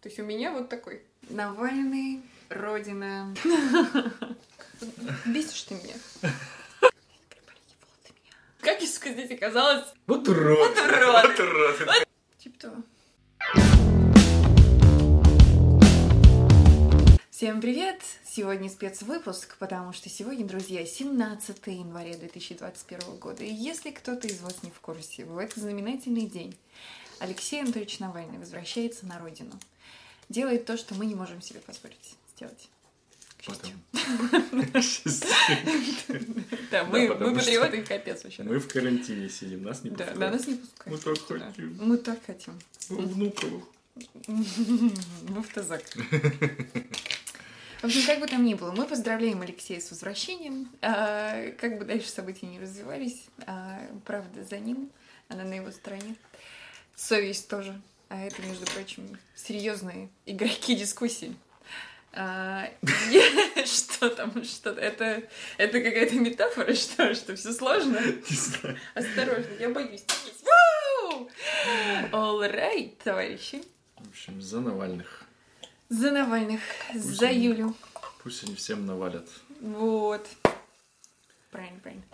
То 0.00 0.08
есть 0.08 0.18
у 0.18 0.22
меня 0.22 0.50
вот 0.50 0.70
такой. 0.70 1.02
Навальный, 1.28 2.22
Родина. 2.48 3.34
Бесишь 5.26 5.64
ты 5.64 5.74
меня. 5.74 5.94
Как 8.60 8.80
я 8.80 8.88
сказать 8.88 9.30
оказалось? 9.30 9.84
Вот 10.06 10.26
урод. 10.26 10.58
Вот 10.58 10.78
урод. 10.78 11.26
Вот 11.26 11.40
урод. 11.40 12.08
Типа 12.38 12.58
того. 12.58 12.76
Всем 17.30 17.60
привет! 17.60 18.00
Сегодня 18.24 18.70
спецвыпуск, 18.70 19.58
потому 19.58 19.92
что 19.92 20.08
сегодня, 20.08 20.46
друзья, 20.46 20.86
17 20.86 21.66
января 21.66 22.16
2021 22.16 23.18
года. 23.18 23.44
И 23.44 23.52
если 23.52 23.90
кто-то 23.90 24.28
из 24.28 24.40
вас 24.40 24.62
не 24.62 24.70
в 24.70 24.80
курсе, 24.80 25.26
в 25.26 25.36
этот 25.36 25.58
знаменательный 25.58 26.26
день 26.26 26.56
Алексей 27.18 27.60
Анатольевич 27.60 27.98
Навальный 27.98 28.38
возвращается 28.38 29.06
на 29.06 29.18
родину. 29.18 29.58
Делает 30.30 30.64
то, 30.64 30.78
что 30.78 30.94
мы 30.94 31.04
не 31.06 31.14
можем 31.14 31.42
себе 31.42 31.60
позволить 31.60 32.16
сделать. 32.34 32.70
К 33.36 33.42
счастью. 33.42 33.78
Да, 36.70 36.84
мы 36.84 37.08
патриоты, 37.08 37.82
капец 37.82 38.24
вообще. 38.24 38.44
Мы 38.44 38.58
в 38.60 38.68
карантине 38.68 39.28
сидим, 39.28 39.64
нас 39.64 39.82
не 39.82 39.90
пускают. 39.90 40.18
да, 40.18 40.30
нас 40.30 40.46
не 40.46 40.54
пускают. 40.54 40.88
Мы 40.88 40.98
так 40.98 41.18
хотим. 41.44 41.76
Мы 41.80 41.98
так 41.98 42.24
хотим. 42.24 42.58
Внуковых. 42.88 43.64
В 44.26 45.38
автозак. 45.38 45.82
В 47.80 47.84
общем, 47.84 48.06
как 48.06 48.20
бы 48.20 48.26
там 48.26 48.44
ни 48.44 48.54
было, 48.54 48.72
мы 48.72 48.86
поздравляем 48.86 49.40
Алексея 49.40 49.80
с 49.80 49.90
возвращением. 49.90 50.70
А, 50.80 51.50
как 51.52 51.78
бы 51.78 51.84
дальше 51.84 52.08
события 52.08 52.46
не 52.46 52.60
развивались, 52.60 53.24
а, 53.46 53.80
правда 54.04 54.44
за 54.44 54.58
ним, 54.58 54.90
она 55.28 55.44
на 55.44 55.54
его 55.54 55.70
стороне. 55.72 56.14
Совесть 56.94 57.48
тоже. 57.48 57.80
А 58.10 58.20
это, 58.20 58.42
между 58.42 58.66
прочим, 58.66 59.16
серьезные 59.36 60.10
игроки 60.26 60.74
дискуссии. 60.74 61.36
А, 62.12 62.68
что 63.64 64.10
там, 64.10 64.42
что 64.42 64.70
это, 64.70 65.22
это 65.58 65.80
какая-то 65.80 66.16
метафора, 66.16 66.74
что, 66.74 67.14
что 67.14 67.36
все 67.36 67.52
сложно? 67.52 68.00
Осторожно, 68.96 69.54
я 69.60 69.68
боюсь. 69.68 70.04
All 72.10 72.40
right, 72.52 72.96
товарищи. 73.04 73.62
В 73.96 74.08
общем, 74.08 74.42
за 74.42 74.58
Навальных. 74.60 75.22
За 75.88 76.10
Навальных, 76.10 76.60
за 76.92 77.28
они- 77.28 77.44
Юлю. 77.46 77.76
Пусть 78.24 78.42
они 78.42 78.56
всем 78.56 78.86
навалят. 78.86 79.28
Вот. 79.60 80.28
Правильно, 81.52 81.78
правильно. 81.78 82.04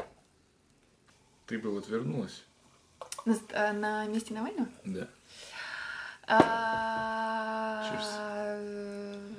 Ты 1.47 1.59
бы 1.59 1.71
вот 1.71 1.89
вернулась? 1.89 2.43
На, 3.25 3.39
а, 3.55 3.73
на 3.73 4.05
месте 4.07 4.35
Навального? 4.35 4.69
Да. 4.85 5.09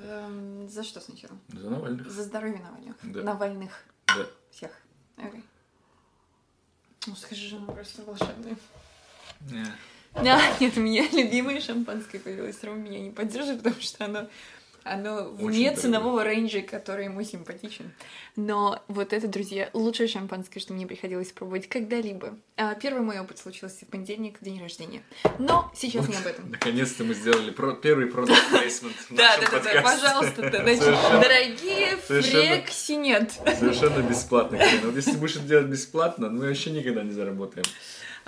Эм, 0.08 0.68
За 0.68 0.82
что 0.84 1.00
сначала? 1.00 1.36
За 1.48 1.70
Навальных? 1.70 2.10
За 2.10 2.22
здоровье 2.22 2.60
Навальных. 2.60 2.96
Да. 3.02 3.22
Навальных 3.22 3.84
Да. 4.06 4.26
всех. 4.50 4.70
Окей. 5.16 5.42
Ну, 7.06 7.16
скажи, 7.16 7.56
она 7.56 7.66
просто 7.72 8.02
волшебная. 8.02 8.56
Не. 9.50 9.64
Да, 10.14 10.40
нет, 10.60 10.76
у 10.76 10.80
меня 10.80 11.08
любимое 11.12 11.60
шампанское 11.60 12.18
появилось. 12.20 12.62
Рома 12.64 12.78
меня 12.78 13.00
не 13.00 13.10
поддерживает, 13.10 13.62
потому 13.62 13.80
что 13.80 14.04
оно, 14.04 14.28
оно 14.92 15.28
Очень 15.30 15.46
вне 15.46 15.64
дорогое. 15.70 15.76
ценового 15.82 16.24
рейнджа, 16.24 16.60
который 16.62 17.04
ему 17.04 17.22
симпатичен. 17.22 17.92
Но 18.36 18.82
вот 18.88 19.12
это, 19.12 19.26
друзья, 19.28 19.68
лучшее 19.72 20.08
шампанское, 20.08 20.60
что 20.60 20.72
мне 20.72 20.86
приходилось 20.86 21.32
пробовать 21.32 21.68
когда-либо. 21.68 22.36
А, 22.56 22.74
Первый 22.74 23.02
мой 23.02 23.18
опыт 23.20 23.38
случился 23.38 23.84
в 23.84 23.88
понедельник, 23.88 24.40
в 24.40 24.44
день 24.44 24.60
рождения. 24.60 25.02
Но 25.38 25.70
сейчас 25.74 26.08
не 26.08 26.16
об 26.16 26.26
этом. 26.26 26.50
Наконец-то 26.50 27.04
мы 27.04 27.14
сделали 27.14 27.50
про- 27.50 27.74
первый 27.74 28.06
продукт 28.06 28.40
плейсмент 28.50 28.94
Да, 29.10 29.36
да, 29.38 29.60
да, 29.60 29.82
пожалуйста, 29.82 30.42
дорогие 30.50 31.96
фрекси 31.96 32.92
нет. 32.92 33.32
Совершенно 33.58 34.02
бесплатно, 34.02 34.58
Карина. 34.58 34.86
Вот 34.86 34.96
если 34.96 35.16
будешь 35.16 35.36
это 35.36 35.44
делать 35.44 35.66
бесплатно, 35.66 36.28
мы 36.30 36.46
вообще 36.48 36.70
никогда 36.70 37.02
не 37.02 37.12
заработаем. 37.12 37.66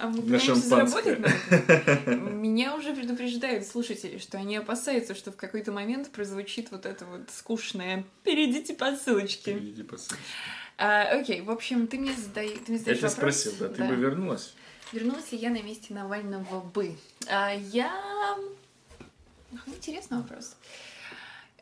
А 0.01 0.07
мы 0.09 0.23
На 0.23 0.39
шампанское. 0.39 0.87
заработать 0.87 2.07
на. 2.07 2.15
Меня 2.33 2.75
уже 2.75 2.95
предупреждают 2.95 3.67
слушатели, 3.67 4.17
что 4.17 4.39
они 4.39 4.57
опасаются, 4.57 5.15
что 5.15 5.31
в 5.31 5.37
какой-то 5.37 5.73
момент 5.73 6.11
прозвучит 6.11 6.71
вот 6.71 6.87
это 6.87 7.05
вот 7.05 7.29
скучное 7.31 8.05
«перейдите 8.25 8.73
по 8.73 8.97
ссылочке». 8.97 9.59
Иди 9.59 9.83
по 9.83 9.99
ссылочке. 9.99 10.25
А, 10.79 11.03
окей, 11.21 11.43
в 11.43 11.51
общем, 11.51 11.87
ты 11.87 11.99
мне, 11.99 12.15
задай, 12.15 12.49
ты 12.49 12.73
мне 12.73 12.77
Я 12.77 12.79
задаешь 12.79 12.99
тебя 12.99 13.09
вопрос. 13.11 13.13
спросил, 13.13 13.53
да, 13.61 13.69
ты 13.69 13.85
бы 13.85 13.95
вернулась? 13.95 14.55
Вернулась 14.93 15.31
ли 15.33 15.39
я 15.39 15.51
на 15.51 15.61
месте 15.61 15.93
Навального 15.93 16.61
бы? 16.63 16.97
А, 17.29 17.53
я... 17.53 17.93
Интересный 19.67 20.17
вопрос. 20.19 20.57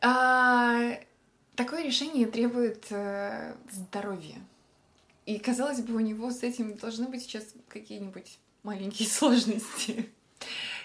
А, 0.01 0.97
такое 1.55 1.83
решение 1.83 2.25
требует 2.27 2.85
э, 2.91 3.53
здоровья. 3.69 4.35
И, 5.29 5.37
казалось 5.37 5.81
бы, 5.81 5.93
у 5.93 5.99
него 5.99 6.31
с 6.31 6.41
этим 6.41 6.75
должны 6.75 7.07
быть 7.07 7.21
сейчас 7.21 7.53
какие-нибудь 7.67 8.39
маленькие 8.63 9.07
сложности. 9.17 10.09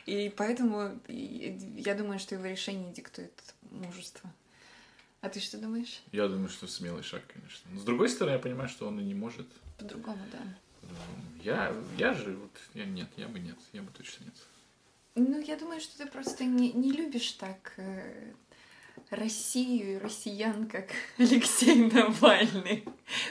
И 0.05 0.31
поэтому 0.37 1.00
я 1.09 1.94
думаю, 1.94 2.19
что 2.19 2.34
его 2.34 2.44
решение 2.44 2.93
диктует 2.93 3.33
мужество. 3.71 4.31
А 5.22 5.31
ты 5.31 5.41
что 5.41 5.56
думаешь? 5.56 6.03
Я 6.12 6.28
думаю, 6.28 6.50
что 6.50 6.66
смелый 6.66 7.03
шаг, 7.03 7.22
конечно. 7.27 7.71
Но 7.72 7.81
с 7.81 7.84
другой 7.84 8.10
стороны, 8.10 8.34
я 8.34 8.38
понимаю, 8.38 8.69
что 8.69 8.87
он 8.87 9.00
и 9.00 9.03
не 9.03 9.15
может. 9.15 9.47
По-другому, 9.78 10.21
да. 10.31 10.43
Я, 11.43 11.75
я 11.97 12.12
же, 12.12 12.37
вот, 12.37 12.53
я 12.75 12.84
нет, 12.84 13.09
я 13.16 13.28
бы 13.28 13.38
нет, 13.38 13.56
я 13.72 13.81
бы 13.81 13.91
точно 13.93 14.25
нет. 14.25 14.34
Ну, 15.15 15.41
я 15.41 15.56
думаю, 15.56 15.81
что 15.81 15.97
ты 15.97 16.06
просто 16.06 16.44
не, 16.44 16.71
не 16.72 16.93
любишь 16.93 17.33
так 17.33 17.72
э, 17.78 18.34
Россию 19.10 19.94
и 19.94 19.99
россиян, 19.99 20.66
как 20.66 20.87
Алексей 21.19 21.75
Навальный. 21.91 22.84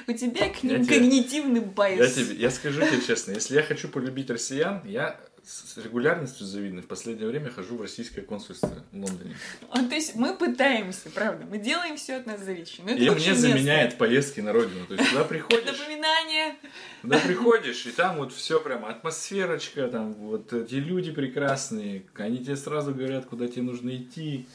У 0.07 0.13
тебя 0.13 0.49
к 0.49 0.63
ним 0.63 0.77
Я 0.77 0.83
тебе- 0.83 0.95
когнитивный 0.99 1.61
Я, 1.61 1.65
байс. 1.67 2.13
тебе, 2.13 2.35
я 2.35 2.51
скажу 2.51 2.81
тебе 2.81 3.01
честно, 3.05 3.31
если 3.31 3.55
я 3.55 3.63
хочу 3.63 3.87
полюбить 3.89 4.29
россиян, 4.29 4.81
я 4.85 5.19
с 5.45 5.75
регулярностью 5.75 6.45
завидной 6.47 6.83
в 6.83 6.87
последнее 6.87 7.27
время 7.27 7.49
хожу 7.51 7.75
в 7.75 7.81
российское 7.81 8.21
консульство 8.21 8.81
в 8.93 8.95
Лондоне. 8.95 9.35
А, 9.71 9.83
то 9.83 9.93
есть 9.93 10.15
мы 10.15 10.37
пытаемся, 10.37 11.09
правда, 11.09 11.45
мы 11.45 11.57
делаем 11.57 11.97
все 11.97 12.15
от 12.15 12.25
нас 12.25 12.39
зависящее. 12.39 12.87
И 12.87 12.93
мне 12.93 13.09
местно. 13.09 13.35
заменяет 13.35 13.97
поездки 13.97 14.39
на 14.39 14.53
родину. 14.53 14.85
То 14.87 14.93
есть 14.93 15.09
туда 15.09 15.25
приходишь, 15.25 15.77
Напоминание. 15.77 16.55
туда 17.01 17.19
приходишь, 17.19 17.85
и 17.85 17.91
там 17.91 18.17
вот 18.19 18.31
все 18.31 18.61
прямо 18.61 18.87
атмосферочка, 18.87 19.89
там 19.89 20.13
вот 20.13 20.53
эти 20.53 20.75
люди 20.75 21.11
прекрасные, 21.11 22.05
они 22.15 22.37
тебе 22.37 22.55
сразу 22.55 22.93
говорят, 22.93 23.25
куда 23.25 23.49
тебе 23.49 23.63
нужно 23.63 23.93
идти. 23.97 24.47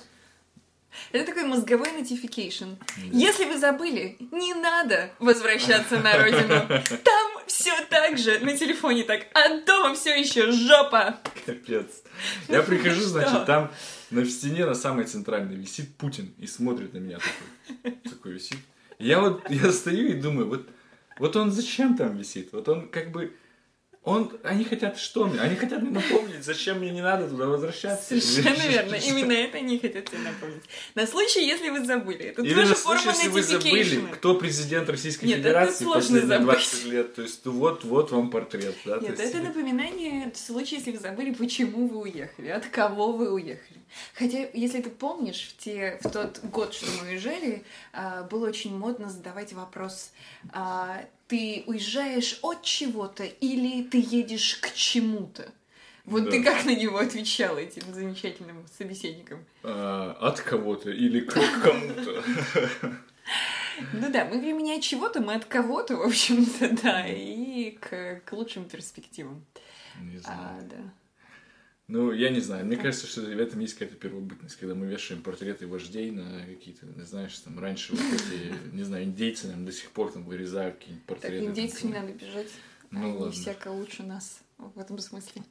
Это 1.12 1.26
такой 1.26 1.44
мозговой 1.44 1.88
notification. 1.88 2.76
Если 3.12 3.44
вы 3.44 3.58
забыли, 3.58 4.16
не 4.30 4.54
надо 4.54 5.10
возвращаться 5.18 5.98
на 6.00 6.18
родину. 6.18 6.48
Там 7.04 7.28
все 7.46 7.72
так 7.88 8.18
же, 8.18 8.38
на 8.40 8.56
телефоне 8.56 9.04
так, 9.04 9.26
а 9.34 9.60
дома 9.64 9.94
все 9.94 10.18
еще 10.18 10.50
жопа. 10.50 11.18
Капец. 11.46 12.02
Я 12.48 12.62
прихожу, 12.62 13.02
значит, 13.02 13.46
там 13.46 13.70
на 14.10 14.24
стене, 14.24 14.66
на 14.66 14.74
самой 14.74 15.04
центральной, 15.04 15.56
висит 15.56 15.96
Путин 15.96 16.34
и 16.38 16.46
смотрит 16.46 16.92
на 16.92 16.98
меня 16.98 17.18
такой. 17.18 17.92
Такой 18.04 18.32
висит. 18.32 18.58
Я 18.98 19.20
вот, 19.20 19.48
я 19.48 19.72
стою 19.72 20.08
и 20.08 20.14
думаю, 20.14 20.48
вот, 20.48 20.68
вот 21.18 21.36
он 21.36 21.52
зачем 21.52 21.96
там 21.96 22.16
висит? 22.16 22.52
Вот 22.52 22.68
он 22.68 22.88
как 22.88 23.12
бы, 23.12 23.34
он, 24.08 24.32
они 24.42 24.64
хотят 24.64 24.98
что 24.98 25.26
мне? 25.26 25.40
Они 25.40 25.54
хотят 25.56 25.82
мне 25.82 25.90
напомнить, 25.90 26.42
зачем 26.42 26.78
мне 26.78 26.90
не 26.90 27.02
надо 27.02 27.28
туда 27.28 27.46
возвращаться. 27.46 28.20
Совершенно 28.20 28.62
верно. 28.68 28.94
Именно 28.94 29.32
это 29.32 29.58
они 29.58 29.78
хотят 29.78 30.06
тебе 30.06 30.18
напомнить. 30.18 30.62
На 30.94 31.06
случай, 31.06 31.46
если 31.46 31.68
вы 31.68 31.84
забыли. 31.84 32.24
Это 32.24 32.42
Или 32.42 32.54
тоже 32.54 32.68
на 32.70 32.74
форма 32.74 33.00
случай, 33.00 33.16
если 33.16 33.28
вы 33.28 33.42
забыли, 33.42 34.12
кто 34.12 34.34
президент 34.34 34.88
Российской 34.88 35.26
Нет, 35.26 35.40
это 35.40 35.48
Федерации 35.48 35.84
сложно 35.84 36.00
последние 36.00 36.38
забыть. 36.38 36.56
20 36.56 36.84
лет. 36.86 37.14
То 37.14 37.22
есть 37.22 37.46
вот, 37.46 37.84
вот 37.84 38.10
вам 38.10 38.30
портрет. 38.30 38.76
Да? 38.84 38.98
То 38.98 39.04
Нет, 39.04 39.18
есть, 39.18 39.34
это 39.34 39.42
напоминание 39.42 40.30
в 40.32 40.36
случае, 40.38 40.78
если 40.78 40.92
вы 40.92 40.98
забыли, 40.98 41.32
почему 41.32 41.88
вы 41.88 42.00
уехали, 42.00 42.48
от 42.48 42.66
кого 42.66 43.12
вы 43.12 43.30
уехали. 43.30 43.78
Хотя, 44.14 44.48
если 44.52 44.82
ты 44.82 44.90
помнишь, 44.90 45.54
в, 45.54 45.62
те, 45.62 45.98
в 46.02 46.10
тот 46.10 46.40
год, 46.44 46.74
что 46.74 46.86
мы 47.00 47.10
уезжали, 47.10 47.64
а, 47.92 48.24
было 48.24 48.48
очень 48.48 48.76
модно 48.76 49.08
задавать 49.08 49.52
вопрос, 49.52 50.12
а, 50.52 51.04
ты 51.28 51.62
уезжаешь 51.66 52.38
от 52.42 52.62
чего-то 52.62 53.24
или 53.24 53.82
ты 53.84 53.98
едешь 53.98 54.56
к 54.60 54.72
чему-то? 54.74 55.52
Вот 56.04 56.24
Да. 56.24 56.30
ты 56.30 56.42
как 56.42 56.64
на 56.64 56.74
него 56.74 56.98
отвечала 56.98 57.58
этим 57.58 57.82
замечательным 57.92 58.64
собеседникам? 58.76 59.44
а, 59.62 60.16
от 60.20 60.40
кого-то 60.40 60.90
или 60.90 61.20
к 61.20 61.32
кому-то. 61.62 62.24
Ну 63.92 64.10
да, 64.10 64.24
мы 64.24 64.40
времени 64.40 64.72
от 64.76 64.82
чего-то, 64.82 65.20
мы 65.20 65.34
от 65.34 65.44
кого-то, 65.44 65.96
в 65.96 66.02
общем-то, 66.02 66.70
да, 66.82 67.06
и 67.06 67.70
к, 67.72 68.22
к 68.24 68.32
лучшим 68.32 68.64
перспективам. 68.64 69.44
Не 70.00 70.18
знаю. 70.18 70.38
А, 70.40 70.60
да. 70.62 70.92
Ну, 71.88 72.12
я 72.12 72.28
не 72.28 72.40
знаю. 72.40 72.66
Мне 72.66 72.76
Так. 72.76 72.84
кажется, 72.84 73.06
что 73.06 73.22
в 73.22 73.38
этом 73.40 73.60
есть 73.60 73.72
какая-то 73.74 73.96
первобытность, 73.96 74.56
когда 74.56 74.74
мы 74.74 74.86
вешаем 74.86 75.22
портреты 75.22 75.66
вождей 75.66 76.10
на 76.10 76.44
какие-то, 76.44 76.84
не 76.84 77.04
знаешь, 77.04 77.36
там 77.38 77.58
раньше 77.58 77.92
вот 77.92 78.00
эти, 78.00 78.52
не 78.74 78.82
знаю, 78.82 79.04
индейцы 79.04 79.48
нам 79.48 79.64
до 79.64 79.72
сих 79.72 79.90
пор 79.92 80.12
там 80.12 80.24
вырезают 80.24 80.76
какие-нибудь 80.76 81.06
Так, 81.06 81.16
портреты. 81.20 81.44
там, 81.44 81.50
индейцев 81.52 81.84
не 81.84 81.92
надо 81.94 82.12
бежать. 82.12 82.48
Ну, 82.90 83.00
Они 83.04 83.12
ладно. 83.18 83.32
всяко 83.32 83.68
лучше 83.68 84.02
нас 84.02 84.40
в 84.58 84.78
этом 84.78 84.98
смысле. 84.98 85.42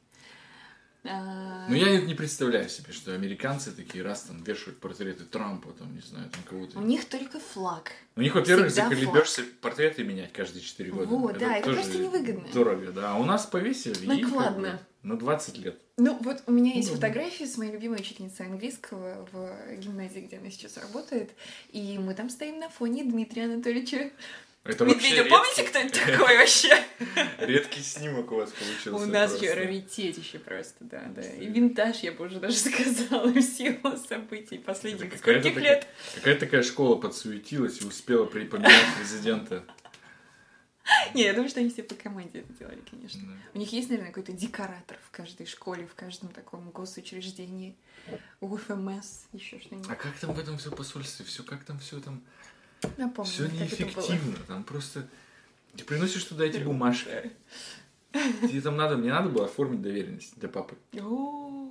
А, 1.04 1.66
Ну, 1.68 1.74
я 1.74 2.00
не 2.00 2.14
представляю 2.14 2.68
себе, 2.68 2.92
что 2.92 3.14
американцы 3.14 3.70
такие 3.72 4.02
раз 4.04 4.22
там 4.22 4.42
вешают 4.42 4.78
портреты 4.80 5.24
Трампа, 5.24 5.70
там, 5.72 5.94
не 5.94 6.00
знаю, 6.02 6.28
там 6.30 6.42
кого-то. 6.44 6.78
У 6.78 6.82
них 6.82 7.04
только 7.08 7.38
флаг. 7.40 7.92
У 8.16 8.20
них, 8.20 8.34
во-первых, 8.34 8.70
заколебешься 8.70 9.42
портреты 9.60 10.04
менять 10.04 10.32
каждые 10.32 10.62
4 10.62 10.90
года. 10.92 11.06
Вот, 11.06 11.38
да, 11.38 11.56
это 11.56 11.72
просто 11.72 11.98
невыгодно. 11.98 12.48
Дорого, 12.52 12.92
да. 12.92 13.12
А 13.12 13.18
у 13.18 13.24
нас 13.24 13.46
повесили. 13.46 14.04
и 14.04 14.20
как 14.22 14.30
Накладно. 14.30 14.72
бы 14.72 14.78
На 15.08 15.16
20 15.16 15.56
лет. 15.56 15.78
Ну, 15.96 16.18
вот 16.20 16.42
у 16.46 16.52
меня 16.52 16.74
есть 16.74 16.90
Ну. 16.90 16.96
фотографии 16.96 17.44
с 17.44 17.56
моей 17.56 17.72
любимой 17.72 17.98
учительницей 18.00 18.44
английского 18.44 19.26
в 19.32 19.76
гимназии, 19.78 20.20
где 20.20 20.36
она 20.36 20.50
сейчас 20.50 20.76
работает. 20.76 21.30
И 21.72 21.96
мы 21.98 22.12
там 22.12 22.28
стоим 22.28 22.58
на 22.58 22.68
фоне 22.68 23.04
Дмитрия 23.04 23.44
Анатольевича. 23.44 24.10
Это 24.64 24.84
Медведя, 24.84 25.22
вообще 25.24 25.30
помните, 25.30 25.62
редкий- 25.62 25.68
кто 25.70 25.78
это 25.78 25.98
такой 26.18 26.36
вообще? 26.36 26.84
Редкий 27.38 27.80
снимок 27.80 28.30
у 28.32 28.34
вас 28.36 28.50
получился. 28.50 28.92
У 28.94 29.06
нас 29.06 29.30
просто. 29.30 29.46
же 29.46 29.54
раритетище 29.54 30.38
просто, 30.40 30.76
да, 30.84 31.04
да. 31.16 31.22
И 31.22 31.46
винтаж, 31.46 32.00
я 32.00 32.12
бы 32.12 32.26
уже 32.26 32.38
даже 32.38 32.56
сказала, 32.58 33.28
в 33.28 33.40
силу 33.40 33.96
событий 33.96 34.58
последних 34.58 35.16
скольких 35.16 35.56
лет. 35.56 35.86
Какая-то 36.16 36.40
такая 36.40 36.62
школа 36.62 36.96
подсуетилась 36.96 37.80
и 37.80 37.86
успела 37.86 38.26
при- 38.26 38.44
поменять 38.44 38.84
президента. 38.98 39.64
Не, 41.14 41.24
я 41.24 41.32
думаю, 41.32 41.48
что 41.48 41.60
они 41.60 41.70
все 41.70 41.82
по 41.82 41.94
команде 41.94 42.40
это 42.40 42.52
делали, 42.52 42.82
конечно. 42.90 43.20
Да. 43.26 43.32
У 43.54 43.58
них 43.58 43.72
есть, 43.72 43.88
наверное, 43.88 44.12
какой-то 44.12 44.32
декоратор 44.32 44.98
в 45.06 45.10
каждой 45.10 45.46
школе, 45.46 45.86
в 45.86 45.94
каждом 45.94 46.30
таком 46.30 46.70
госучреждении. 46.70 47.76
УФМС, 48.40 49.24
еще 49.32 49.60
что-нибудь. 49.60 49.90
А 49.90 49.94
как 49.94 50.18
там 50.18 50.32
в 50.32 50.38
этом 50.38 50.56
все 50.58 50.70
посольстве? 50.70 51.24
Все 51.26 51.42
как 51.42 51.64
там 51.64 51.78
все 51.78 52.00
там? 52.00 52.22
Напомню, 52.96 53.30
Все 53.30 53.48
неэффективно. 53.48 54.36
Там 54.46 54.64
просто 54.64 55.08
ты 55.76 55.84
приносишь 55.84 56.24
туда 56.24 56.44
эти 56.44 56.58
бумажки. 56.58 57.32
Тебе 58.12 58.60
там 58.60 58.76
надо, 58.76 58.96
мне 58.96 59.10
надо 59.10 59.28
было 59.28 59.44
оформить 59.44 59.82
доверенность 59.82 60.38
для 60.38 60.48
папы. 60.48 60.76
О, 60.98 61.70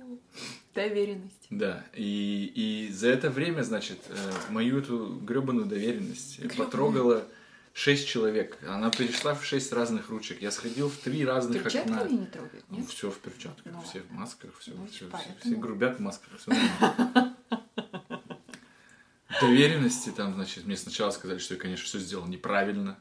доверенность. 0.74 1.46
Да, 1.50 1.84
и, 1.94 2.52
и 2.54 2.92
за 2.92 3.08
это 3.08 3.28
время, 3.30 3.62
значит, 3.62 3.98
э, 4.08 4.32
мою 4.50 4.78
эту 4.78 5.16
гребаную 5.16 5.66
доверенность 5.66 6.38
Грёбаную. 6.38 6.64
потрогала 6.64 7.28
шесть 7.72 8.08
человек. 8.08 8.58
Она 8.66 8.90
перешла 8.90 9.34
в 9.34 9.44
шесть 9.44 9.72
разных 9.72 10.08
ручек. 10.10 10.40
Я 10.42 10.50
сходил 10.50 10.88
в 10.88 10.96
три 10.96 11.24
разных 11.24 11.62
Перчатки 11.62 11.88
окна. 11.90 12.04
не 12.08 12.26
трогают, 12.26 12.64
Ну, 12.68 12.78
нет? 12.78 12.88
все 12.88 13.10
в 13.10 13.18
перчатках, 13.18 13.72
Ну 13.72 13.82
все 13.82 14.00
в 14.00 14.10
масках, 14.12 14.50
все, 14.58 14.72
Значит, 14.74 14.94
все, 14.94 15.04
поэтому. 15.10 15.36
все 15.40 15.54
грубят 15.56 15.96
в 15.96 16.00
масках, 16.00 16.30
все. 16.38 16.52
Доверенности 19.40 20.10
там, 20.10 20.34
значит, 20.34 20.64
мне 20.66 20.76
сначала 20.76 21.10
сказали, 21.10 21.38
что 21.38 21.54
я, 21.54 21.60
конечно, 21.60 21.84
все 21.84 21.98
сделал 21.98 22.26
неправильно, 22.26 22.98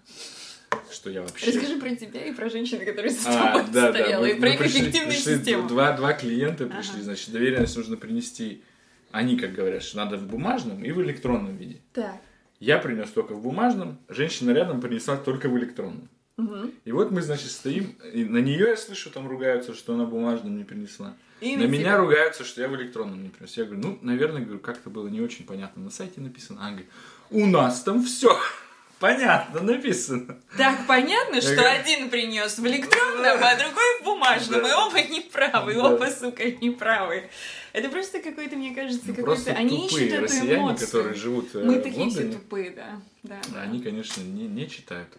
что 0.92 1.10
я 1.10 1.22
вообще... 1.22 1.48
Расскажи 1.52 1.78
про 1.80 1.96
тебя 1.96 2.26
и 2.26 2.34
про 2.34 2.50
женщину, 2.50 2.86
которая 2.86 3.12
с 3.12 3.26
А, 3.26 3.32
тобой 3.54 3.72
да, 3.72 3.92
да. 3.92 4.04
стояла, 4.04 4.22
мы- 4.24 4.30
и 4.32 4.34
про 4.36 4.42
мы 4.50 4.54
их 4.54 4.60
пришли- 4.60 4.82
эффективную 4.82 5.12
пришли 5.16 5.36
систему. 5.38 5.68
Два, 5.68 5.94
два 5.94 6.14
клиента 6.14 6.66
пришли, 6.68 6.96
Ага. 6.96 7.04
значит, 7.04 7.32
доверенность 7.32 7.76
нужно 7.78 7.98
принести. 7.98 8.64
Они, 9.12 9.38
как 9.38 9.54
говорят, 9.54 9.82
что 9.84 9.98
надо 9.98 10.18
в 10.18 10.28
бумажном 10.28 10.84
и 10.84 10.92
в 10.92 11.02
электронном 11.02 11.56
виде. 11.56 11.82
Так. 11.94 12.22
Я 12.60 12.78
принес 12.80 13.10
только 13.12 13.34
в 13.34 13.42
бумажном, 13.42 13.98
женщина 14.10 14.52
рядом 14.52 14.82
принесла 14.82 15.16
только 15.18 15.48
в 15.50 15.58
электронном. 15.58 16.10
Мгм. 16.38 16.72
И 16.86 16.92
вот 16.92 17.12
мы, 17.12 17.22
значит, 17.22 17.50
стоим, 17.52 17.96
и 18.14 18.24
на 18.24 18.38
нее 18.38 18.68
я 18.70 18.78
слышу, 18.78 19.10
там 19.10 19.28
ругаются, 19.28 19.74
что 19.74 19.94
она 19.96 20.06
в 20.06 20.10
бумажном 20.10 20.58
не 20.58 20.64
принесла. 20.64 21.16
И 21.42 21.56
на 21.56 21.64
меня 21.64 21.84
тебя. 21.84 21.98
ругаются, 21.98 22.44
что 22.44 22.62
я 22.62 22.68
в 22.68 22.76
электронном 22.76 23.22
не 23.24 23.30
принес. 23.30 23.58
Я 23.58 23.66
говорю, 23.66 23.82
ну, 23.82 24.00
наверное, 24.02 24.42
говорю, 24.42 24.60
как-то 24.60 24.90
было 24.90 25.08
не 25.08 25.22
очень 25.22 25.46
понятно. 25.46 25.84
На 25.84 25.92
сайте 25.92 26.20
написано. 26.22 26.60
Она 26.62 26.70
говорит, 26.72 26.90
у 27.32 27.46
нас 27.46 27.82
там 27.84 28.04
все 28.04 28.36
понятно 29.00 29.62
написано. 29.62 30.38
Так 30.58 30.88
понятно, 30.88 31.42
что 31.42 31.56
говорю- 31.56 31.80
один 31.80 32.10
принес 32.10 32.58
в 32.58 32.66
электронном, 32.66 33.38
а 33.44 33.56
другой 33.56 34.00
в 34.02 34.04
бумажном, 34.04 34.62
Да. 34.64 34.70
и 34.70 34.74
оба 34.74 35.02
неправы, 35.04 35.74
Да. 35.76 35.84
оба, 35.94 36.06
сука, 36.06 36.44
неправы. 36.52 37.30
Это 37.74 37.90
просто 37.90 38.20
какой-то, 38.22 38.56
мне 38.56 38.74
кажется, 38.74 39.06
Ну, 39.08 39.14
какой-то... 39.16 39.52
Они 39.54 39.86
ищут 39.88 40.02
эту 40.02 40.24
россияне, 40.24 40.56
эмоцию. 40.56 40.88
которые 40.88 41.16
живут 41.16 41.56
э, 41.56 41.64
Мы 41.64 41.80
в 41.80 41.84
такие 41.84 42.10
все 42.10 42.20
Лондоне. 42.22 42.34
тупые, 42.34 42.72
да. 42.72 43.02
Да, 43.24 43.42
Да, 43.44 43.50
да. 43.54 43.62
Они, 43.62 43.82
конечно, 43.82 44.22
не, 44.22 44.48
не 44.48 44.70
читают. 44.70 45.10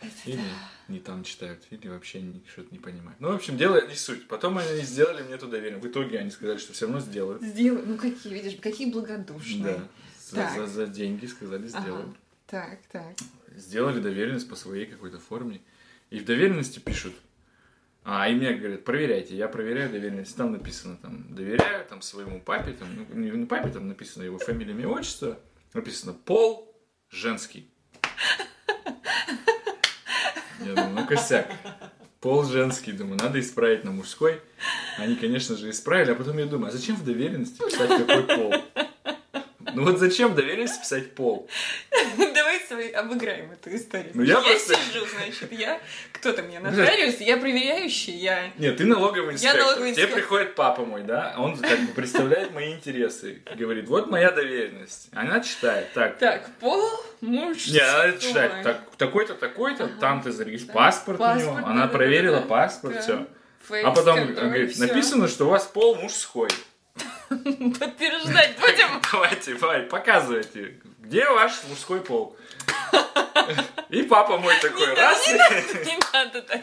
Это 0.00 0.10
Или 0.26 0.36
да. 0.36 0.92
не 0.92 1.00
там 1.00 1.24
читают, 1.24 1.60
или 1.70 1.88
вообще 1.88 2.22
что-то 2.52 2.68
не 2.70 2.78
понимают. 2.78 3.18
Ну, 3.20 3.32
в 3.32 3.34
общем, 3.34 3.56
дело 3.56 3.84
не 3.88 3.96
суть. 3.96 4.28
Потом 4.28 4.56
они 4.58 4.82
сделали 4.82 5.22
мне 5.24 5.36
туда 5.38 5.52
доверие. 5.52 5.78
В 5.80 5.86
итоге 5.88 6.20
они 6.20 6.30
сказали, 6.30 6.58
что 6.58 6.72
все 6.72 6.86
равно 6.86 7.00
сделают. 7.00 7.42
Сделай, 7.42 7.82
ну 7.84 7.96
какие, 7.96 8.32
видишь, 8.32 8.58
какие 8.60 8.90
благодушные. 8.92 9.80
Да. 10.32 10.50
За, 10.54 10.60
за- 10.60 10.66
за 10.66 10.86
деньги 10.86 11.26
сказали, 11.26 11.68
Ага. 11.72 11.80
сделают. 11.82 12.16
Так, 12.46 12.78
так. 12.92 13.14
Сделали 13.56 13.98
доверенность 14.00 14.48
по 14.48 14.54
своей 14.56 14.86
какой-то 14.86 15.18
форме. 15.18 15.60
И 16.10 16.18
в 16.20 16.24
доверенности 16.24 16.78
пишут. 16.78 17.14
А, 18.10 18.26
и 18.26 18.34
мне 18.34 18.54
говорят, 18.54 18.84
проверяйте. 18.84 19.36
Я 19.36 19.48
проверяю 19.48 19.90
доверенность. 19.90 20.34
Там 20.34 20.52
написано, 20.52 20.96
там, 20.96 21.26
доверяю 21.28 21.84
там 21.84 22.00
своему 22.00 22.40
папе, 22.40 22.72
там, 22.72 22.88
ну, 22.96 23.14
не, 23.14 23.44
папе, 23.44 23.68
там 23.68 23.86
написано 23.86 24.22
его 24.22 24.38
фамилия, 24.38 24.72
имя, 24.72 24.88
отчество. 24.88 25.38
Написано 25.74 26.14
пол 26.14 26.74
женский. 27.10 27.70
Я 30.60 30.74
думаю, 30.74 30.94
ну 30.94 31.06
косяк. 31.06 31.52
Пол 32.20 32.44
женский, 32.44 32.92
думаю, 32.92 33.18
надо 33.18 33.40
исправить 33.40 33.84
на 33.84 33.90
мужской. 33.90 34.40
Они, 34.96 35.14
конечно 35.14 35.54
же, 35.54 35.68
исправили, 35.68 36.12
а 36.12 36.14
потом 36.14 36.38
я 36.38 36.46
думаю, 36.46 36.70
а 36.70 36.72
зачем 36.72 36.96
в 36.96 37.04
доверенности 37.04 37.58
писать 37.58 38.06
какой 38.06 38.22
пол? 38.22 38.54
Ну 39.74 39.84
вот 39.84 39.98
зачем 39.98 40.32
в 40.32 40.34
доверенности 40.34 40.80
писать 40.80 41.14
пол? 41.14 41.46
Давай 42.68 42.88
обыграем 42.90 43.50
эту 43.52 43.74
историю. 43.74 44.10
Ну, 44.14 44.22
я 44.22 44.34
я 44.34 44.40
просто- 44.42 44.74
сижу, 44.74 45.06
значит, 45.06 45.52
я... 45.52 45.80
Кто-то 46.12 46.42
мне 46.42 46.60
нотариус, 46.60 47.16
я 47.20 47.36
проверяющий, 47.38 48.12
я... 48.14 48.50
Нет, 48.58 48.76
ты 48.76 48.84
налоговый 48.84 49.34
инспектор. 49.34 49.60
налоговый 49.60 49.92
Тебе 49.92 50.02
инспектор. 50.04 50.20
приходит 50.20 50.54
папа 50.54 50.84
мой, 50.84 51.02
да, 51.02 51.34
он 51.38 51.56
как 51.56 51.80
бы 51.80 51.92
представляет 51.94 52.52
мои 52.52 52.72
интересы. 52.74 53.42
Говорит, 53.56 53.88
вот 53.88 54.10
моя 54.10 54.30
доверенность. 54.30 55.08
Она 55.14 55.40
читает, 55.40 55.92
так, 55.94 56.18
Так, 56.18 56.50
пол 56.60 56.90
муж. 57.20 57.68
не, 57.68 57.78
она 57.80 58.12
читает, 58.18 58.52
так, 58.62 58.90
такой-то, 58.96 59.34
такой-то, 59.34 59.84
Ага. 59.84 59.94
там 60.00 60.22
ты 60.22 60.30
зарегистрировал, 60.32 60.80
Да. 60.80 60.84
паспорт, 60.86 61.18
у 61.20 61.22
Паспорт, 61.22 61.58
него, 61.58 61.66
она 61.66 61.86
да, 61.86 61.88
проверила 61.92 62.40
да, 62.40 62.46
паспорт, 62.46 62.94
Да. 62.94 63.00
все. 63.00 63.26
Фейс, 63.68 63.84
А 63.86 63.90
потом 63.92 64.32
говорит, 64.34 64.72
всё. 64.72 64.86
написано, 64.86 65.28
что 65.28 65.46
у 65.46 65.50
вас 65.50 65.64
пол 65.66 65.94
мужской. 65.96 66.48
Подтверждать 67.28 68.56
будем? 68.60 69.00
Давайте, 69.12 69.54
давай, 69.54 69.82
показывайте, 69.82 70.74
где 71.00 71.28
ваш 71.28 71.52
мужской 71.68 72.00
пол. 72.00 72.36
И 73.88 74.02
папа 74.02 74.38
мой 74.38 74.54
такой, 74.60 74.94
раз, 74.94 75.26
Не 75.26 75.98
надо 76.12 76.42
так. 76.42 76.62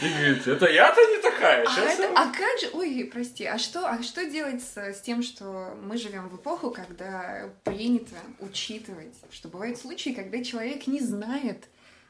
и 0.00 0.08
говорит, 0.08 0.46
это 0.46 0.66
я-то 0.66 1.00
не 1.00 1.18
такая. 1.22 1.66
А, 1.66 1.80
это- 1.80 2.02
я 2.02 2.12
а 2.12 2.26
как 2.26 2.58
же, 2.60 2.70
ой, 2.72 3.08
прости, 3.12 3.44
а 3.44 3.58
что, 3.58 3.88
а 3.88 4.02
что 4.02 4.24
делать 4.26 4.62
с, 4.62 4.76
с 4.76 5.00
тем, 5.00 5.22
что 5.22 5.76
мы 5.82 5.96
живем 5.96 6.28
в 6.28 6.36
эпоху, 6.36 6.70
когда 6.70 7.50
принято 7.64 8.14
учитывать, 8.40 9.14
что 9.30 9.48
бывают 9.48 9.78
случаи, 9.78 10.10
когда 10.10 10.44
человек 10.44 10.86
не 10.86 11.00
знает, 11.00 11.64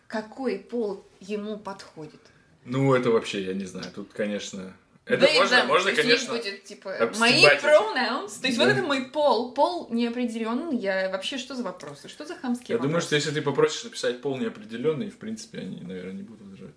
какой 0.07 0.59
пол 0.59 1.05
ему 1.21 1.57
подходит. 1.57 2.21
Ну, 2.65 2.95
это 2.95 3.11
вообще, 3.11 3.43
я 3.43 3.55
не 3.55 3.65
знаю, 3.65 3.87
тут, 3.95 4.13
конечно... 4.13 4.75
Это 5.09 5.27
и 5.27 5.39
можно, 5.39 5.57
да, 5.57 5.65
можно, 5.65 5.91
то 5.91 5.97
конечно... 6.03 6.35
будет, 6.35 6.65
типа, 6.65 7.13
мои 7.19 7.45
pronouns, 7.45 8.41
то 8.41 8.47
есть 8.47 8.59
вот 8.59 8.67
Да. 8.67 8.73
это 8.73 8.83
мой 8.83 9.07
пол, 9.07 9.53
пол 9.53 9.89
неопределенный, 9.91 10.77
я 10.77 11.09
вообще 11.11 11.39
что 11.39 11.55
за 11.55 11.63
вопросы, 11.63 12.09
что 12.09 12.25
за 12.27 12.35
хамские 12.35 12.75
Я 12.75 12.77
думаю, 12.77 12.95
вопросы? 12.95 13.07
что 13.07 13.17
если 13.17 13.31
ты 13.31 13.43
попросишь 13.43 13.85
написать 13.85 14.21
пол 14.21 14.37
неопределенный, 14.37 15.11
в 15.11 15.17
принципе, 15.17 15.59
они, 15.61 15.81
наверное, 15.81 16.13
не 16.13 16.23
будут 16.23 16.43
возражать. 16.43 16.75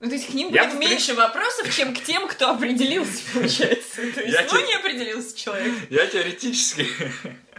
Ну, 0.00 0.08
то 0.08 0.14
есть 0.14 0.28
к 0.30 0.34
ним 0.34 0.48
Я 0.52 0.64
будет 0.64 0.78
бы, 0.78 0.84
в 0.86 0.88
меньше 0.88 1.12
вопросов, 1.14 1.74
чем 1.76 1.94
к 1.94 2.00
тем, 2.00 2.26
кто 2.26 2.50
определился, 2.50 3.20
получается. 3.34 3.96
То 4.14 4.20
Я 4.22 4.40
есть, 4.40 4.52
ну, 4.52 4.58
те- 4.58 4.66
не 4.66 4.74
определился 4.74 5.36
человек. 5.36 5.74
Я 5.90 6.06
теоретически... 6.06 6.86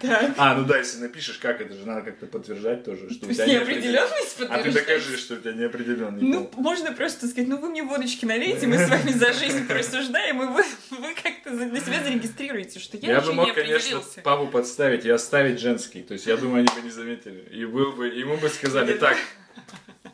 Так. 0.01 0.31
А, 0.37 0.55
ну 0.55 0.65
да, 0.65 0.79
если 0.79 0.97
напишешь, 0.97 1.37
как 1.37 1.61
это 1.61 1.75
же 1.75 1.85
надо 1.85 2.01
как-то 2.01 2.25
подтверждать 2.25 2.83
тоже, 2.83 3.07
что 3.11 3.19
То 3.19 3.27
у 3.27 3.33
тебя 3.33 3.45
неопределенность 3.45 4.35
А 4.49 4.57
ты 4.63 4.71
докажи, 4.71 5.15
что 5.15 5.35
у 5.35 5.37
тебя 5.37 5.51
неопределенный 5.53 6.23
Ну, 6.23 6.45
пол. 6.45 6.63
можно 6.63 6.91
просто 6.91 7.27
сказать, 7.27 7.47
ну 7.47 7.57
вы 7.57 7.69
мне 7.69 7.83
водочки 7.83 8.25
налейте, 8.25 8.65
мы 8.65 8.83
с 8.83 8.89
вами 8.89 9.11
за 9.11 9.31
жизнь 9.33 9.67
просуждаем, 9.67 10.41
и 10.41 10.45
вы, 10.47 10.63
вы 10.97 11.13
как-то 11.21 11.51
для 11.51 11.79
себя 11.79 12.01
зарегистрируете, 12.03 12.79
что 12.79 12.97
я, 12.97 13.11
Я, 13.11 13.21
бы 13.21 13.27
не 13.27 13.33
мог, 13.35 13.53
конечно, 13.53 14.01
папу 14.23 14.47
подставить 14.47 15.05
и 15.05 15.09
оставить 15.11 15.59
женский. 15.59 16.01
То 16.01 16.13
есть, 16.13 16.25
я 16.25 16.35
думаю, 16.35 16.61
они 16.67 16.81
бы 16.81 16.83
не 16.83 16.91
заметили. 16.91 17.47
И 17.51 17.63
был 17.65 17.91
бы, 17.91 18.07
ему 18.07 18.37
бы 18.37 18.49
сказали, 18.49 18.93
так, 18.93 19.17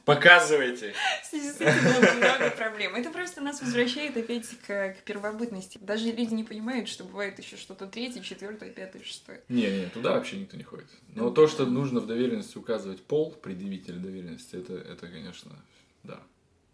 показывайте. 0.07 0.93
С 1.23 1.33
этим 1.33 2.17
много 2.17 2.49
проблем. 2.51 2.95
Это 2.95 3.11
просто 3.11 3.41
нас 3.41 3.61
возвращает 3.61 4.15
опять 4.15 4.47
к, 4.65 4.93
к 4.93 5.03
первобытности. 5.03 5.77
Даже 5.81 6.05
люди 6.05 6.33
не 6.33 6.43
понимают, 6.43 6.87
что 6.87 7.03
бывает 7.03 7.37
еще 7.37 7.57
что-то 7.57 7.85
третье, 7.87 8.21
четвертое, 8.21 8.69
пятое, 8.69 9.03
шестое. 9.03 9.41
Не-не, 9.49 9.87
туда 9.87 10.13
вообще 10.13 10.37
никто 10.37 10.55
не 10.57 10.63
ходит. 10.63 10.87
Но 11.13 11.29
то, 11.29 11.47
что 11.47 11.65
нужно 11.65 11.99
в 11.99 12.07
доверенности 12.07 12.57
указывать 12.57 13.03
пол 13.03 13.31
предъявителя 13.31 13.99
доверенности, 13.99 14.55
это, 14.55 14.73
это 14.73 15.07
конечно, 15.07 15.51
да. 16.03 16.19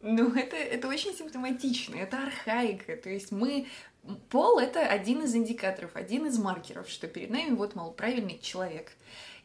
Ну, 0.01 0.35
это, 0.35 0.55
это 0.55 0.87
очень 0.87 1.13
симптоматично, 1.13 1.95
это 1.95 2.21
архаика. 2.23 2.95
То 2.97 3.09
есть 3.09 3.31
мы... 3.31 3.67
Пол— 4.29 4.59
это 4.59 4.85
один 4.85 5.23
из 5.23 5.33
индикаторов, 5.33 5.91
один 5.93 6.25
из 6.25 6.37
маркеров, 6.37 6.89
что 6.89 7.07
перед 7.07 7.29
нами 7.29 7.55
вот, 7.55 7.73
мол, 7.73 7.93
правильный 7.93 8.37
человек. 8.41 8.91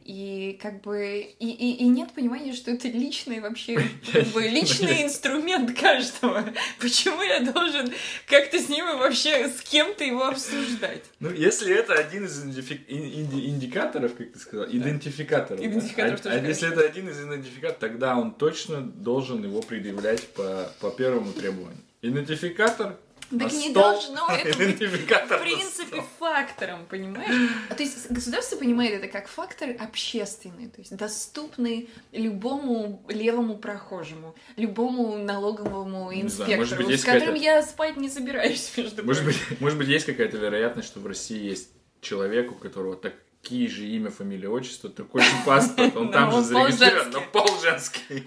И 0.04 0.58
как 0.62 0.80
бы 0.80 1.18
и, 1.38 1.50
и, 1.50 1.84
и 1.84 1.88
нет 1.88 2.12
понимания, 2.14 2.54
что 2.54 2.70
это 2.70 2.88
личный 2.88 3.40
вообще 3.40 3.74
как 4.12 4.26
бы 4.28 4.42
личный 4.48 5.02
инструмент 5.04 5.78
каждого. 5.78 6.44
Почему 6.80 7.20
я 7.22 7.40
должен 7.40 7.92
как-то 8.26 8.58
с 8.58 8.68
ним 8.70 8.86
вообще 8.98 9.48
с 9.48 9.60
кем-то 9.60 10.04
его 10.04 10.24
обсуждать? 10.26 11.04
Ну, 11.20 11.30
если 11.30 11.74
это 11.74 11.92
один 11.92 12.24
из 12.24 12.42
инди- 12.42 13.46
индикаторов, 13.48 14.14
как 14.14 14.32
ты 14.32 14.38
сказал, 14.38 14.66
идентификаторов. 14.70 15.60
да? 15.60 15.66
Идентификаторов 15.66 16.20
А- 16.20 16.22
тоже 16.22 16.38
а 16.38 16.48
если 16.48 16.72
это 16.72 16.80
один 16.80 17.08
из 17.10 17.20
идентификаторов, 17.20 17.78
тогда 17.78 18.16
он 18.16 18.32
точно 18.32 18.80
должен 18.80 19.44
его 19.44 19.60
предъявлять 19.60 20.26
по, 20.28 20.72
по 20.80 20.90
первому 20.90 21.32
требованию. 21.32 21.82
Идентификатор 22.00 22.96
Так 23.30 23.52
не 23.52 23.72
должно 23.72 24.26
это 24.30 24.58
быть 24.58 24.80
в 24.80 25.40
принципе 25.42 26.02
фактором, 26.18 26.86
понимаешь? 26.86 27.50
А 27.68 27.74
То 27.74 27.82
есть 27.82 28.10
государство 28.10 28.56
понимает 28.56 28.94
это 28.94 29.08
как 29.08 29.28
фактор 29.28 29.70
общественный, 29.78 30.68
то 30.68 30.80
есть 30.80 30.96
доступный 30.96 31.90
любому 32.12 33.04
левому 33.08 33.58
прохожему, 33.58 34.34
любому 34.56 35.18
налоговому 35.18 36.12
инспектору, 36.12 36.86
быть, 36.86 37.00
с 37.00 37.04
которым 37.04 37.34
я 37.34 37.62
спать 37.62 37.96
не 37.96 38.08
собираюсь, 38.08 38.72
между 38.76 39.04
Может 39.04 39.24
быть, 39.24 39.36
может 39.60 39.78
быть, 39.78 39.88
есть 39.88 40.06
какая-то 40.06 40.38
вероятность, 40.38 40.88
что 40.88 41.00
в 41.00 41.06
России 41.06 41.42
есть 41.42 41.70
человек, 42.00 42.52
у 42.52 42.54
которого 42.54 42.96
такие 42.96 43.68
же 43.68 43.86
имя, 43.86 44.10
фамилия, 44.10 44.48
отчество, 44.48 44.88
такой 44.88 45.20
же 45.22 45.30
паспорт, 45.46 45.96
он 45.96 46.10
там 46.10 46.30
же 46.32 46.40
зарегистрирован, 46.42 47.10
но 47.10 47.22
полженский. 47.32 48.24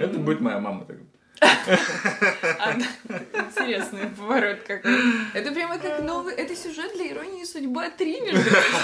Это 0.00 0.18
будет 0.18 0.40
моя 0.40 0.60
мама 0.60 0.86
Интересный 3.34 4.08
поворот 4.16 4.58
какой. 4.66 4.92
Это 5.34 5.52
прямо 5.52 5.78
как 5.78 6.02
новый... 6.02 6.34
Это 6.34 6.54
сюжет 6.56 6.92
для 6.94 7.12
«Иронии 7.12 7.44
судьба 7.44 7.88
3», 7.88 8.20
между 8.24 8.42
прочим. 8.50 8.74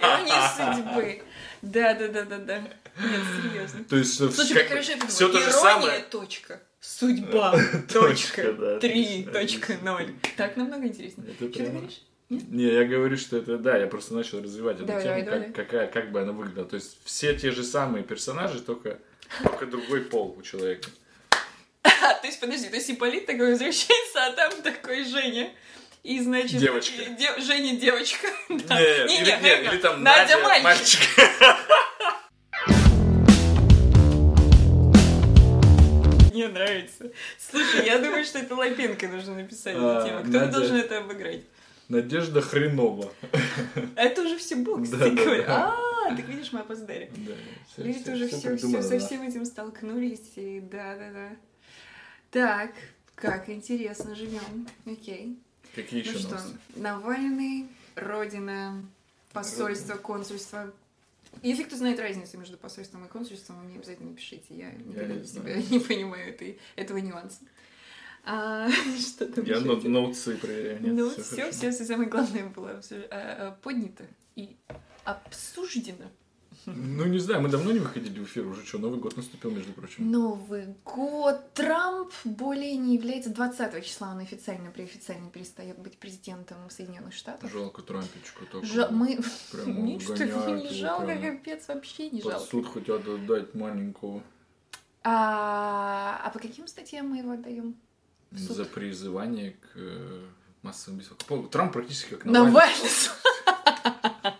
«Ирония 0.00 0.50
судьбы». 0.56 1.22
Да-да-да-да-да. 1.62 2.58
Нет, 2.58 3.20
серьезно. 3.42 3.84
То 3.84 3.96
есть, 3.96 4.14
Слушай, 4.16 4.54
как 4.54 4.62
как 4.62 4.68
хорошо 4.68 4.92
это 4.92 5.06
все 5.08 5.28
то 5.28 5.38
же 5.40 5.50
самое. 5.52 6.00
точка. 6.10 6.60
Судьба, 6.80 7.58
Точка, 7.92 8.52
да, 8.52 8.78
три, 8.78 9.26
отлично, 9.26 9.32
точка, 9.32 9.76
ноль. 9.82 10.14
Так 10.36 10.56
намного 10.56 10.86
интереснее. 10.86 11.34
Что 11.34 11.48
ты 11.48 11.64
говоришь? 11.64 12.02
Не, 12.28 12.64
я 12.72 12.84
говорю, 12.84 13.16
что 13.16 13.36
это, 13.38 13.58
да, 13.58 13.76
я 13.76 13.86
просто 13.86 14.14
начал 14.14 14.40
развивать 14.40 14.76
эту 14.76 14.86
Давай, 14.86 15.02
тему, 15.02 15.24
давай, 15.24 15.24
как, 15.24 15.52
давай. 15.52 15.52
какая, 15.52 15.86
как 15.88 16.12
бы 16.12 16.20
она 16.20 16.32
выглядела. 16.32 16.64
То 16.64 16.76
есть 16.76 16.98
все 17.04 17.34
те 17.36 17.50
же 17.50 17.64
самые 17.64 18.04
персонажи, 18.04 18.60
только, 18.60 18.98
только 19.42 19.66
другой 19.66 20.02
пол 20.02 20.36
у 20.38 20.42
человека. 20.42 20.88
А, 22.02 22.14
то 22.20 22.26
есть, 22.26 22.40
подожди, 22.40 22.68
то 22.68 22.76
есть 22.76 22.90
Ипполит 22.90 23.26
такой 23.26 23.50
возвращается, 23.52 24.26
а 24.26 24.32
там 24.32 24.52
такой 24.62 25.04
Женя. 25.04 25.50
И, 26.02 26.20
значит... 26.20 26.58
Девочка. 26.60 27.02
и 27.02 27.14
де- 27.16 27.40
Женя 27.40 27.76
девочка. 27.76 28.28
Да. 28.48 28.80
Не, 28.80 29.06
Не, 29.08 29.20
или, 29.22 29.30
не, 29.30 29.36
не, 29.36 29.48
верно. 29.48 29.68
или 29.70 29.78
там 29.78 30.02
Надя 30.04 30.36
Надя, 30.38 30.62
мальчик. 30.62 31.00
Мне 36.32 36.48
нравится. 36.48 37.10
Слушай, 37.38 37.86
я 37.86 37.98
думаю, 37.98 38.24
что 38.24 38.38
это 38.38 38.54
Лапенко 38.54 39.08
нужно 39.08 39.36
написать 39.36 39.74
А, 39.78 39.98
эту 40.00 40.08
тему. 40.08 40.20
Кто 40.24 40.38
Надя- 40.40 40.52
должен 40.52 40.76
это 40.76 40.98
обыграть? 40.98 41.42
Надежда 41.88 42.40
Хренова. 42.42 43.10
А 43.96 44.02
это 44.02 44.22
уже 44.22 44.36
все 44.38 44.56
был, 44.56 44.76
Да, 44.78 44.84
кстати 44.84 45.14
да, 45.14 45.22
говоря. 45.22 45.46
да. 45.46 45.74
А, 46.10 46.16
так 46.16 46.28
видишь, 46.28 46.52
мы 46.52 46.60
опоздали. 46.60 47.10
Да, 47.16 47.32
Люди 47.82 47.98
всё- 48.00 48.04
тоже 48.10 48.28
всё 48.28 48.36
все, 48.38 48.48
придумано, 48.50 48.82
со 48.82 48.90
да. 48.90 48.98
всем 49.06 49.22
этим 49.22 49.44
столкнулись, 49.46 50.32
и 50.36 50.60
да-да-да. 50.60 51.30
Так, 52.30 52.72
как 53.14 53.48
интересно 53.48 54.14
живем. 54.14 54.66
Окей. 54.84 55.38
Какие 55.74 56.02
Ну 56.02 56.10
еще 56.10 56.18
что, 56.18 56.30
новости? 56.36 56.56
Навальный, 56.76 57.68
Родина, 57.94 58.82
посольство, 59.32 59.96
консульство. 59.96 60.72
Если 61.42 61.64
кто 61.64 61.76
знает 61.76 61.98
разницу 62.00 62.38
между 62.38 62.56
посольством 62.56 63.04
и 63.04 63.08
консульством, 63.08 63.62
мне 63.64 63.76
обязательно 63.76 64.10
напишите. 64.10 64.44
Я 64.50 64.70
никогда 64.72 65.06
не 65.14 65.18
для 65.18 65.26
себя 65.26 65.42
знаю. 65.42 65.64
не 65.70 65.78
понимаю 65.80 66.28
этой, 66.30 66.58
этого 66.76 66.98
нюанса. 66.98 67.40
А, 68.24 68.68
что 68.98 69.26
там 69.26 69.44
Я 69.44 69.60
но- 69.60 69.76
ноутсы 69.76 70.36
проверяю. 70.36 70.82
Нет, 70.82 70.92
Ну, 70.94 71.10
всё 71.10 71.22
все, 71.22 71.36
хорошо. 71.36 71.52
все, 71.58 71.70
все 71.70 71.84
самое 71.84 72.08
главное 72.08 72.46
было 72.46 72.70
а, 72.70 72.80
а, 73.10 73.58
поднято 73.62 74.04
и 74.34 74.56
обсуждено. 75.04 76.10
Ну, 76.66 77.04
не 77.04 77.18
знаю, 77.20 77.42
мы 77.42 77.48
давно 77.48 77.70
не 77.70 77.78
выходили 77.78 78.18
в 78.18 78.24
эфир, 78.24 78.44
уже 78.46 78.64
что, 78.66 78.78
Новый 78.78 78.98
год 78.98 79.16
наступил, 79.16 79.52
между 79.52 79.72
прочим. 79.72 80.10
Новый 80.10 80.74
год. 80.84 81.52
Трамп 81.54 82.12
более 82.24 82.76
не 82.76 82.94
является 82.96 83.30
20 83.30 83.84
числа, 83.84 84.10
он 84.10 84.18
официально, 84.18 84.70
преофициально 84.72 85.30
перестает 85.30 85.78
быть 85.78 85.96
президентом 85.98 86.58
Соединенных 86.68 87.14
Штатов. 87.14 87.52
Жалко 87.52 87.82
Трампичку 87.82 88.44
такого. 88.46 88.64
Жа- 88.64 88.90
мы... 88.90 89.18
Прямо 89.52 89.80
Ничего 89.80 90.14
угоняют 90.14 90.46
не 90.64 90.76
его 90.76 90.88
жалко, 90.88 91.06
прямо. 91.06 91.36
капец, 91.36 91.68
вообще 91.68 92.10
не 92.10 92.20
Под 92.20 92.32
жалко. 92.32 92.46
суд 92.50 92.66
хотят 92.72 93.06
отдать 93.06 93.54
маленького 93.54 94.22
А, 95.04 96.20
а 96.24 96.30
по 96.30 96.38
каким 96.40 96.66
статьям 96.66 97.08
мы 97.10 97.18
его 97.18 97.30
отдаем? 97.32 97.76
За 98.32 98.64
призывание 98.64 99.52
к 99.52 99.76
э, 99.76 100.24
массовым. 100.62 101.00
По- 101.28 101.42
Трамп 101.46 101.72
практически 101.72 102.10
как 102.14 102.24
Навальный. 102.24 102.52
Навальный. 102.52 104.32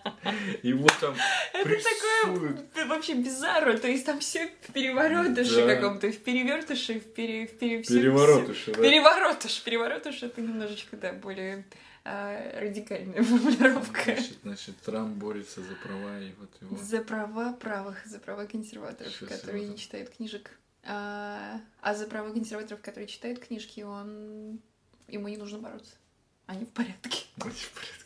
Его 0.62 0.88
там 1.00 1.14
Это 1.52 1.64
прессуют. 1.64 2.72
такое 2.72 2.86
вообще 2.86 3.14
bizarro, 3.14 3.78
то 3.78 3.88
есть 3.88 4.06
там 4.06 4.20
все 4.20 4.48
в 4.62 4.72
переворотыше 4.72 5.66
Да. 5.66 5.74
каком-то, 5.74 6.10
в 6.10 6.18
перевертыше, 6.18 7.00
в 7.00 7.14
пере... 7.14 7.46
В 7.46 7.58
пере... 7.58 7.82
Переворотыши, 7.82 8.72
да. 8.72 8.82
Переворотыш. 8.82 9.62
Переворотыш 9.62 10.22
это 10.22 10.40
немножечко, 10.40 10.96
да, 10.96 11.12
более 11.12 11.64
а, 12.04 12.60
радикальная 12.60 13.22
формулировка. 13.22 14.02
Значит, 14.04 14.38
значит, 14.42 14.76
Трамп 14.78 15.16
борется 15.16 15.60
за 15.60 15.74
права, 15.74 16.20
и 16.20 16.32
вот 16.38 16.50
его... 16.60 16.76
За 16.76 17.00
права 17.00 17.52
правых, 17.54 18.06
за 18.06 18.18
права 18.20 18.46
консерваторов, 18.46 19.12
которые 19.28 19.66
не 19.66 19.76
читают 19.76 20.10
книжек. 20.10 20.50
А, 20.84 21.60
а 21.80 21.94
за 21.94 22.06
права 22.06 22.32
консерваторов, 22.32 22.80
которые 22.80 23.08
читают 23.08 23.40
книжки, 23.40 23.80
он 23.80 24.60
ему 25.08 25.26
не 25.28 25.36
нужно 25.36 25.58
бороться. 25.58 25.96
Они 26.46 26.64
в 26.64 26.68
порядке. 26.68 27.24
Очень 27.38 27.66
в 27.66 27.72
порядке. 27.72 28.05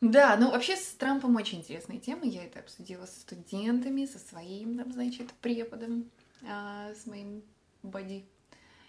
Да, 0.00 0.36
ну 0.36 0.50
вообще 0.50 0.76
с 0.76 0.94
Трампом 0.94 1.36
очень 1.36 1.58
интересная 1.58 1.98
тема. 1.98 2.24
Я 2.24 2.44
это 2.44 2.60
обсудила 2.60 3.04
с 3.04 3.20
студентами, 3.20 4.06
со 4.06 4.18
своим, 4.18 4.78
там, 4.78 4.92
значит, 4.92 5.30
преподом, 5.42 6.10
а, 6.48 6.92
с 6.94 7.06
моим 7.06 7.42
боди. 7.82 8.24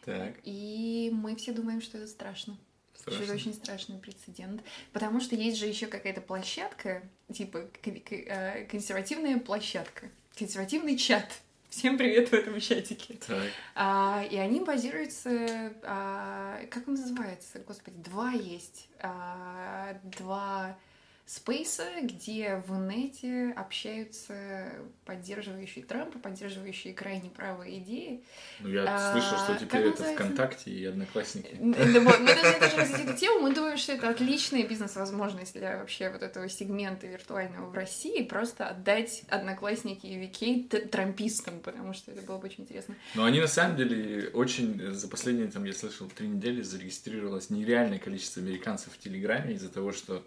Так, 0.05 0.35
И 0.43 1.11
мы 1.13 1.35
все 1.35 1.51
думаем, 1.51 1.81
что 1.81 1.97
это 1.97 2.07
страшно. 2.07 2.57
Что 2.95 3.11
это 3.11 3.23
страшно. 3.23 3.35
очень 3.35 3.53
страшный 3.53 3.97
прецедент. 3.99 4.61
Потому 4.93 5.19
что 5.19 5.35
есть 5.35 5.57
же 5.57 5.65
еще 5.65 5.87
какая-то 5.87 6.21
площадка, 6.21 7.03
типа 7.31 7.67
э, 7.83 8.65
консервативная 8.65 9.37
площадка, 9.37 10.09
консервативный 10.37 10.97
чат. 10.97 11.41
Всем 11.69 11.97
привет 11.97 12.29
в 12.29 12.33
этом 12.33 12.59
чатике. 12.59 13.17
Так, 13.25 13.47
А, 13.75 14.25
и 14.29 14.35
они 14.37 14.59
базируются, 14.59 15.73
а, 15.83 16.65
как 16.69 16.87
он 16.87 16.95
называется, 16.95 17.59
господи, 17.59 17.97
два 17.97 18.31
есть, 18.31 18.89
а, 18.99 19.99
два 20.03 20.77
спейса, 21.25 21.85
где 22.01 22.61
в 22.67 22.73
инете 22.75 23.53
общаются 23.55 24.73
поддерживающие 25.05 25.85
Трампа, 25.85 26.19
поддерживающие 26.19 26.93
крайне 26.93 27.29
правые 27.29 27.79
идеи. 27.79 28.23
ну 28.59 28.69
я 28.69 28.83
А, 28.87 29.11
слышал, 29.13 29.37
что 29.37 29.55
теперь 29.55 29.81
это 29.81 29.89
называется? 29.91 30.23
ВКонтакте 30.23 30.71
и 30.71 30.85
Одноклассники. 30.85 31.55
Мы 31.59 31.73
должны 31.73 32.59
тоже 32.59 32.75
развить 32.77 33.07
эту 33.07 33.17
тему. 33.17 33.39
Мы 33.41 33.53
думаем, 33.55 33.77
что 33.77 33.93
это 33.93 34.09
отличная 34.09 34.67
бизнес-возможность 34.67 35.53
для 35.53 35.77
вообще 35.77 36.09
вот 36.09 36.21
этого 36.21 36.49
сегмента 36.49 37.07
виртуального 37.07 37.69
в 37.69 37.73
России. 37.73 38.23
Просто 38.23 38.67
отдать 38.67 39.23
одноклассники 39.29 40.05
и 40.07 40.17
Вики 40.17 40.67
трампистам, 40.91 41.59
потому 41.61 41.93
что 41.93 42.11
это 42.11 42.21
было 42.23 42.37
бы 42.37 42.47
очень 42.47 42.63
интересно. 42.63 42.95
Но 43.15 43.23
они 43.23 43.39
на 43.39 43.47
самом 43.47 43.77
деле 43.77 44.29
очень, 44.33 44.81
э, 44.81 44.91
за 44.91 45.07
последние, 45.07 45.47
там, 45.47 45.63
я 45.63 45.73
слышал, 45.73 46.07
три 46.07 46.27
недели 46.27 46.61
зарегистрировалось 46.61 47.49
нереальное 47.49 47.99
количество 47.99 48.41
американцев 48.41 48.93
в 48.93 48.97
Телеграме 48.99 49.53
из-за 49.55 49.69
того, 49.69 49.91
что 49.91 50.23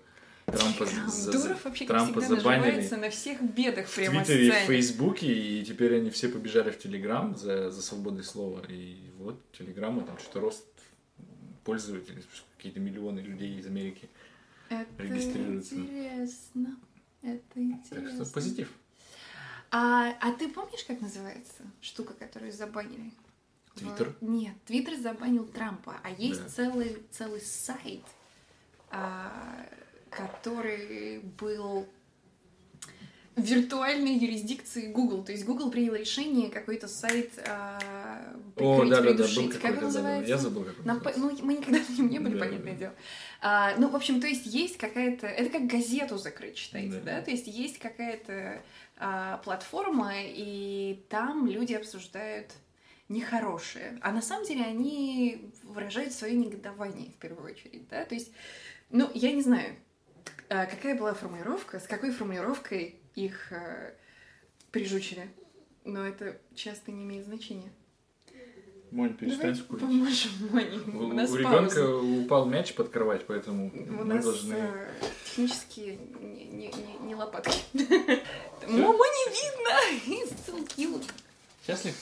Трампа, 0.46 0.86
за- 0.86 1.32
Дуров 1.32 1.64
вообще, 1.64 1.86
как 1.86 1.96
Трампа 1.96 2.20
всегда, 2.20 2.36
забанили 2.36 2.88
на 2.94 3.10
всех 3.10 3.42
бедах 3.42 3.86
в 3.86 3.94
прямо 3.94 4.24
Твиттере 4.24 4.46
и 4.48 4.50
в. 4.50 4.54
Фейсбуке, 4.66 5.26
и 5.32 5.64
теперь 5.64 5.96
они 5.96 6.10
все 6.10 6.28
побежали 6.28 6.70
в 6.70 6.78
Телеграм 6.78 7.36
за, 7.36 7.70
за 7.70 7.82
свободное 7.82 8.22
слово. 8.22 8.62
И 8.68 9.10
вот 9.18 9.40
Телеграма 9.52 10.02
там 10.02 10.18
что-то 10.18 10.40
рост 10.40 10.64
пользователей, 11.64 12.22
какие-то 12.56 12.80
миллионы 12.80 13.20
людей 13.20 13.58
из 13.58 13.66
Америки. 13.66 14.08
Это 14.68 14.86
регистрируется. 15.02 15.74
интересно. 15.76 16.76
Это 17.22 17.38
Так 17.54 17.56
интересно. 17.56 18.24
что 18.24 18.34
позитив. 18.34 18.70
А, 19.70 20.10
а 20.20 20.32
ты 20.32 20.48
помнишь, 20.50 20.84
как 20.86 21.00
называется 21.00 21.62
штука, 21.80 22.12
которую 22.14 22.52
забанили? 22.52 23.10
Твиттер? 23.74 24.14
В- 24.20 24.22
Нет, 24.24 24.54
Твиттер 24.66 24.94
забанил 25.00 25.46
Трампа, 25.46 25.96
а 26.04 26.10
есть 26.10 26.42
Да. 26.44 26.48
целый, 26.48 27.02
целый 27.10 27.40
сайт, 27.40 28.02
а, 28.90 29.66
который 30.16 31.20
был 31.38 31.86
в 33.36 33.42
виртуальной 33.42 34.14
юрисдикции 34.16 34.86
Google. 34.92 35.24
То 35.24 35.32
есть 35.32 35.44
Google 35.44 35.70
принял 35.70 35.94
решение 35.94 36.50
какой-то 36.50 36.86
сайт 36.86 37.32
О, 37.38 37.80
прикрыть, 38.54 38.90
да, 38.90 38.96
да, 38.96 39.02
да, 39.02 39.08
был 39.10 39.16
придушить. 39.26 39.58
как 39.60 39.70
он 39.70 39.74
да, 39.74 39.80
да, 39.80 39.86
называется? 39.86 40.28
я 40.28 40.38
забыл, 40.38 40.64
как 40.64 40.78
он 40.78 40.84
На 40.86 40.94
называется. 40.94 41.20
П- 41.20 41.34
ну, 41.40 41.44
мы 41.46 41.54
никогда 41.54 41.80
на 41.80 41.92
нем 41.96 42.10
не 42.10 42.18
были, 42.20 42.34
Да, 42.34 42.44
понятное 42.44 42.72
да. 42.74 42.78
дело. 42.78 42.94
А, 43.40 43.74
ну, 43.76 43.88
в 43.88 43.96
общем, 43.96 44.20
то 44.20 44.28
есть 44.28 44.46
есть 44.46 44.76
какая-то... 44.78 45.26
Это 45.26 45.50
как 45.50 45.66
газету 45.66 46.16
закрыть, 46.16 46.56
считайте, 46.56 47.00
Да. 47.00 47.16
да? 47.16 47.22
То 47.22 47.32
есть 47.32 47.48
есть 47.48 47.78
какая-то 47.78 48.62
а, 48.98 49.38
платформа, 49.38 50.12
и 50.16 51.04
там 51.08 51.48
люди 51.48 51.72
обсуждают 51.72 52.52
нехорошее. 53.08 53.98
А 54.00 54.12
на 54.12 54.22
самом 54.22 54.46
деле 54.46 54.62
они 54.64 55.50
выражают 55.64 56.12
свое 56.12 56.34
негодование 56.36 57.10
в 57.10 57.14
первую 57.16 57.52
очередь, 57.52 57.88
да? 57.88 58.04
То 58.04 58.14
есть, 58.14 58.30
ну, 58.90 59.10
я 59.12 59.32
не 59.32 59.42
знаю, 59.42 59.74
какая 60.48 60.94
была 60.94 61.14
формулировка, 61.14 61.80
с 61.80 61.86
какой 61.86 62.10
формулировкой 62.12 62.96
их 63.14 63.52
а, 63.52 63.92
прижучили. 64.70 65.28
Но 65.84 66.06
это 66.06 66.38
часто 66.54 66.90
не 66.92 67.04
имеет 67.04 67.24
значения. 67.26 67.72
Монь, 68.90 69.14
перестань 69.14 69.56
скулить. 69.56 69.82
поможем 69.82 70.30
Моне. 70.50 70.78
У, 70.86 70.98
У 71.10 71.12
нас 71.12 71.28
у 71.30 71.42
пауза. 71.42 71.80
ребенка 71.80 71.96
упал 72.24 72.46
мяч 72.46 72.74
под 72.74 72.90
кровать, 72.90 73.26
поэтому 73.26 73.70
У 73.74 73.76
мы 73.92 74.04
нас 74.04 74.24
должны... 74.24 74.54
э, 74.54 74.88
технически 75.24 75.98
не, 76.20 76.44
не- 76.44 76.68
не- 76.68 76.98
не 77.08 77.14
лопатки. 77.16 77.52
Мама 78.68 79.04
не 79.04 79.30
видно! 79.32 80.24
It's 80.24 80.66
cute. 80.76 81.04
Счастлив? 81.66 81.94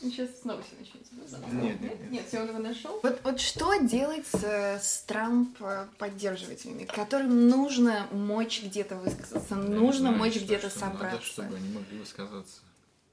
Сейчас 0.00 0.28
снова 0.42 0.62
все 0.62 0.76
начнется. 0.78 1.12
да? 1.38 1.46
Нет, 1.62 1.80
нет, 1.80 2.00
нет. 2.00 2.10
Нет, 2.10 2.28
все 2.28 2.40
он 2.40 2.48
его 2.48 2.58
нашел. 2.58 3.00
Вот, 3.02 3.20
вот 3.24 3.40
что 3.40 3.74
делать 3.76 4.26
с, 4.26 4.44
с 4.44 5.02
Трамп 5.06 5.56
э, 5.60 5.86
поддерживателями, 5.98 6.84
которым 6.84 7.48
нужно 7.48 8.06
мочь 8.12 8.62
где-то 8.62 8.96
высказаться, 8.96 9.54
Я 9.54 9.60
не 9.62 9.68
нужно 9.68 10.00
знаю, 10.00 10.16
мочь 10.18 10.36
где-то 10.36 10.68
что 10.70 10.80
Надо, 10.80 10.92
собраться, 10.98 11.26
чтобы 11.26 11.56
они 11.56 11.68
могли 11.70 11.98
высказываться. 11.98 12.60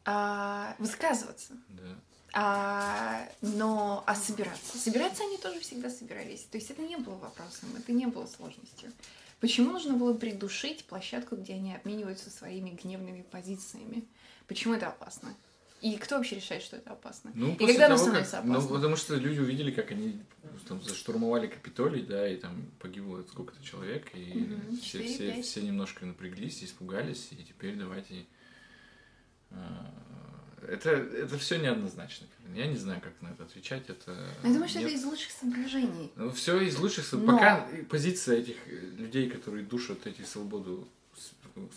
А, 0.05 0.75
высказываться. 0.79 1.53
Да. 1.69 1.95
А, 2.33 3.29
но, 3.41 4.03
а 4.05 4.15
собираться? 4.15 4.77
Собираться 4.77 5.23
они 5.23 5.37
тоже 5.37 5.59
всегда 5.61 5.89
собирались. 5.89 6.43
То 6.43 6.57
есть 6.57 6.69
это 6.71 6.81
не 6.81 6.97
было 6.97 7.15
вопросом, 7.15 7.69
это 7.77 7.91
не 7.91 8.07
было 8.07 8.25
сложностью. 8.25 8.91
Почему 9.39 9.71
нужно 9.71 9.93
было 9.93 10.13
придушить 10.13 10.85
площадку, 10.85 11.35
где 11.35 11.53
они 11.53 11.75
обмениваются 11.75 12.29
своими 12.29 12.71
гневными 12.71 13.21
позициями? 13.21 14.05
Почему 14.47 14.73
это 14.73 14.87
опасно? 14.87 15.33
И 15.83 15.97
кто 15.97 16.15
вообще 16.15 16.37
решает, 16.37 16.63
что 16.63 16.77
это 16.77 16.91
опасно? 16.91 17.31
Ну, 17.35 17.53
И 17.55 17.65
когда 17.67 17.87
оно 17.87 17.95
того, 17.95 18.05
становится 18.07 18.37
как- 18.37 18.45
Ну, 18.45 18.53
опасным? 18.53 18.73
потому 18.75 18.95
что 18.95 19.15
люди 19.15 19.39
увидели, 19.39 19.69
как 19.71 19.91
они 19.91 20.17
там 20.67 20.81
заштурмовали 20.81 21.47
Капитолий, 21.47 22.01
да, 22.03 22.25
и 22.27 22.37
там 22.37 22.71
погибло 22.79 23.21
сколько-то 23.29 23.61
человек, 23.63 24.07
и 24.15 24.33
Мгм, 24.33 24.77
все, 24.77 25.03
все, 25.05 25.41
все 25.41 25.61
немножко 25.61 26.05
напряглись, 26.05 26.63
испугались, 26.63 27.27
и 27.31 27.35
теперь 27.43 27.75
давайте... 27.75 28.25
а, 29.51 29.93
Это, 30.67 30.91
это 30.91 31.37
все 31.37 31.57
неоднозначно. 31.57 32.27
Я 32.55 32.67
не 32.67 32.77
знаю, 32.77 33.01
как 33.01 33.21
на 33.21 33.27
это 33.33 33.43
отвечать. 33.43 33.89
Это 33.89 34.15
Я 34.43 34.49
думаю, 34.53 34.69
что 34.69 34.79
нет. 34.79 34.87
это 34.87 34.97
из 34.97 35.03
лучших 35.03 35.31
соображений. 35.31 36.11
Ну, 36.15 36.31
все 36.31 36.61
из 36.61 36.77
лучших. 36.79 37.05
со- 37.05 37.17
Но- 37.17 37.33
Пока 37.33 37.67
позиция 37.89 38.37
этих 38.39 38.55
э, 38.67 38.71
людей, 38.97 39.29
которые 39.29 39.65
душат 39.65 40.07
эти 40.07 40.21
свободу 40.21 40.87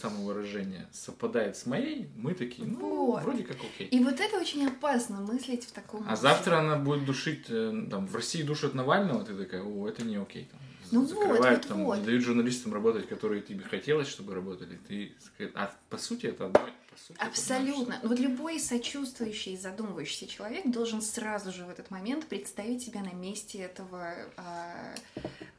самовыражения, 0.00 0.88
совпадает 0.92 1.56
с 1.56 1.66
моей, 1.66 2.08
мы 2.16 2.34
такие, 2.34 2.66
ну, 2.66 3.06
Вот. 3.06 3.22
вроде 3.22 3.42
как 3.44 3.56
окей. 3.58 3.88
И 3.88 4.02
вот 4.02 4.20
это 4.20 4.38
очень 4.38 4.66
опасно 4.66 5.20
мыслить 5.20 5.64
в 5.64 5.72
таком 5.72 6.04
А 6.08 6.16
завтра 6.16 6.58
она 6.58 6.76
будет 6.76 7.04
душить, 7.04 7.46
э, 7.48 7.86
там, 7.90 8.06
в 8.06 8.14
России 8.14 8.42
душат 8.42 8.74
Навального, 8.74 9.24
ты 9.24 9.34
такая, 9.34 9.62
о, 9.62 9.88
это 9.88 10.04
не 10.04 10.16
окей. 10.16 10.48
Там, 10.50 10.60
Ну 10.92 11.06
закрывают, 11.06 11.64
вот, 11.64 11.68
там, 11.68 11.84
вот. 11.84 11.98
не 11.98 12.04
дают 12.04 12.22
журналистам 12.22 12.72
работать, 12.72 13.08
которые 13.08 13.42
тебе 13.42 13.64
хотелось, 13.64 14.08
чтобы 14.08 14.34
работали. 14.34 14.78
Ты, 14.88 15.12
а 15.54 15.72
по 15.90 15.98
сути 15.98 16.26
это 16.26 16.46
одно. 16.46 16.60
Сути, 16.96 17.18
это 17.18 17.26
и 17.26 17.28
Абсолютно. 17.28 18.00
Ну 18.02 18.08
Вот 18.08 18.18
любой 18.18 18.58
сочувствующий, 18.58 19.58
задумывающийся 19.58 20.26
человек 20.26 20.66
должен 20.70 21.02
сразу 21.02 21.52
же 21.52 21.66
в 21.66 21.68
этот 21.68 21.90
момент 21.90 22.26
представить 22.26 22.82
себя 22.82 23.00
на 23.00 23.12
месте 23.12 23.58
этого, 23.58 24.14
а, 24.38 24.94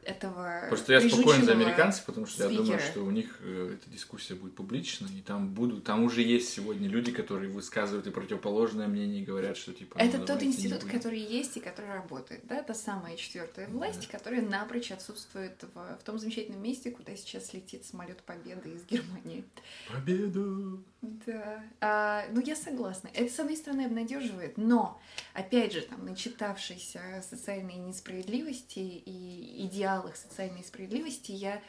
этого 0.07 0.65
Просто 0.69 0.93
я 0.93 1.01
спокоен 1.01 1.43
за 1.43 1.51
американцев, 1.51 2.05
потому 2.05 2.25
что 2.25 2.43
я 2.43 2.49
думаю, 2.49 2.79
спикера. 2.79 2.91
что 2.91 3.03
у 3.03 3.11
них 3.11 3.37
э, 3.41 3.75
эта 3.75 3.89
дискуссия 3.89 4.35
будет 4.35 4.55
публична, 4.55 5.07
и 5.07 5.21
там 5.21 5.49
будут, 5.53 5.83
там 5.83 6.03
уже 6.03 6.21
есть 6.21 6.49
сегодня 6.49 6.87
люди, 6.87 7.11
которые 7.11 7.49
высказывают 7.51 8.07
и 8.07 8.11
противоположное 8.11 8.87
мнение, 8.87 9.21
и 9.21 9.25
говорят, 9.25 9.57
что 9.57 9.73
типа. 9.73 9.97
ну, 9.99 10.05
Это 10.05 10.19
тот 10.19 10.41
институт, 10.43 10.85
который 10.85 11.19
есть 11.19 11.57
и 11.57 11.59
который 11.59 11.93
работает, 11.93 12.41
да, 12.45 12.57
это 12.57 12.73
самая 12.73 13.17
четвертая 13.17 13.67
власть, 13.67 14.07
которая 14.07 14.41
напрочь 14.41 14.91
отсутствует 14.91 15.63
в, 15.73 15.97
в 15.99 16.03
том 16.03 16.17
замечательном 16.17 16.63
месте, 16.63 16.91
куда 16.91 17.15
сейчас 17.15 17.53
летит 17.53 17.85
самолет 17.85 18.21
Победы 18.23 18.69
из 18.71 18.85
Германии. 18.85 19.43
Победу! 19.91 20.84
Да, 21.01 21.63
А, 21.79 22.25
ну 22.32 22.41
я 22.41 22.55
согласна. 22.55 23.10
Это, 23.13 23.32
с 23.32 23.39
одной 23.39 23.55
стороны, 23.55 23.86
обнадеживает, 23.86 24.58
но, 24.58 24.99
опять 25.34 25.73
же, 25.73 25.82
там, 25.82 26.05
начитавшись 26.05 26.95
о 26.95 27.21
социальной 27.21 27.75
несправедливости 27.75 28.79
и 28.79 29.67
идеалах 29.97 30.15
социальной 30.15 30.63
справедливости, 30.63 31.31
я 31.31 31.62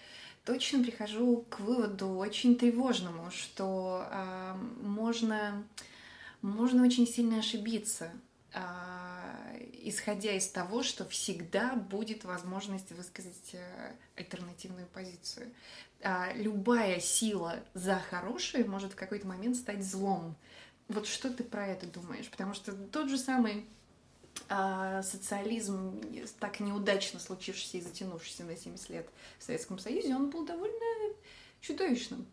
точно 0.45 0.83
прихожу 0.83 1.45
к 1.49 1.61
выводу 1.61 2.09
очень 2.11 2.57
тревожному, 2.57 3.31
что 3.31 4.07
а, 4.11 4.55
можно, 4.83 5.65
можно 6.43 6.85
очень 6.85 7.07
сильно 7.07 7.39
ошибиться, 7.39 8.11
а, 8.55 9.57
исходя 9.83 10.33
из 10.33 10.49
того, 10.49 10.83
что 10.83 11.07
всегда 11.07 11.75
будет 11.75 12.25
возможность 12.25 12.91
высказать 12.93 13.51
э, 13.53 13.93
альтернативную 14.17 14.87
позицию 14.87 15.53
а, 16.03 16.33
любая 16.35 17.01
сила 17.01 17.57
за 17.75 17.97
хорошее 18.11 18.65
может 18.65 18.93
в 18.93 18.97
какой-то 18.97 19.27
момент 19.27 19.57
стать 19.57 19.85
злом. 19.85 20.37
Вот 20.89 21.07
что 21.07 21.31
ты 21.31 21.45
про 21.45 21.67
это 21.67 21.87
думаешь? 21.87 22.31
Потому 22.31 22.55
что 22.55 22.73
тот 22.73 23.09
же 23.09 23.19
самый 23.19 23.67
а, 24.49 25.03
социализм, 25.03 26.01
так 26.41 26.61
неудачно 26.61 27.21
случившийся 27.21 27.79
и 27.79 27.81
затянувшийся 27.81 28.45
на 28.45 28.57
70 28.57 28.91
лет 28.91 29.09
в 29.39 29.45
Советском 29.45 29.79
Союзе, 29.79 30.15
он 30.15 30.31
был 30.31 30.47
довольно 30.47 30.75
чудовищным. 31.61 32.27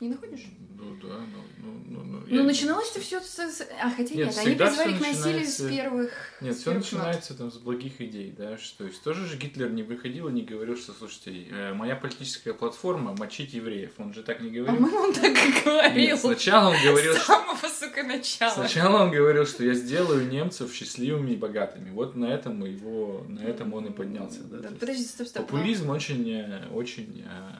Не 0.00 0.08
находишь? 0.08 0.46
Ну 0.78 0.96
да, 1.02 1.14
ну, 1.18 1.42
ну, 1.58 1.72
ну, 1.90 2.02
ну, 2.04 2.22
Ну, 2.26 2.36
я- 2.38 2.42
начиналось-то 2.42 3.00
все 3.00 3.20
с... 3.20 3.38
А, 3.82 3.90
хотя 3.90 4.14
Нет, 4.14 4.28
нет, 4.28 4.38
они 4.38 4.56
призвали 4.56 4.96
к 4.96 5.00
насилию 5.00 5.46
с 5.46 5.56
первых... 5.60 6.10
Нет, 6.40 6.54
с 6.54 6.60
все 6.60 6.70
первых 6.70 6.84
нот. 6.92 6.92
начинается 7.02 7.34
там 7.34 7.52
с 7.52 7.58
благих 7.58 8.00
идей, 8.00 8.34
да, 8.36 8.56
что 8.56 8.78
то 8.78 8.84
есть 8.84 9.02
тоже 9.02 9.26
же 9.26 9.36
Гитлер 9.36 9.70
не 9.70 9.82
выходил 9.82 10.28
и 10.28 10.32
не 10.32 10.40
говорил, 10.40 10.78
что, 10.78 10.94
слушайте, 10.94 11.48
э, 11.50 11.74
моя 11.74 11.96
политическая 11.96 12.54
платформа 12.54 13.14
мочить 13.18 13.52
евреев, 13.52 13.90
он 13.98 14.14
же 14.14 14.22
так 14.22 14.40
не 14.40 14.48
говорил. 14.50 14.74
По-моему, 14.74 14.98
он 15.00 15.12
так 15.12 15.36
и 15.36 15.64
говорил. 15.64 15.94
Нет, 15.94 16.18
сначала 16.18 16.70
он 16.70 16.76
говорил, 16.82 17.14
С 17.14 17.22
самого, 17.24 17.68
сука, 17.68 18.02
начала. 18.02 18.54
Сначала 18.54 19.02
он 19.04 19.10
говорил, 19.10 19.44
что 19.44 19.64
я 19.64 19.74
сделаю 19.74 20.26
немцев 20.26 20.72
счастливыми 20.72 21.32
и 21.32 21.36
богатыми. 21.36 21.90
Вот 21.90 22.16
на 22.16 22.24
этом 22.24 22.64
его, 22.64 23.26
на 23.28 23.40
этом 23.40 23.74
он 23.74 23.84
и 23.88 23.90
поднялся. 23.92 24.40
Да, 24.44 24.60
Да, 24.60 24.68
подожди, 24.80 25.04
стоп, 25.04 25.26
стоп. 25.28 25.42
ну, 25.42 25.58
Популизм 25.58 25.90
очень, 25.90 26.26
э, 26.30 26.68
очень 26.72 27.22
э, 27.26 27.58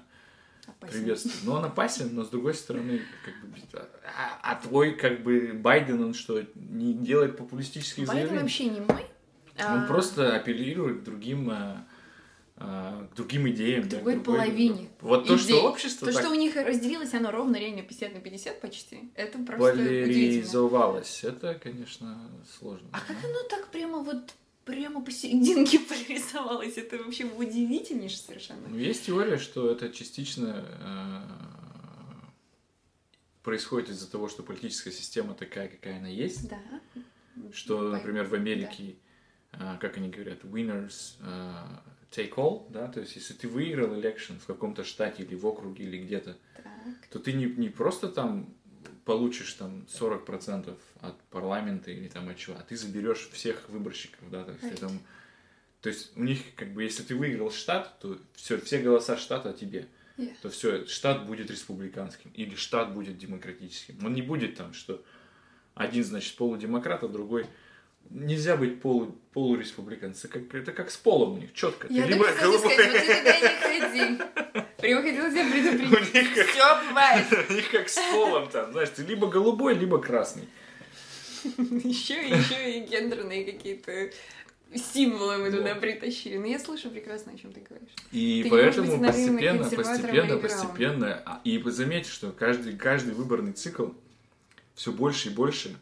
опасен. 0.81 0.99
приветствую. 1.01 1.35
Но 1.45 1.53
он 1.55 1.65
опасен, 1.65 2.15
но 2.15 2.25
с 2.25 2.29
другой 2.29 2.55
стороны, 2.55 3.01
как 3.25 3.35
бы, 3.41 3.57
а, 4.05 4.53
а 4.53 4.57
твой, 4.57 4.95
как 4.95 5.23
бы, 5.23 5.53
Байден, 5.55 6.03
он 6.03 6.15
что, 6.15 6.43
не 6.55 6.95
делает 6.95 7.37
популистические 7.37 8.07
Байден 8.07 8.23
заявления? 8.23 8.43
вообще 8.43 8.65
не 8.67 8.81
мой. 8.81 9.05
Он 9.59 9.65
а, 9.85 9.87
просто 9.87 10.37
апеллирует 10.37 11.01
к 11.01 11.05
другим, 11.05 11.51
э, 11.51 11.77
к 12.57 13.15
другим 13.15 13.49
идеям. 13.51 13.83
К 13.85 13.87
да, 13.89 13.97
другой 13.97 14.15
другой- 14.15 14.37
половине 14.39 14.89
Вот 15.01 15.27
то, 15.27 15.37
идей. 15.37 15.57
что 15.57 15.69
общество 15.69 16.07
То, 16.07 16.15
так 16.15 16.23
что 16.23 16.33
у 16.33 16.35
них 16.35 16.57
разделилось, 16.57 17.13
оно 17.15 17.31
ровно 17.31 17.57
реально 17.57 17.83
50 17.83 18.15
на 18.15 18.21
50 18.21 18.61
почти. 18.61 19.11
Это 19.15 19.39
просто 19.39 19.73
удивительно. 19.75 20.07
поляризовалось, 20.07 21.25
это, 21.25 21.55
конечно, 21.55 22.31
сложно. 22.59 22.89
А 22.93 23.01
как 23.01 23.17
оно 23.23 23.43
так 23.51 23.69
прямо 23.69 23.99
вот 23.99 24.35
прямо 24.65 25.05
посерединке 25.05 25.79
поляризовалось? 25.89 26.77
Это 26.77 26.99
вообще 26.99 27.25
удивительнейше 27.25 28.19
совершенно. 28.19 28.69
Ну, 28.69 28.79
есть 28.79 29.07
теория, 29.07 29.39
что 29.39 29.71
это 29.71 29.91
частично 29.91 30.65
э, 30.81 31.21
происходит 33.43 33.91
из-за 33.91 34.11
того, 34.11 34.29
что 34.29 34.43
политическая 34.43 34.93
система 34.93 35.35
такая, 35.35 35.69
какая 35.69 35.99
она 35.99 36.09
есть. 36.09 36.49
Да. 36.49 36.61
Что, 37.53 37.89
например, 37.89 38.27
в 38.27 38.35
Америке, 38.35 38.97
э, 39.53 39.77
как 39.81 39.97
они 39.97 40.11
говорят, 40.11 40.45
winners 40.45 41.17
э, 41.21 41.53
take 42.11 42.35
all, 42.35 42.71
да, 42.71 42.89
то 42.89 43.01
есть 43.01 43.17
если 43.17 43.35
ты 43.35 43.49
выиграл 43.49 43.95
election 43.95 44.39
в 44.39 44.47
каком-то 44.47 44.85
штате 44.85 45.23
или 45.23 45.35
в 45.35 45.47
округе 45.47 45.85
или 45.85 45.99
где-то, 45.99 46.37
то 47.11 47.19
ты 47.19 47.33
не, 47.33 47.47
не 47.47 47.69
просто 47.69 48.09
там 48.09 48.55
получишь 49.05 49.53
там 49.55 49.87
40% 49.89 50.77
от 51.03 51.21
парламента 51.31 51.91
или 51.91 52.09
там 52.09 52.29
от 52.29 52.37
чего, 52.37 52.57
а 52.59 52.63
ты 52.63 52.77
заберешь 52.77 53.29
всех 53.33 53.69
выборщиков, 53.69 54.31
да, 54.31 54.45
то 54.45 54.53
есть, 54.53 54.63
ты 54.63 54.77
там- 54.77 55.01
то 55.81 55.89
есть 55.89 56.17
у 56.17 56.23
них 56.23 56.41
как 56.57 56.73
бы, 56.73 56.83
если 56.83 57.03
ты 57.03 57.15
выиграл 57.17 57.51
штат, 57.51 57.99
то 58.01 58.19
все, 58.35 58.59
все 58.61 58.79
голоса 58.79 59.17
штата 59.17 59.53
тебе, 59.53 59.87
Yeah. 60.19 60.35
то 60.43 60.51
все, 60.51 60.85
штат 60.85 61.25
будет 61.27 61.51
республиканским 61.51 62.31
или 62.35 62.55
штат 62.55 62.93
будет 62.93 63.17
демократическим. 63.17 64.05
Он 64.05 64.13
не 64.13 64.21
будет 64.21 64.55
там, 64.55 64.75
что 64.75 65.03
один, 65.75 66.05
значит, 66.05 66.37
полудемократ, 66.37 67.03
а 67.05 67.09
другой 67.09 67.47
нельзя 68.11 68.57
быть 68.57 68.83
полу, 68.83 69.19
полуреспубликанцем. 69.33 70.29
Это 70.31 70.41
как, 70.41 70.55
это 70.55 70.73
как 70.73 70.91
с 70.91 70.99
полом 70.99 71.35
у 71.35 71.39
них, 71.39 71.55
четко. 71.55 71.87
Я 71.89 72.03
так 72.07 72.17
и 72.17 72.19
хотела 72.19 72.59
сказать, 72.59 72.77
вот 72.93 73.03
ты 73.03 73.19
туда 73.19 73.41
не 73.41 73.81
ходи. 73.81 74.63
Прямо 74.79 75.03
хотела 75.03 75.31
тебя 75.31 75.47
У 75.47 75.51
предупредить. 75.51 76.15
них 76.15 76.35
как 76.35 76.47
Все 76.49 76.89
бывает. 76.89 77.27
У 77.49 77.53
них 77.55 77.71
как 77.71 77.89
с 77.89 77.97
полом 78.13 78.49
там, 78.51 78.73
знаешь, 78.73 78.91
ты 78.91 79.03
либо 79.05 79.27
голубой, 79.29 79.75
либо 79.75 79.99
красный. 80.03 80.49
Еще, 81.85 82.29
еще 82.29 82.79
и 82.79 82.87
гендерные 82.87 83.45
какие-то 83.45 84.11
символы 84.75 85.39
мы 85.39 85.51
туда 85.51 85.75
притащили. 85.75 86.37
Но 86.37 86.47
я 86.47 86.59
слышу 86.59 86.91
прекрасно, 86.91 87.33
о 87.33 87.37
чем 87.37 87.53
ты 87.53 87.61
говоришь. 87.61 87.91
И 88.13 88.43
Ты 88.45 88.51
поэтому 88.51 88.99
быть 88.99 89.09
постепенно, 89.09 89.65
постепенно, 89.65 90.37
постепенно, 90.37 91.23
а, 91.27 91.41
и 91.45 91.59
вы 91.59 91.73
заметите, 91.73 92.13
что 92.13 92.33
каждый, 92.33 92.77
каждый 92.77 93.15
выборный 93.15 93.53
цикл 93.53 93.89
все 94.75 94.93
больше 94.93 95.29
и 95.31 95.33
больше, 95.33 95.77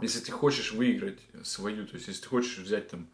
если 0.00 0.20
ты 0.20 0.32
хочешь 0.32 0.72
выиграть 0.72 1.20
свою, 1.44 1.86
то 1.86 1.94
есть 1.94 2.08
если 2.08 2.22
ты 2.22 2.28
хочешь 2.28 2.58
взять 2.58 2.88
там 2.88 3.06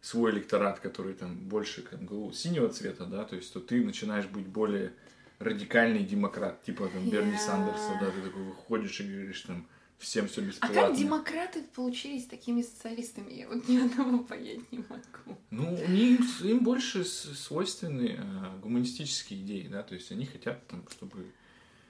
свой 0.00 0.32
электорат, 0.32 0.80
который 0.80 1.14
там 1.14 1.36
больше 1.36 1.82
как 1.82 2.00
бы, 2.02 2.32
синего 2.32 2.68
цвета, 2.68 3.04
да, 3.04 3.24
то 3.24 3.36
есть 3.36 3.52
то 3.52 3.60
ты 3.60 3.84
начинаешь 3.84 4.26
быть 4.26 4.46
более 4.46 4.92
радикальный 5.38 6.02
демократ, 6.02 6.62
типа 6.64 6.88
там 6.88 7.08
Берни 7.08 7.32
Я- 7.32 7.38
Сандерса, 7.38 7.96
да, 8.00 8.10
ты 8.10 8.20
такой 8.22 8.42
выходишь 8.42 9.00
и 9.00 9.04
говоришь 9.04 9.42
там 9.42 9.66
всем 10.00 10.26
все 10.28 10.40
А 10.40 10.44
бесплатно. 10.44 10.74
как 10.80 10.96
демократы 10.96 11.62
получились 11.62 12.26
такими 12.26 12.62
социалистами? 12.62 13.32
Я 13.34 13.48
вот 13.48 13.68
ни 13.68 13.78
одного 13.78 14.18
понять 14.24 14.72
не 14.72 14.78
могу. 14.78 15.38
Ну, 15.50 15.74
у 15.74 15.88
них, 15.88 16.20
им 16.42 16.64
больше 16.64 17.04
свойственны 17.04 18.16
э, 18.18 18.58
гуманистические 18.60 19.40
идеи, 19.42 19.68
да, 19.68 19.82
то 19.82 19.94
есть 19.94 20.10
они 20.10 20.26
хотят, 20.26 20.66
там, 20.66 20.84
чтобы... 20.90 21.26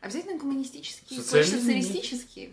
Обязательно 0.00 0.38
гуманистические, 0.38 1.20
Социализм 1.20 1.58
социалистические. 1.58 2.52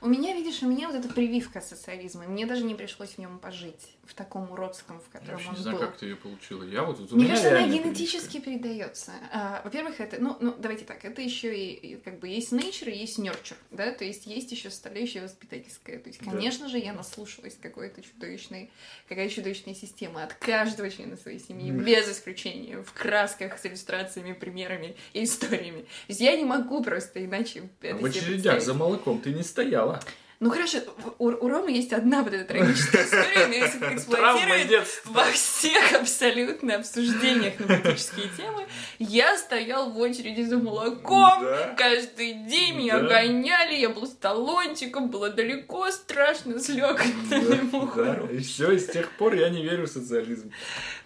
У 0.00 0.08
меня, 0.08 0.34
видишь, 0.34 0.62
у 0.62 0.66
меня 0.68 0.88
вот 0.88 0.96
эта 0.96 1.12
прививка 1.12 1.60
социализма. 1.60 2.24
Мне 2.24 2.46
даже 2.46 2.64
не 2.64 2.74
пришлось 2.74 3.10
в 3.10 3.18
нем 3.18 3.38
пожить, 3.38 3.96
в 4.04 4.14
таком 4.14 4.50
уродском, 4.52 5.00
в 5.00 5.04
Я 5.12 5.18
котором 5.20 5.34
вообще 5.34 5.48
он 5.50 5.54
не 5.56 5.62
знаю, 5.62 5.78
был. 5.78 5.86
как 5.86 5.96
ты 5.96 6.06
ее 6.06 6.16
получила. 6.16 6.62
Я 6.64 6.82
вот, 6.84 6.98
вот 7.00 7.12
Мне 7.12 7.28
кажется, 7.28 7.50
она 7.50 7.66
генетически 7.68 8.40
передается. 8.40 9.12
А, 9.32 9.60
во-первых, 9.64 10.00
это, 10.00 10.20
ну, 10.20 10.36
ну, 10.40 10.54
давайте 10.58 10.84
так, 10.84 11.04
это 11.04 11.20
еще 11.22 11.56
и, 11.56 11.72
и 11.72 11.96
как 11.96 12.18
бы 12.20 12.28
есть 12.28 12.52
nature 12.52 12.90
и 12.90 12.98
есть 12.98 13.18
nurture, 13.18 13.56
да, 13.70 13.90
то 13.92 14.04
есть 14.04 14.26
есть 14.26 14.52
еще 14.52 14.70
составляющая 14.70 15.22
воспитательская. 15.22 15.98
То 15.98 16.08
есть, 16.08 16.24
Да. 16.24 16.30
конечно 16.30 16.68
же, 16.68 16.78
я 16.78 16.92
наслушалась 16.92 17.56
какой-то 17.60 18.02
чудовищной, 18.02 18.70
какая 19.08 19.28
чудовищная 19.28 19.74
система 19.74 20.22
от 20.24 20.34
каждого 20.34 20.90
члена 20.90 21.16
своей 21.16 21.38
семьи, 21.40 21.70
Мгм. 21.72 21.84
без 21.84 22.08
исключения, 22.10 22.82
в 22.82 22.92
красках, 22.92 23.58
с 23.58 23.66
иллюстрациями, 23.66 24.32
примерами 24.32 24.96
и 25.12 25.24
историями. 25.24 25.82
То 25.82 25.86
есть 26.08 26.20
я 26.20 26.36
не 26.36 26.44
могу 26.44 26.82
просто 26.82 27.24
иначе 27.24 27.68
А 27.82 27.86
это 27.86 27.96
в 27.96 28.04
очередях 28.04 28.62
за 28.62 28.74
молоком 28.74 29.20
ты 29.20 29.32
не 29.32 29.42
gøyale. 29.70 29.98
Ну 30.38 30.50
хорошо, 30.50 30.78
у, 31.18 31.28
у 31.28 31.48
Ромы 31.48 31.70
есть 31.72 31.94
одна 31.94 32.22
вот 32.22 32.34
эта 32.34 32.44
трагическая 32.44 33.04
история, 33.06 33.46
но 33.46 33.54
если 33.54 33.78
эксплуатировать 33.94 35.00
во 35.06 35.24
всех 35.24 35.92
абсолютно 35.94 36.76
обсуждениях 36.76 37.58
на 37.58 37.66
политические 37.66 38.28
темы, 38.36 38.66
я 38.98 39.38
стоял 39.38 39.90
в 39.92 39.98
очереди 39.98 40.42
за 40.42 40.58
молоком, 40.58 41.42
Да. 41.42 41.74
каждый 41.78 42.34
день 42.34 42.76
меня 42.76 42.98
Да. 43.00 43.08
гоняли, 43.08 43.76
я 43.76 43.88
был 43.88 44.06
с 44.06 44.10
талончиком, 44.14 45.08
было 45.08 45.30
далеко, 45.30 45.90
страшно, 45.90 46.58
с 46.58 46.68
лёготным 46.68 47.70
Да, 47.70 47.78
ухором. 47.78 48.28
и 48.28 48.38
все, 48.40 48.72
и 48.72 48.78
с 48.78 48.86
тех 48.88 49.10
пор 49.12 49.34
я 49.34 49.48
не 49.48 49.62
верю 49.62 49.86
в 49.86 49.90
социализм. 49.90 50.52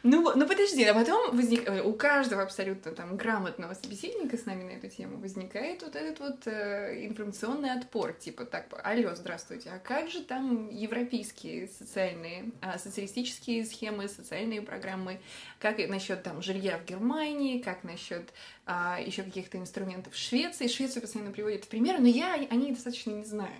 Ну, 0.03 0.33
ну 0.35 0.47
подожди, 0.49 0.83
а 0.85 0.95
потом 0.95 1.37
возник, 1.37 1.69
э, 1.69 1.83
у 1.83 1.93
каждого 1.93 2.43
абсолютно 2.43 2.93
там 2.93 3.17
грамотного 3.17 3.75
собеседника 3.75 4.37
с 4.37 4.47
нами 4.47 4.65
на 4.65 4.71
эту 4.71 4.89
тему 4.89 5.19
возникает 5.19 5.83
вот 5.83 5.95
этот 5.95 6.19
вот 6.19 6.47
э, 6.47 7.07
информационный 7.07 7.71
отпор, 7.73 8.13
типа 8.15 8.45
так, 8.45 8.65
алло, 8.83 9.15
здравствуйте, 9.21 9.71
а 9.71 9.79
как 9.79 10.11
же 10.11 10.23
там 10.23 10.69
европейские 10.71 11.69
социальные, 11.69 12.51
а, 12.61 12.79
социалистические 12.79 13.65
схемы, 13.65 14.09
социальные 14.09 14.63
программы, 14.63 15.21
как 15.59 15.79
насчет 15.89 16.23
там 16.23 16.43
жилья 16.43 16.79
в 16.79 16.85
Германии, 16.85 17.61
как 17.61 17.85
насчет 17.85 18.33
еще 18.67 19.25
каких-то 19.25 19.59
инструментов 19.59 20.15
в 20.15 20.17
Швеции, 20.17 20.69
Швецию 20.69 21.03
постоянно 21.03 21.33
приводят 21.33 21.65
в 21.65 21.69
пример, 21.69 21.99
но 21.99 22.07
я 22.07 22.35
о 22.35 22.55
ней 22.55 22.73
достаточно 22.73 23.11
не 23.11 23.25
знаю. 23.25 23.57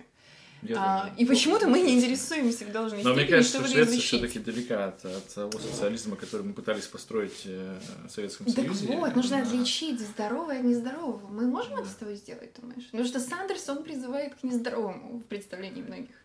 А, 0.75 1.11
и 1.17 1.25
почему-то 1.25 1.67
мы 1.67 1.81
не 1.81 1.95
интересуемся 1.97 2.65
в 2.65 2.71
должной 2.71 3.03
Но 3.03 3.13
мне 3.15 3.25
кажется, 3.25 3.59
что 3.59 3.67
Швеция 3.67 3.99
все-таки 3.99 4.39
далека 4.39 4.85
от, 4.89 5.03
от 5.05 5.27
того 5.33 5.59
социализма, 5.59 6.15
который 6.15 6.43
мы 6.43 6.53
пытались 6.53 6.85
построить 6.85 7.41
э, 7.45 7.79
в 8.07 8.11
Советском 8.11 8.45
Так 8.45 8.55
Союзе. 8.65 8.87
вот, 8.87 9.15
нужно 9.15 9.37
Да. 9.37 9.43
отличить 9.43 9.99
здоровое 9.99 10.59
от 10.59 10.65
нездорового. 10.65 11.27
Мы 11.27 11.47
можем 11.47 11.75
Да. 11.75 11.81
это 11.81 11.89
с 11.89 11.95
тобой 11.95 12.15
сделать, 12.15 12.51
думаешь? 12.61 12.85
Потому 12.85 13.05
что 13.05 13.19
Сандерс, 13.19 13.67
он 13.69 13.83
призывает 13.83 14.35
к 14.35 14.43
нездоровому 14.43 15.19
в 15.19 15.23
представлении 15.25 15.81
многих. 15.81 16.15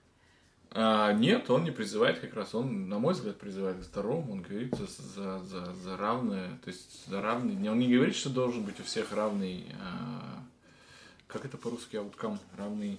А, 0.73 1.13
нет, 1.15 1.49
он 1.49 1.65
не 1.65 1.71
призывает 1.71 2.19
как 2.19 2.35
раз, 2.35 2.55
он, 2.55 2.91
на 2.91 2.99
мой 2.99 3.15
взгляд, 3.15 3.39
призывает 3.39 3.79
к 3.79 3.83
здоровому, 3.85 4.33
он 4.35 4.43
говорит 4.43 4.75
за, 4.77 4.87
за, 5.15 5.39
за, 5.45 5.73
за 5.73 5.97
равное, 5.97 6.59
то 6.63 6.69
есть 6.69 7.07
за 7.09 7.23
равный, 7.23 7.71
он 7.71 7.79
не 7.79 7.89
говорит, 7.95 8.15
что 8.15 8.29
должен 8.29 8.63
быть 8.63 8.79
у 8.81 8.83
всех 8.83 9.13
равный, 9.13 9.65
а, 9.81 10.43
как 11.27 11.47
это 11.47 11.57
по-русски, 11.57 11.97
ауткам, 11.97 12.39
равный, 12.59 12.99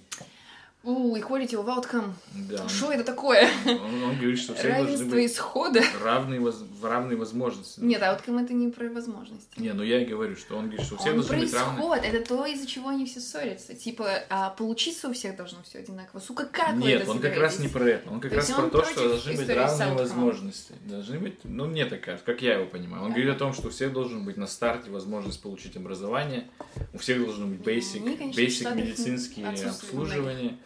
У, 0.84 1.16
equality 1.16 1.54
of 1.54 1.66
outcome. 1.66 2.12
да, 2.48 2.68
Что 2.68 2.92
это 2.92 3.02
такое? 3.04 3.48
он, 3.66 4.02
он 4.04 4.16
говорит, 4.16 4.38
что 4.38 4.54
все 4.54 4.62
должны 4.68 4.84
Равенство 4.86 5.10
быть 5.10 5.30
исхода? 5.32 5.82
равные, 6.02 6.40
воз- 6.40 6.62
равные 6.84 7.16
возможности. 7.16 7.80
Нет, 7.80 8.02
outcome 8.02 8.44
это 8.44 8.52
не 8.52 8.68
про 8.68 8.88
возможности. 8.88 9.58
Не, 9.58 9.72
ну 9.72 9.82
я 9.82 10.02
и 10.02 10.04
говорю, 10.04 10.36
что 10.36 10.56
он 10.56 10.66
говорит, 10.66 10.84
что 10.84 10.94
у 10.94 10.98
всех 10.98 11.12
Он 11.12 11.18
должны 11.20 11.38
быть 11.38 11.54
равные. 11.54 11.78
исход. 11.78 11.98
Это 12.04 12.26
то, 12.26 12.46
из-за 12.46 12.66
чего 12.66 12.88
они 12.88 13.06
все 13.06 13.20
ссорятся. 13.20 13.74
Типа, 13.74 14.24
а 14.30 14.50
получиться 14.50 15.08
у 15.08 15.12
всех 15.12 15.36
должно 15.36 15.62
все 15.62 15.78
одинаково. 15.78 16.20
Сука, 16.20 16.46
как 16.46 16.74
вы 16.74 16.82
Нет, 16.82 17.02
это 17.02 17.10
он 17.10 17.20
как 17.20 17.36
раз 17.36 17.58
не 17.58 17.68
собираетесь? 17.68 17.72
про 17.72 17.88
это. 17.88 18.10
Он 18.10 18.20
как 18.20 18.30
То 18.30 18.36
раз 18.36 18.50
про 18.50 18.70
то, 18.70 18.84
что 18.84 19.08
должны 19.08 19.36
быть 19.36 19.48
равные 19.48 19.94
возможности. 19.94 20.74
Должны 20.84 21.18
быть, 21.18 21.38
ну, 21.44 21.66
мне 21.66 21.84
так 21.86 22.00
кажется, 22.00 22.24
как 22.26 22.42
я 22.42 22.54
его 22.54 22.66
понимаю. 22.66 23.04
Он 23.04 23.10
говорит 23.10 23.30
о 23.30 23.38
том, 23.38 23.52
что 23.52 23.68
у 23.68 23.70
всех 23.70 23.92
должен 23.92 24.24
быть 24.24 24.36
на 24.36 24.46
старте 24.46 24.90
возможность 24.90 25.40
получить 25.42 25.76
образование, 25.76 26.48
у 26.92 26.98
всех 26.98 27.24
должно 27.24 27.46
быть 27.46 27.60
basic, 27.60 28.04
Они, 28.06 28.16
конечно, 28.16 28.42
в 28.42 28.44
basic 28.44 28.74
медицинские 28.76 29.48
отсутствуют 29.48 29.84
обслуживание, 30.08 30.58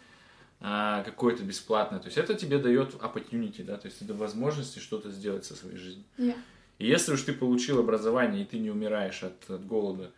а, 0.65 1.03
какое-то 1.03 1.43
бесплатное. 1.43 1.99
То 1.99 2.05
есть 2.05 2.17
это 2.17 2.35
тебе 2.35 2.57
дает 2.57 2.93
opportunity, 2.93 3.63
да, 3.63 3.77
то 3.77 3.87
есть 3.87 4.01
это 4.01 4.13
возможности 4.13 4.79
что-то 4.79 5.11
сделать 5.11 5.43
со 5.43 5.55
своей 5.55 5.75
жизнью. 5.75 6.05
Я. 6.17 6.37
И 6.79 6.87
если 6.87 7.11
уж 7.11 7.21
ты 7.23 7.33
получил 7.33 7.79
образование, 7.79 8.43
и 8.43 8.45
ты 8.45 8.57
не 8.59 8.71
умираешь 8.71 9.23
от, 9.23 9.49
от 9.49 9.67
голода, 9.67 10.13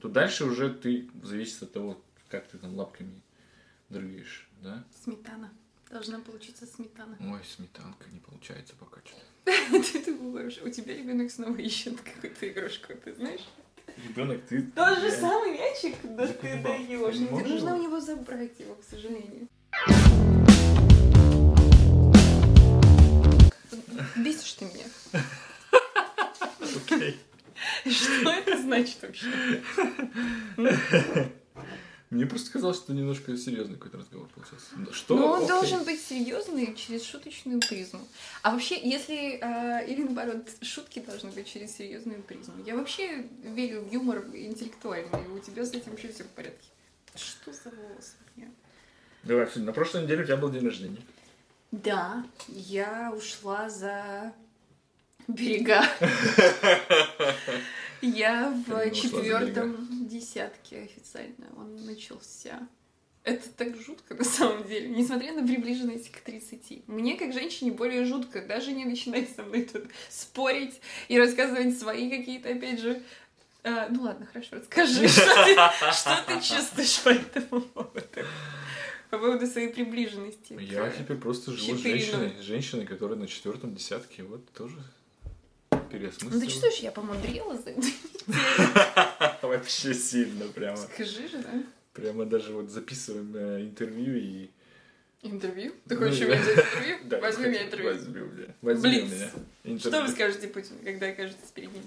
то 0.00 0.08
дальше 0.08 0.46
уже 0.46 0.72
ты 0.72 1.10
зависит 1.22 1.62
от 1.62 1.72
того, 1.72 2.02
как 2.28 2.48
ты 2.48 2.56
там 2.56 2.74
лапками 2.74 3.20
дрыгаешь, 3.90 4.48
да? 4.62 4.82
Сметана. 5.04 5.52
Должна 5.90 6.20
получиться 6.20 6.66
сметана. 6.66 7.18
Ой, 7.20 7.40
сметанка 7.44 8.08
не 8.10 8.18
получается 8.18 8.72
пока 8.80 9.02
что-то. 9.04 9.92
Ты 9.92 10.16
думаешь, 10.16 10.58
у 10.64 10.70
тебя 10.70 10.96
ребенок 10.96 11.30
снова 11.30 11.56
ищет 11.56 12.00
какую-то 12.00 12.48
игрушку, 12.48 12.94
ты 13.04 13.12
знаешь? 13.12 13.46
Ребенок, 14.08 14.40
ты... 14.48 14.62
Тот 14.62 15.00
же 15.00 15.10
самый 15.10 15.52
мячик, 15.52 15.96
да 16.02 16.26
ты 16.26 16.62
даешь. 16.62 17.18
Нужно 17.18 17.68
его? 17.68 17.76
у 17.76 17.82
него 17.82 18.00
забрать 18.00 18.58
его, 18.60 18.76
к 18.76 18.84
сожалению. 18.84 19.48
Бесишь 24.16 24.52
ты 24.54 24.64
меня. 24.66 24.84
Окей. 26.76 27.18
Что 27.86 28.30
это 28.30 28.60
значит 28.60 29.02
вообще? 29.02 29.62
Мне 32.10 32.26
просто 32.26 32.52
казалось, 32.52 32.76
что 32.76 32.92
немножко 32.92 33.34
серьезный 33.38 33.76
какой-то 33.76 33.96
разговор 33.96 34.28
получился. 34.28 34.66
Что? 34.92 35.16
Ну, 35.16 35.26
он 35.28 35.36
Окей. 35.38 35.48
должен 35.48 35.84
быть 35.84 35.98
серьезный 35.98 36.74
через 36.74 37.04
шуточную 37.04 37.58
призму. 37.60 38.06
А 38.42 38.50
вообще, 38.50 38.78
если 38.86 39.38
а, 39.40 39.80
или 39.80 40.02
наоборот, 40.02 40.46
шутки 40.60 40.98
должны 40.98 41.30
быть 41.30 41.50
через 41.50 41.74
серьезную 41.74 42.22
призму. 42.22 42.62
Я 42.66 42.76
вообще 42.76 43.24
верю 43.42 43.80
в 43.80 43.90
юмор 43.90 44.26
интеллектуальный, 44.34 45.24
и 45.24 45.28
у 45.28 45.38
тебя 45.38 45.64
с 45.64 45.70
этим 45.70 45.92
вообще 45.92 46.12
все 46.12 46.24
в 46.24 46.28
порядке. 46.28 46.68
Что 47.14 47.50
за 47.50 47.70
волосы? 47.70 48.12
Давай, 49.24 49.46
всё, 49.46 49.60
на 49.60 49.72
прошлой 49.72 50.02
неделе 50.02 50.22
у 50.22 50.24
тебя 50.24 50.36
был 50.36 50.50
день 50.50 50.64
рождения. 50.64 51.00
Да, 51.70 52.24
я 52.48 53.12
ушла 53.16 53.70
за 53.70 54.32
берега. 55.28 55.84
Я 58.02 58.52
в 58.66 58.90
четвертом 58.90 60.08
десятке 60.08 60.82
официально. 60.82 61.46
Он 61.56 61.86
начался. 61.86 62.58
Это 63.22 63.48
так 63.50 63.80
жутко 63.80 64.14
на 64.14 64.24
самом 64.24 64.66
деле, 64.66 64.88
несмотря 64.88 65.32
на 65.32 65.46
приближенность 65.46 66.10
к 66.10 66.20
30. 66.20 66.88
Мне, 66.88 67.16
как 67.16 67.32
женщине, 67.32 67.70
более 67.70 68.04
жутко. 68.04 68.44
Даже 68.44 68.72
не 68.72 68.84
начинать 68.84 69.30
со 69.36 69.44
мной 69.44 69.62
тут 69.72 69.84
спорить 70.10 70.80
и 71.06 71.16
рассказывать 71.16 71.78
свои 71.78 72.10
какие-то, 72.10 72.48
опять 72.48 72.80
же... 72.80 73.00
а, 73.62 73.86
ну 73.88 74.02
ладно, 74.02 74.26
хорошо, 74.26 74.56
расскажи, 74.56 75.06
что 75.06 75.44
ты, 75.44 75.54
что 75.92 76.24
ты 76.26 76.40
чувствуешь 76.40 77.00
по 77.02 77.10
этому 77.10 77.60
поводу. 77.60 78.08
По 79.12 79.18
поводу 79.18 79.46
своей 79.46 79.68
приближенности. 79.68 80.56
Я 80.58 80.88
теперь 80.88 81.18
просто 81.18 81.52
живу 81.52 81.76
с 81.76 81.82
женщиной, 81.82 82.32
женщиной, 82.40 82.86
которая 82.86 83.18
на 83.18 83.26
четвертом 83.26 83.74
десятке. 83.74 84.22
Вот 84.22 84.50
тоже 84.54 84.82
переосмыслила. 85.90 86.30
Ну 86.32 86.40
ты 86.40 86.46
чувствуешь, 86.46 86.78
я 86.78 86.92
помудрила 86.92 87.58
за 87.58 87.70
это? 87.72 89.36
Вообще 89.46 89.92
сильно 89.92 90.46
прямо. 90.48 90.78
Скажи 90.78 91.28
же, 91.28 91.42
да? 91.42 91.62
Прямо 91.92 92.24
даже 92.24 92.54
вот 92.54 92.70
записываем 92.70 93.36
э, 93.36 93.60
интервью 93.60 94.16
и... 94.16 94.48
Интервью? 95.20 95.74
Ты 95.86 95.94
Ну, 95.98 96.06
хочешь 96.06 96.22
у 96.22 96.28
да. 96.28 96.28
меня 96.28 96.40
взять 96.42 96.56
интервью? 96.64 96.96
Да, 97.04 97.20
Возьми 97.20 97.46
меня 97.48 97.64
интервью. 97.66 97.92
Возьми 97.92 98.20
меня. 98.20 98.54
Возьми 98.62 99.02
меня. 99.02 99.28
Что 99.28 99.68
интервью. 99.68 100.06
вы 100.06 100.08
скажете 100.08 100.48
Путину, 100.48 100.78
когда 100.82 101.08
окажетесь 101.08 101.50
перед 101.54 101.70
ним? 101.70 101.82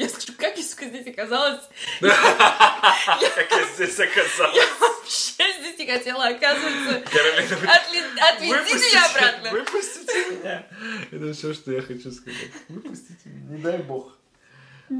Я 0.00 0.08
скажу, 0.08 0.32
как 0.38 0.56
я, 0.56 0.62
сука, 0.62 0.86
здесь 0.86 1.06
оказалась? 1.08 1.60
Как 2.00 3.50
я 3.50 3.66
здесь 3.74 4.00
оказалась? 4.00 4.56
Вообще 4.80 5.44
здесь 5.60 5.78
не 5.78 5.86
хотела 5.86 6.28
оказываться. 6.28 7.02
Каролина, 7.12 8.28
Отведите 8.30 8.76
меня 8.76 9.10
обратно. 9.10 9.50
Выпустите 9.50 10.30
меня. 10.30 10.66
Это 11.10 11.34
все, 11.34 11.52
что 11.52 11.72
я 11.72 11.82
хочу 11.82 12.10
сказать. 12.12 12.48
Выпустите 12.70 13.28
меня. 13.28 13.56
Не 13.56 13.62
дай 13.62 13.76
бог. 13.76 14.16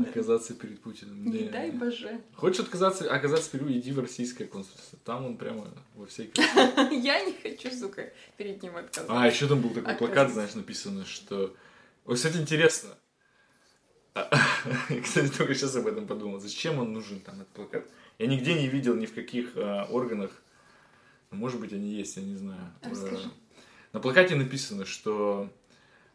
Оказаться 0.06 0.52
перед 0.52 0.82
Путиным. 0.82 1.24
Не 1.24 1.48
дай 1.48 1.70
боже. 1.70 2.20
Хочешь 2.34 2.60
отказаться, 2.60 3.10
оказаться 3.10 3.50
перед 3.50 3.70
иди 3.70 3.92
в 3.92 4.00
российское 4.00 4.44
консульство. 4.44 4.98
Там 5.06 5.24
он 5.24 5.38
прямо 5.38 5.72
во 5.94 6.06
всей 6.08 6.30
Я 6.36 7.24
не 7.24 7.32
хочу, 7.42 7.74
сука, 7.74 8.12
перед 8.36 8.62
ним 8.62 8.76
отказаться. 8.76 9.18
А, 9.18 9.26
еще 9.26 9.48
там 9.48 9.62
был 9.62 9.70
такой 9.70 9.94
плакат, 9.94 10.30
знаешь, 10.30 10.52
написано, 10.52 11.06
что... 11.06 11.56
Вот, 12.04 12.16
кстати, 12.16 12.36
интересно. 12.36 12.90
А, 14.14 14.30
Кстати, 15.02 15.32
только 15.36 15.54
сейчас 15.54 15.76
об 15.76 15.86
этом 15.86 16.06
подумал. 16.06 16.40
Зачем 16.40 16.78
он 16.78 16.92
нужен 16.92 17.20
там, 17.20 17.36
этот 17.36 17.48
плакат? 17.48 17.86
Я 18.18 18.26
нигде 18.26 18.54
не 18.54 18.68
видел 18.68 18.94
ни 18.94 19.06
в 19.06 19.14
каких 19.14 19.52
а, 19.56 19.86
органах. 19.90 20.30
Ну, 21.30 21.38
Может 21.38 21.60
быть, 21.60 21.72
они 21.72 21.88
есть, 21.88 22.16
я 22.16 22.22
не 22.22 22.36
знаю. 22.36 22.72
Расскажи. 22.82 23.28
Э, 23.28 23.60
На 23.92 24.00
плакате 24.00 24.34
написано, 24.34 24.84
что... 24.84 25.48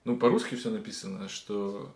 Ну, 0.03 0.17
по-русски 0.17 0.55
все 0.55 0.69
написано, 0.69 1.29
что 1.29 1.95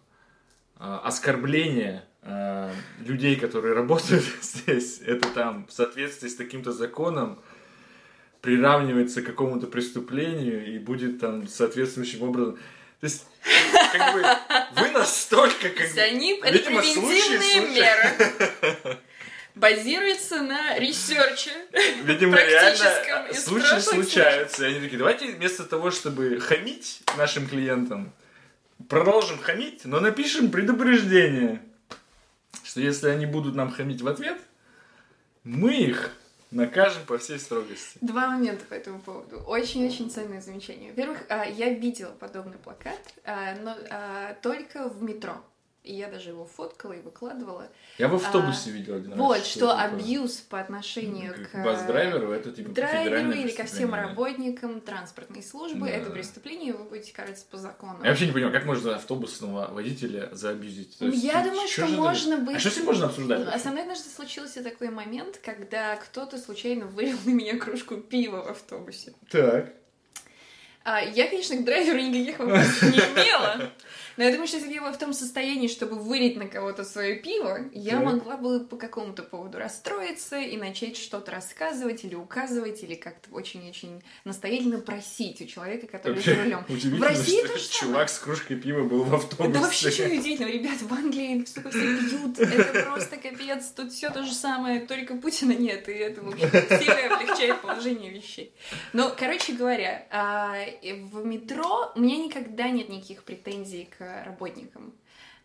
а, 0.78 1.00
оскорбление 1.00 2.06
а, 2.22 2.72
людей, 3.06 3.36
которые 3.36 3.74
работают 3.74 4.24
здесь, 4.42 5.02
это 5.02 5.30
там 5.30 5.68
в 5.68 5.74
соответствии 5.74 6.30
с 6.30 6.36
таким-то 6.36 6.72
законом 6.72 7.40
приравнивается 8.42 9.22
к 9.22 9.26
какому-то 9.26 9.68
преступлению 9.68 10.66
и 10.74 10.80
будет 10.80 11.20
там 11.20 11.48
соответствующим 11.48 12.24
образом. 12.24 12.58
То 13.00 13.06
есть, 13.06 13.26
как 13.94 14.14
бы, 14.14 14.82
вы 14.82 14.92
настолько, 14.92 15.70
как 15.70 15.94
бы, 15.94 16.02
они, 16.02 16.40
это 16.44 16.52
видимо, 16.52 16.84
случай, 16.84 17.38
превентивные 17.38 17.52
случай. 17.52 17.74
меры. 17.74 19.00
Базируется 19.56 20.42
на 20.42 20.78
research 20.78 21.37
е. 21.37 21.52
видимо, 22.04 22.38
реально 22.38 23.34
случаи 23.34 23.80
случаются. 23.80 24.66
И 24.66 24.70
они 24.70 24.82
такие, 24.82 24.98
давайте 24.98 25.32
вместо 25.32 25.64
того, 25.64 25.92
чтобы 25.92 26.40
хамить 26.40 27.02
нашим 27.18 27.48
клиентам, 27.48 28.14
продолжим 28.90 29.40
хамить, 29.40 29.86
но 29.86 30.00
напишем 30.00 30.52
предупреждение, 30.52 31.62
что 32.64 32.82
если 32.82 33.10
они 33.10 33.26
будут 33.26 33.56
нам 33.56 33.72
хамить 33.72 34.02
в 34.02 34.08
ответ, 34.08 34.38
мы 35.44 35.74
их 35.74 36.12
накажем 36.52 37.06
по 37.06 37.18
всей 37.18 37.40
строгости. 37.40 37.98
Два 38.02 38.28
момента 38.28 38.66
по 38.66 38.74
этому 38.74 39.00
поводу. 39.00 39.38
Очень-очень 39.48 40.10
ценное 40.10 40.42
замечание. 40.42 40.92
Во-первых, 40.92 41.24
а, 41.30 41.46
я 41.46 41.70
видела 41.70 42.12
подобный 42.12 42.58
плакат, 42.58 43.00
а, 43.26 43.56
но 43.56 43.76
а, 43.90 44.34
только 44.42 44.90
в 44.90 45.04
метро. 45.04 45.38
И 45.84 45.96
я 45.96 46.10
даже 46.10 46.32
его 46.32 46.46
фоткала 46.46 46.92
и 46.92 47.02
выкладывала. 47.02 47.70
Я 47.98 48.10
в 48.10 48.16
автобусе 48.16 48.70
видел 48.70 48.96
один 48.96 49.12
раз. 49.12 49.20
Вот, 49.20 49.46
что 49.46 49.68
такое. 49.70 49.86
абьюз 49.86 50.36
по 50.38 50.60
отношению 50.60 51.34
К 51.34 51.52
к 51.52 51.64
бас-драйверу 51.64 52.32
это 52.32 52.52
типа 52.52 52.72
драйверу 52.72 53.32
или 53.32 53.50
ко 53.50 53.64
всем 53.64 53.94
работникам 53.94 54.82
транспортной 54.82 55.42
службы. 55.42 55.88
Да. 55.88 55.94
Это 55.94 56.12
преступление, 56.12 56.74
вы 56.74 56.84
будете 56.84 57.14
караться 57.14 57.46
по 57.50 57.58
закону. 57.58 58.04
Я 58.04 58.10
вообще 58.10 58.28
не 58.28 58.34
понимаю, 58.34 58.54
как 58.54 58.66
можно 58.66 58.96
автобусного 58.96 59.74
водителя 59.74 60.28
заабьюзить? 60.34 60.98
Есть, 61.00 61.24
Я 61.24 61.42
ну, 61.44 61.52
думаю, 61.52 61.68
что 61.70 61.88
же 61.88 61.94
это- 61.94 62.02
можно 62.02 62.38
быть... 62.38 62.58
А 62.58 62.60
что 62.60 62.72
с 62.72 62.76
ним 62.76 62.86
можно 62.86 63.06
обсуждать? 63.06 63.48
А 63.48 63.58
со 63.58 63.70
мной 63.70 63.84
однажды 63.84 64.10
случился 64.10 64.62
такой 64.62 64.90
момент, 64.90 65.40
когда 65.44 65.96
кто-то 65.96 66.38
случайно 66.38 66.88
вылил 66.88 67.18
на 67.24 67.30
меня 67.30 67.58
кружку 67.58 67.98
пива 67.98 68.44
в 68.44 68.50
автобусе. 68.50 69.14
Так. 69.32 69.74
А, 70.84 71.02
я, 71.02 71.28
конечно, 71.28 71.56
к 71.58 71.64
драйверу 71.64 72.00
никаких 72.00 72.40
вопросов 72.40 72.84
не 72.84 72.98
имела. 72.98 73.70
Но 74.20 74.26
я 74.26 74.32
думаю, 74.32 74.48
что 74.48 74.58
если 74.58 74.68
бы 74.68 74.76
я 74.76 74.82
была 74.82 74.92
в 74.92 74.98
том 74.98 75.14
состоянии, 75.14 75.70
чтобы 75.70 75.96
вылить 75.96 76.36
на 76.36 76.46
кого-то 76.48 76.84
свое 76.84 77.16
пиво, 77.16 77.60
я 77.72 77.94
Так. 77.94 78.04
могла 78.04 78.36
бы 78.36 78.60
по 78.60 78.76
какому-то 78.76 79.24
поводу 79.24 79.60
расстроиться 79.60 80.38
и 80.38 80.58
начать 80.58 80.98
что-то 80.98 81.32
рассказывать 81.32 82.04
или 82.04 82.16
указывать, 82.16 82.84
или 82.84 82.96
как-то 82.96 83.30
очень-очень 83.32 84.04
настоятельно 84.26 84.80
просить 84.80 85.40
у 85.42 85.46
человека, 85.46 85.88
который 85.88 86.16
Вообще, 86.16 86.36
за 86.36 86.44
рулем. 86.44 86.66
В 86.68 87.02
России 87.02 87.40
что 87.40 87.48
то 87.54 87.58
же 87.58 87.64
самое. 87.64 87.94
чувак 87.94 88.10
с 88.10 88.20
кружкой 88.20 88.58
пива 88.58 88.84
был 88.84 89.04
в 89.04 89.16
автобусе. 89.16 89.54
Да 89.54 89.62
вообще 89.62 89.90
что 89.90 90.04
удивительно, 90.08 90.48
ребят, 90.48 90.82
в 90.82 90.94
Англии, 90.94 91.46
сука, 91.46 91.70
все 91.70 91.80
пьют, 91.80 92.40
это 92.40 92.84
просто 92.92 93.16
капец, 93.16 93.68
тут 93.68 93.94
все 93.94 94.10
то 94.10 94.24
же 94.26 94.34
самое, 94.34 94.82
только 94.82 95.16
Путина 95.16 95.54
нет, 95.54 95.88
и 95.88 95.94
это, 95.94 96.22
в 96.22 96.28
общем, 96.28 96.50
сильно 96.52 97.16
облегчает 97.16 97.62
положение 97.62 98.12
вещей. 98.12 98.52
Ну, 98.92 99.10
короче 99.18 99.54
говоря, 99.54 100.06
а, 100.12 100.58
в 101.14 101.26
метро 101.26 101.94
у 101.96 102.02
меня 102.02 102.18
никогда 102.18 102.68
нет 102.68 102.90
никаких 102.90 103.24
претензий 103.24 103.88
к 103.98 104.09
работникам. 104.26 104.94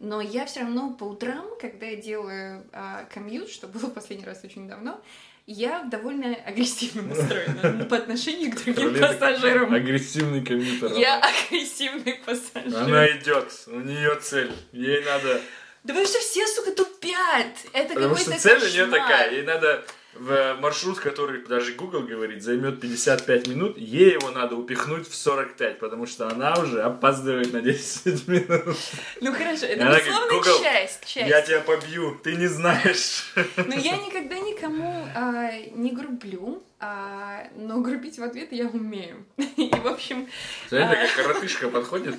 Но 0.01 0.21
я 0.21 0.45
все 0.45 0.61
равно 0.61 0.93
по 0.93 1.05
утрам, 1.05 1.47
когда 1.61 1.87
я 1.87 1.97
делаю 1.97 2.65
а, 2.73 3.05
комьют, 3.13 3.49
что 3.49 3.69
было 3.69 3.87
в 3.87 3.95
последний 3.95 4.27
раз 4.27 4.43
очень 4.45 4.69
давно, 4.69 5.01
я 5.47 5.83
довольно 5.85 6.35
агрессивно 6.35 7.03
настроена 7.03 7.85
по 7.85 7.97
отношению 7.97 8.51
к 8.53 8.65
другим 8.65 8.99
пассажирам. 8.99 9.75
Агрессивный 9.75 10.45
компьютер. 10.45 10.93
Я 10.99 11.21
агрессивный 11.21 12.15
пассажир. 12.25 12.77
Она 12.77 13.07
идет, 13.11 13.53
у 13.67 13.81
нее 13.81 14.19
цель. 14.21 14.53
Ей 14.73 15.05
надо. 15.05 15.41
Да 15.85 15.93
потому 15.93 16.07
что 16.07 16.19
все, 16.19 16.47
сука, 16.47 16.73
тупят. 16.73 17.67
Это 17.75 17.95
Потому 17.95 18.15
какой-то 18.15 18.33
что 18.33 18.41
цель 18.41 18.63
у 18.63 18.73
нее 18.73 18.87
такая. 18.87 19.33
Ей 19.33 19.43
надо 19.43 19.85
в 20.15 20.55
маршрут, 20.61 20.99
который 20.99 21.45
даже 21.45 21.73
Google 21.73 22.03
говорит, 22.03 22.43
займет 22.43 22.81
55 22.81 23.49
минут, 23.49 23.79
ей 23.79 24.13
его 24.13 24.31
надо 24.31 24.57
упихнуть 24.57 25.09
в 25.09 25.15
45, 25.15 25.79
потому 25.79 26.07
что 26.07 26.29
она 26.29 26.55
уже 26.55 26.83
опаздывает 26.83 27.53
на 27.53 27.61
10 27.61 28.29
минут. 28.29 28.77
Ну 29.21 29.33
хорошо, 29.33 29.67
это 29.67 29.83
Она 29.83 29.91
говорит, 29.91 30.07
безусловно 30.07 30.37
«Google, 30.37 30.63
часть, 30.63 31.07
часть. 31.07 31.29
Я 31.29 31.43
тебя 31.43 31.61
побью, 31.61 32.19
ты 32.23 32.37
не 32.37 32.47
знаешь. 32.47 33.33
Но 33.57 33.75
я 33.75 33.97
никогда 33.97 34.39
никому 34.39 35.07
а, 35.15 35.51
не 35.73 35.91
грублю, 35.91 36.63
а, 36.81 37.49
но 37.57 37.81
грубить 37.81 38.19
в 38.19 38.23
ответ 38.23 38.53
я 38.53 38.67
умею. 38.67 39.25
И, 39.57 39.71
в 39.71 39.87
общем, 39.87 40.29
Знаете, 40.69 41.07
как 41.15 41.27
коротышка 41.27 41.69
подходит, 41.69 42.17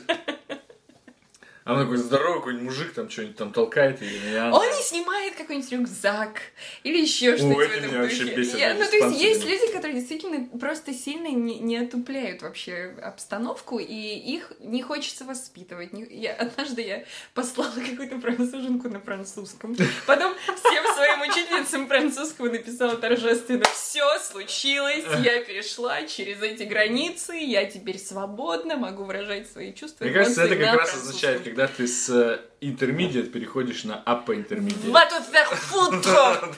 а 1.65 1.73
он 1.73 1.82
такой 1.82 1.97
здоровый 1.97 2.39
какой-нибудь 2.39 2.65
мужик 2.65 2.93
там 2.93 3.10
что-нибудь 3.10 3.36
там 3.38 3.51
толкает 3.51 4.01
ее. 4.01 4.32
и 4.32 4.36
она- 4.36 4.56
он 4.56 4.65
не 4.67 4.84
снимает 4.84 5.36
какой-нибудь 5.36 5.71
рюкзак 5.71 6.39
или 6.84 7.01
еще 7.01 7.36
что-то 7.38 7.60
это 7.62 7.88
меня 7.88 8.01
вообще 8.01 8.23
бесит, 8.36 8.58
Я- 8.60 8.73
ну, 8.75 8.86
то 8.86 8.95
есть 8.95 9.21
есть 9.21 9.45
люди, 9.45 9.71
которые 9.73 9.95
действительно 9.99 10.47
просто 10.60 10.93
сильно 10.93 11.28
не, 11.28 11.60
не 11.60 11.78
отупляют 11.78 12.41
вообще 12.43 12.93
обстановку, 13.01 13.80
и 13.80 13.93
их 13.93 14.54
не 14.60 14.82
хочется 14.84 15.25
воспитывать. 15.25 15.91
Не- 15.91 16.06
я, 16.10 16.34
однажды 16.36 16.82
я 16.84 17.04
послала 17.34 17.71
какую-то 17.89 18.19
француженку 18.21 18.88
на 18.89 18.99
французском. 18.99 19.75
Потом 20.06 20.36
всем 20.36 20.84
своим 20.95 21.21
учительницам 21.21 21.88
французского 21.88 22.49
написала 22.49 22.95
торжественно 22.95 23.65
«Все 23.73 24.19
случилось, 24.19 25.04
я 25.23 25.43
перешла 25.43 26.04
через 26.04 26.41
эти 26.43 26.63
границы, 26.63 27.34
я 27.36 27.65
теперь 27.65 27.97
свободна, 27.97 28.78
могу 28.78 29.04
выражать 29.04 29.49
свои 29.51 29.73
чувства». 29.73 30.06
Мне 30.06 30.13
кажется, 30.13 30.43
это 30.43 30.56
как 30.58 30.75
раз 30.75 30.89
французском». 30.91 31.10
означает, 31.10 31.55
когда 31.56 31.68
ты 31.68 31.88
с 31.88 32.10
э, 32.10 32.41
intermediate 32.62 33.30
переходишь 33.30 33.84
на 33.84 34.04
upper 34.06 34.36
intermediate. 34.36 34.91
Va 34.91 35.06
te 35.06 35.22
faire 35.22 35.54
foutre! 35.54 36.56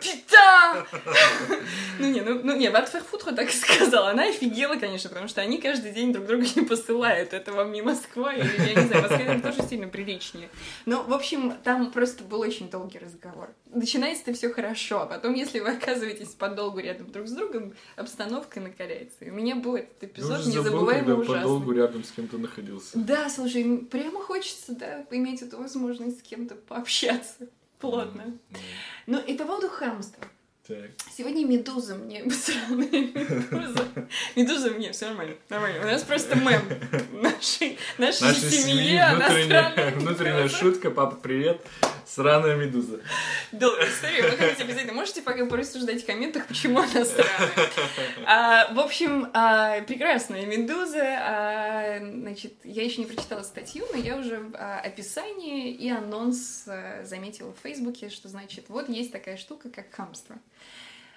Putain! 0.00 0.86
Ну 1.98 2.10
не, 2.10 2.20
ну, 2.20 2.40
ну 2.42 2.56
не, 2.56 2.70
va 2.70 2.82
te 2.82 2.90
faire 2.90 3.04
foutre 3.04 3.34
так 3.34 3.48
и 3.48 3.52
сказала. 3.52 4.10
Она 4.10 4.28
офигела, 4.28 4.76
конечно, 4.76 5.08
потому 5.10 5.28
что 5.28 5.40
они 5.40 5.58
каждый 5.58 5.92
день 5.92 6.12
друг 6.12 6.26
друга 6.26 6.46
не 6.54 6.62
посылают. 6.62 7.32
Это 7.32 7.52
вам 7.52 7.72
не 7.72 7.82
Москва, 7.82 8.34
или 8.34 8.50
я 8.58 8.74
не 8.74 8.86
знаю, 8.86 9.06
в 9.06 9.10
Москве 9.10 9.26
там 9.26 9.42
тоже 9.42 9.68
сильно 9.68 9.88
приличнее. 9.88 10.48
Ну, 10.86 11.02
в 11.02 11.12
общем, 11.12 11.54
там 11.64 11.90
просто 11.92 12.24
был 12.24 12.40
очень 12.40 12.70
долгий 12.70 12.98
разговор. 12.98 13.50
Начинается-то 13.72 14.32
все 14.34 14.50
хорошо, 14.52 15.02
а 15.02 15.06
потом, 15.06 15.34
если 15.34 15.60
вы 15.60 15.70
оказываетесь 15.70 16.28
подолгу 16.28 16.80
рядом 16.80 17.10
друг 17.10 17.28
с 17.28 17.32
другом, 17.32 17.74
обстановка 17.96 18.60
накаляется. 18.60 19.24
И 19.24 19.30
у 19.30 19.34
меня 19.34 19.56
был 19.56 19.76
этот 19.76 20.02
эпизод 20.02 20.40
уже 20.40 20.62
забыл, 20.62 20.84
ужасный. 20.84 21.26
подолгу 21.26 21.72
рядом 21.72 22.04
с 22.04 22.10
кем-то 22.10 22.38
находился. 22.38 22.90
Да, 22.94 23.28
слушай, 23.28 23.86
прямо 23.90 24.20
хочется, 24.20 24.74
да, 24.74 25.06
иметь 25.10 25.39
эту 25.42 25.58
возможность 25.58 26.18
с 26.20 26.22
кем-то 26.22 26.54
пообщаться 26.54 27.48
плотно. 27.78 28.22
М, 28.22 28.40
Ну 29.06 29.18
и 29.18 29.34
по 29.36 29.44
поводу 29.44 29.68
хамства. 29.68 30.24
Так. 30.66 30.90
Сегодня 31.16 31.44
Медуза 31.44 31.96
мне 31.96 32.22
Медуза. 32.68 33.84
Медуза 34.36 34.70
мне, 34.70 34.92
все 34.92 35.06
нормально, 35.08 35.34
нормально. 35.48 35.80
У 35.80 35.84
нас 35.86 36.02
просто 36.04 36.36
мем 36.36 36.62
нашей, 37.12 37.76
нашей 37.98 38.26
Нашей 38.28 38.98
она 38.98 39.26
внутренняя, 39.28 39.90
внутренняя 39.96 40.48
шутка. 40.48 40.90
Папа, 40.90 41.16
привет. 41.16 41.60
Сраная 42.10 42.56
медуза. 42.56 42.98
Долгая 43.52 43.88
история, 43.88 44.22
вы 44.24 44.36
хотите 44.36 44.64
обязательно. 44.64 44.94
Можете 44.94 45.22
пока 45.22 45.46
порассуждать 45.46 46.02
в 46.02 46.06
комментах, 46.06 46.48
почему 46.48 46.80
она 46.80 47.04
странная. 47.04 47.70
А, 48.26 48.74
в 48.74 48.80
общем, 48.80 49.30
а, 49.32 49.80
прекрасная 49.82 50.44
медуза. 50.44 51.04
А, 51.04 51.98
значит, 52.00 52.54
я 52.64 52.82
еще 52.82 53.02
не 53.02 53.06
прочитала 53.06 53.44
статью, 53.44 53.86
но 53.92 53.96
я 53.96 54.16
уже 54.16 54.50
а, 54.54 54.80
описание 54.80 55.70
и 55.70 55.88
анонс 55.88 56.68
заметила 57.04 57.52
в 57.52 57.60
Фейсбуке, 57.62 58.10
что 58.10 58.28
значит, 58.28 58.64
вот 58.68 58.88
есть 58.88 59.12
такая 59.12 59.36
штука, 59.36 59.70
как 59.70 59.94
хамство. 59.94 60.36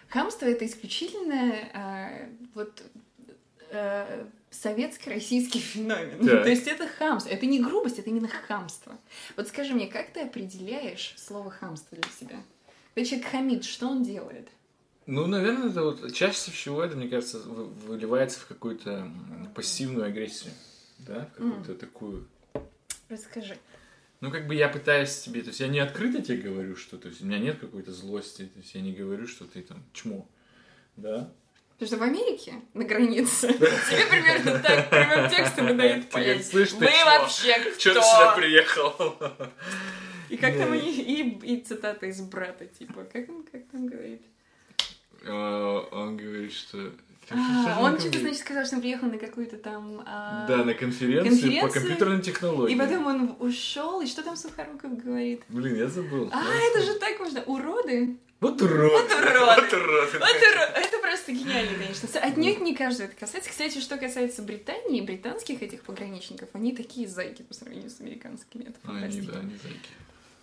Хамство 0.09 0.45
это 0.45 0.63
исключительно 0.67 2.29
вот 2.53 2.83
э, 3.71 4.25
советско-российский 4.53 5.59
феномен. 5.59 6.25
Так. 6.25 6.43
То 6.43 6.49
есть 6.49 6.67
это 6.67 6.87
хамство. 6.87 7.29
Это 7.29 7.45
не 7.45 7.59
грубость, 7.59 7.99
это 7.99 8.09
именно 8.09 8.27
хамство. 8.27 8.97
Вот 9.35 9.47
скажи 9.47 9.73
мне, 9.73 9.87
как 9.87 10.11
ты 10.13 10.21
определяешь 10.21 11.13
слово 11.17 11.51
хамство 11.51 11.97
для 11.97 12.09
себя? 12.11 12.43
Когда 12.93 13.09
человек 13.09 13.27
хамит, 13.29 13.63
что 13.65 13.87
он 13.87 14.03
делает? 14.03 14.47
Ну, 15.05 15.27
наверное, 15.27 15.69
это 15.69 15.81
вот 15.81 16.13
чаще 16.13 16.51
всего 16.51 16.81
это, 16.83 16.95
мне 16.95 17.09
кажется, 17.09 17.39
вы- 17.39 17.65
выливается 17.65 18.39
в 18.39 18.47
какую-то 18.47 19.11
пассивную 19.55 20.05
агрессию. 20.07 20.53
Да, 20.99 21.25
в 21.33 21.37
какую-то 21.37 21.75
такую. 21.75 22.27
Расскажи. 23.09 23.57
Ну, 24.21 24.31
как 24.31 24.47
бы 24.47 24.55
я 24.55 24.69
пытаюсь 24.69 25.19
тебе, 25.19 25.41
то 25.41 25.49
есть 25.49 25.59
я 25.59 25.67
не 25.67 25.79
открыто 25.79 26.21
тебе 26.21 26.37
говорю, 26.37 26.77
что, 26.77 26.97
то 26.97 27.09
есть 27.09 27.21
у 27.21 27.25
меня 27.25 27.39
нет 27.39 27.59
какой-то 27.59 27.91
злости, 27.91 28.43
то 28.45 28.59
есть 28.59 28.73
я 28.73 28.79
не 28.79 28.93
говорю, 28.93 29.27
что 29.27 29.43
ты 29.43 29.61
там 29.61 29.83
чмо, 29.91 30.25
да? 30.95 31.29
Потому 31.83 31.87
что 31.87 31.97
в 31.97 32.03
Америке, 32.03 32.53
на 32.73 32.85
границе, 32.85 33.47
тебе 33.53 34.05
примерно 34.09 34.59
так 34.59 34.89
прямым 34.89 35.29
текстом 35.29 35.69
и 35.69 35.73
дают 35.73 36.05
Ты 36.05 36.11
понять. 36.11 36.45
«Слышь, 36.47 36.71
ты 36.71 36.87
вообще 37.05 37.55
Че 37.77 37.93
ты 37.93 37.99
кто?» 37.99 38.01
сюда 38.01 38.35
приехал? 38.37 39.15
И 40.29 40.37
как 40.37 40.57
там 40.57 40.71
они, 40.71 40.89
и, 40.91 41.39
и 41.45 41.61
цитата 41.61 42.05
из 42.05 42.21
брата, 42.21 42.65
типа, 42.65 43.03
как 43.11 43.29
он, 43.29 43.43
как 43.51 43.61
там 43.71 43.85
говорит? 43.87 44.21
А, 45.27 45.87
Он 45.91 46.17
говорит, 46.17 46.53
что... 46.53 46.91
А, 47.29 47.79
он 47.81 47.99
что-то, 47.99 48.19
значит, 48.19 48.39
сказал, 48.39 48.65
что 48.65 48.75
он 48.75 48.81
приехал 48.81 49.07
на 49.07 49.17
какую-то 49.17 49.57
там... 49.57 50.03
а, 50.05 50.45
Да, 50.47 50.63
на 50.65 50.73
конференцию, 50.73 51.31
по 51.31 51.39
конференцию. 51.39 51.71
компьютерным 51.81 52.21
технологиям. 52.21 52.77
И 52.77 52.81
потом 52.81 53.05
он 53.07 53.35
ушел, 53.39 54.01
и 54.01 54.07
что 54.07 54.23
там 54.23 54.35
Сухоруков 54.35 54.97
говорит? 55.03 55.41
Блин, 55.49 55.75
я 55.75 55.87
забыл. 55.87 56.29
А, 56.33 56.41
Я 56.43 56.69
это 56.69 56.79
забыл. 56.81 56.93
же 56.93 56.99
так 56.99 57.19
можно. 57.19 57.41
Уроды? 57.43 58.17
Вот 58.43 58.61
урод. 58.61 58.91
Вот 58.91 59.11
уроды. 59.11 59.39
Вот 59.39 59.73
уроды. 59.73 60.19
Вот 60.19 60.27
уро- 60.29 60.71
Это 60.75 60.99
просто 61.01 61.31
гениально, 61.31 61.77
конечно. 61.77 62.09
Отнюдь 62.19 62.59
не 62.61 62.75
каждого 62.75 63.07
это 63.07 63.15
касается. 63.15 63.49
Кстати, 63.49 63.79
что 63.79 63.97
касается 63.97 64.41
Британии, 64.41 65.01
британских 65.01 65.61
этих 65.61 65.81
пограничников, 65.83 66.49
они 66.53 66.75
такие 66.75 67.07
зайки 67.07 67.41
по 67.41 67.53
сравнению 67.53 67.89
с 67.89 67.99
американскими. 68.01 68.63
Это 68.63 68.75
Они, 68.83 68.99
фантастика. 68.99 69.31
да, 69.33 69.39
они 69.39 69.57
зайки. 69.63 69.89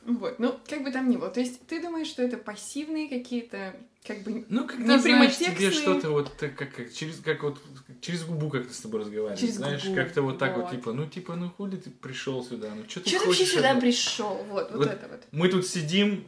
Вот, 0.07 0.39
ну, 0.39 0.59
как 0.67 0.83
бы 0.83 0.91
там 0.91 1.11
ни 1.11 1.17
было. 1.17 1.29
То 1.29 1.41
есть 1.41 1.61
ты 1.67 1.81
думаешь, 1.81 2.07
что 2.07 2.23
это 2.23 2.39
пассивные 2.39 3.07
какие-то, 3.09 3.77
как 4.07 4.23
бы, 4.23 4.47
Ну, 4.49 4.67
когда, 4.67 4.95
Не 4.95 4.99
знаешь, 4.99 5.37
тебе 5.37 5.71
что-то 5.71 6.09
вот 6.11 6.35
так, 6.39 6.57
как, 6.57 6.75
как 6.75 6.91
через, 6.93 7.17
как 7.21 7.43
вот, 7.43 7.61
через 8.01 8.25
губу 8.25 8.49
как-то 8.49 8.73
с 8.73 8.81
тобой 8.81 9.01
разговаривать. 9.01 9.39
Через 9.39 9.57
знаешь, 9.57 9.85
губу, 9.85 9.97
как-то 9.97 10.23
вот 10.23 10.39
так 10.39 10.57
вот, 10.57 10.65
вот. 10.65 10.71
типа, 10.71 10.93
ну, 10.95 11.07
типа, 11.07 11.37
ну, 11.37 11.51
хули 11.51 11.77
ты 11.77 11.91
пришел 11.91 12.43
сюда, 12.43 12.71
ну, 12.75 12.89
что 12.89 13.01
ты 13.01 13.11
что 13.11 13.19
ты 13.21 13.27
вообще 13.27 13.45
сюда 13.45 13.75
пришел? 13.75 14.35
Вот, 14.49 14.71
вот, 14.71 14.79
Вот 14.79 14.87
это 14.87 15.07
вот. 15.07 15.21
Мы 15.33 15.49
тут 15.49 15.67
сидим, 15.67 16.25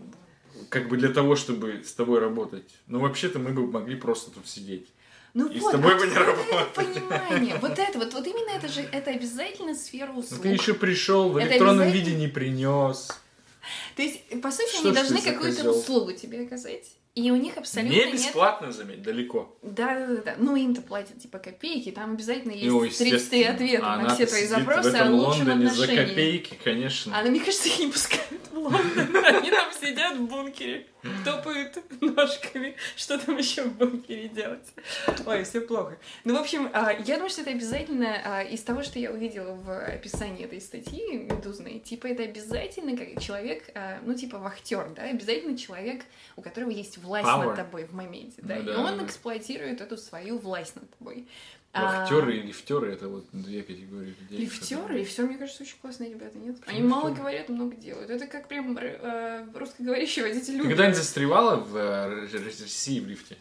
как 0.73 0.89
бы 0.89 0.97
для 0.97 1.11
того, 1.11 1.37
чтобы 1.37 1.83
с 1.85 1.93
тобой 1.93 2.19
работать. 2.19 2.65
Но 2.87 2.99
вообще-то 2.99 3.39
мы 3.39 3.51
бы 3.53 3.67
могли 3.71 3.95
просто 3.95 4.31
тут 4.31 4.49
сидеть. 4.49 4.89
Ну 5.35 5.47
И 5.49 5.59
с 5.59 5.63
вот, 5.63 5.73
тобой 5.73 5.95
бы 5.99 6.07
не 6.07 6.13
это 6.13 6.25
работать. 6.25 6.73
понимание. 6.75 7.57
Вот 7.61 7.79
это 7.79 7.99
вот, 7.99 8.15
вот 8.15 8.27
именно 8.27 8.57
это 8.57 8.69
же, 8.69 8.81
это 8.81 9.11
обязательно 9.11 9.75
сфера 9.75 10.11
Но 10.15 10.21
услуг. 10.21 10.39
Ну, 10.39 10.43
ты 10.45 10.49
еще 10.49 10.73
пришел, 10.73 11.29
в 11.29 11.37
Это 11.37 11.49
электронном 11.51 11.83
обязательно? 11.89 12.11
виде 12.11 12.17
не 12.17 12.29
принес. 12.29 13.09
То 13.97 14.03
есть, 14.03 14.41
по 14.41 14.51
сути, 14.51 14.71
Что 14.77 14.89
они 14.89 14.93
должны 14.97 15.21
какую-то 15.21 15.71
услугу 15.71 16.13
тебе 16.13 16.47
оказать. 16.47 16.91
И 17.15 17.31
у 17.31 17.37
них 17.37 17.59
абсолютно 17.59 17.93
Не 17.95 18.05
нет... 18.07 18.13
бесплатно, 18.15 18.73
заметь, 18.73 19.03
далеко. 19.03 19.55
Да, 19.63 19.95
да, 19.99 20.07
да, 20.07 20.23
да. 20.23 20.35
Ну, 20.39 20.57
им-то 20.57 20.81
платят 20.81 21.21
типа 21.21 21.39
копейки, 21.39 21.91
там 21.91 22.13
обязательно 22.13 22.53
есть 22.53 22.67
Ну, 22.67 22.81
33 22.81 23.11
естественно. 23.11 23.53
ответа 23.55 23.87
А 23.87 23.97
на 23.99 24.15
все 24.15 24.25
твои 24.27 24.47
запросы 24.47 24.91
в 24.91 24.95
о 24.95 24.97
этом 24.97 25.15
лучшем 25.15 25.49
Лондоне 25.49 25.67
за 25.69 25.83
отношении. 25.83 26.09
копейки, 26.09 26.59
конечно. 26.65 27.19
А 27.19 27.23
ну, 27.23 27.31
мне 27.31 27.41
кажется, 27.41 27.69
их 27.69 27.79
не 27.81 27.87
пускают 27.89 28.41
в 28.51 28.59
Лондон. 28.59 29.17
Они 29.27 29.51
там 29.51 29.73
сидят 29.79 30.17
в 30.17 30.23
бункере, 30.27 30.87
топают 31.25 31.79
ножками. 32.01 32.77
Что 32.97 33.19
там 33.19 33.37
еще 33.37 33.65
в 33.65 33.77
бункере 33.77 34.29
делать? 34.29 34.67
Ой, 35.27 35.45
все 35.45 35.61
плохо. 35.61 35.99
Ну, 36.25 36.37
в 36.37 36.41
общем, 36.41 36.71
а, 36.73 36.93
я 36.93 37.17
думаю, 37.17 37.31
что 37.31 37.43
это 37.43 37.51
обязательно 37.51 38.21
а, 38.25 38.43
из 38.43 38.63
того, 38.63 38.83
что 38.83 38.99
я 38.99 39.11
увидела 39.11 39.55
в 39.55 39.85
описании 39.85 40.45
этой 40.45 40.61
статьи 40.61 41.17
медузной, 41.17 41.79
типа 41.81 42.07
это 42.07 42.23
обязательно 42.23 42.97
как 42.97 43.23
человек, 43.23 43.71
а, 43.75 43.99
ну, 44.05 44.15
типа 44.15 44.39
вахтер, 44.39 44.91
да, 44.95 45.03
обязательно 45.03 45.57
человек, 45.57 46.05
у 46.37 46.43
которого 46.43 46.71
есть 46.71 46.99
власть 46.99 47.27
Power. 47.27 47.47
над 47.47 47.57
тобой 47.57 47.85
в 47.85 47.93
моменте, 47.93 48.41
да, 48.43 48.57
Ну 48.57 48.63
и 48.63 48.65
да, 48.67 48.81
он 48.81 48.99
да. 48.99 49.05
эксплуатирует 49.07 49.81
эту 49.81 49.97
свою 49.97 50.39
власть 50.39 50.77
над 50.77 50.89
тобой. 50.99 51.27
А, 51.75 52.01
Вахтеры 52.01 52.37
и 52.37 52.43
лифтеры 52.43 52.93
это 52.93 53.09
вот 53.09 53.25
две 53.33 53.63
категории 53.63 54.15
людей. 54.21 54.41
Лифтеры, 54.41 54.99
лифтеры, 54.99 55.29
мне 55.29 55.39
кажется, 55.39 55.63
очень 55.63 55.79
классные 55.81 56.11
ребята, 56.11 56.37
нет? 56.37 56.61
Почему 56.61 56.77
Они 56.77 56.87
мало 56.87 57.11
говорят, 57.11 57.49
много 57.49 57.75
делают. 57.77 58.11
Это 58.11 58.27
как 58.27 58.47
прям 58.47 58.77
э, 58.77 59.47
русскоговорящий 59.55 60.21
водитель 60.21 60.61
Ты 60.61 60.69
когда-нибудь 60.69 60.99
застревала 60.99 61.57
в 61.57 61.75
э, 61.75 62.27
России 62.31 63.01
в 63.01 63.07
лифте? 63.07 63.39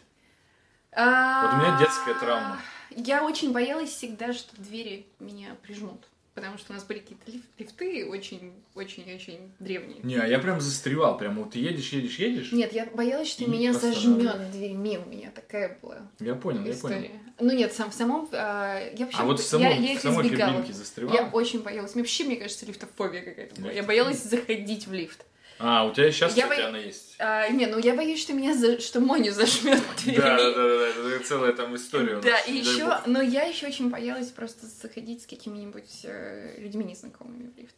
А, 0.92 1.46
Вот 1.46 1.54
у 1.54 1.56
меня 1.58 1.78
детская 1.78 2.14
травма. 2.14 2.58
Я 2.90 3.22
очень 3.22 3.52
боялась 3.52 3.90
всегда, 3.90 4.32
что 4.32 4.54
двери 4.56 5.06
меня 5.18 5.54
прижмут. 5.62 6.02
Потому 6.34 6.56
что 6.56 6.72
у 6.72 6.74
нас 6.74 6.84
были 6.84 6.98
какие-то 7.00 7.30
лиф- 7.30 7.42
лифты 7.58 8.06
очень-очень-очень 8.06 9.52
древние. 9.58 9.98
Не, 10.02 10.16
а 10.16 10.26
я 10.26 10.38
прям 10.38 10.60
застревал. 10.60 11.18
Прям 11.18 11.36
вот 11.36 11.50
ты 11.52 11.58
едешь, 11.58 11.92
едешь, 11.92 12.18
едешь. 12.18 12.52
Нет, 12.52 12.72
я 12.72 12.86
боялась, 12.86 13.28
что 13.28 13.48
меня 13.50 13.72
зажмет 13.74 14.50
дверь 14.50 14.72
мимо 14.72 15.04
меня. 15.04 15.30
Такая 15.30 15.78
была 15.82 15.98
Я 16.20 16.34
понял, 16.34 16.64
я 16.64 16.72
история. 16.72 16.96
понял. 16.96 17.10
Ну 17.40 17.52
нет, 17.52 17.72
сам, 17.72 17.90
в 17.90 17.94
самом... 17.94 18.28
а, 18.32 18.78
я 18.96 19.04
вообще... 19.04 19.18
А 19.20 19.24
вот 19.24 19.40
в 19.40 19.42
я, 19.42 19.48
самом, 19.48 19.66
я 19.68 19.76
в 19.76 19.80
их 19.96 20.00
самой 20.00 20.26
избегала. 20.26 20.52
кабинке 20.52 20.72
застревала? 20.72 21.16
Я 21.16 21.26
очень 21.32 21.62
боялась. 21.62 21.94
Мне 21.94 22.02
вообще, 22.02 22.24
мне 22.24 22.36
кажется, 22.36 22.64
лифтофобия 22.66 23.22
какая-то 23.22 23.54
была. 23.60 23.70
Я 23.70 23.80
Лифтофобия. 23.80 23.86
боялась 24.04 24.22
заходить 24.22 24.86
в 24.86 24.92
лифт. 24.92 25.24
А, 25.64 25.84
у 25.84 25.92
тебя 25.92 26.10
сейчас, 26.10 26.36
Я 26.36 26.44
кстати, 26.44 26.60
бо- 26.60 26.68
она 26.68 26.78
есть. 26.78 27.14
А, 27.18 27.48
не, 27.48 27.66
ну 27.66 27.78
я 27.78 27.94
боюсь, 27.94 28.20
что 28.20 28.32
меня 28.32 28.52
за... 28.54 28.80
что 28.80 28.98
Моню 29.00 29.32
зажмет. 29.32 29.80
Да, 30.06 30.36
да, 30.36 30.52
да, 30.52 30.54
да, 30.54 30.88
это 30.88 31.24
целая 31.24 31.52
там 31.52 31.76
история. 31.76 32.20
Да, 32.20 32.36
и 32.40 32.56
еще, 32.56 32.98
но 33.06 33.22
я 33.22 33.44
еще 33.44 33.68
очень 33.68 33.88
боялась 33.88 34.30
просто 34.30 34.66
заходить 34.66 35.22
с 35.22 35.26
какими-нибудь 35.26 36.00
э, 36.04 36.56
людьми 36.58 36.84
незнакомыми 36.84 37.48
в 37.54 37.56
лифт. 37.58 37.76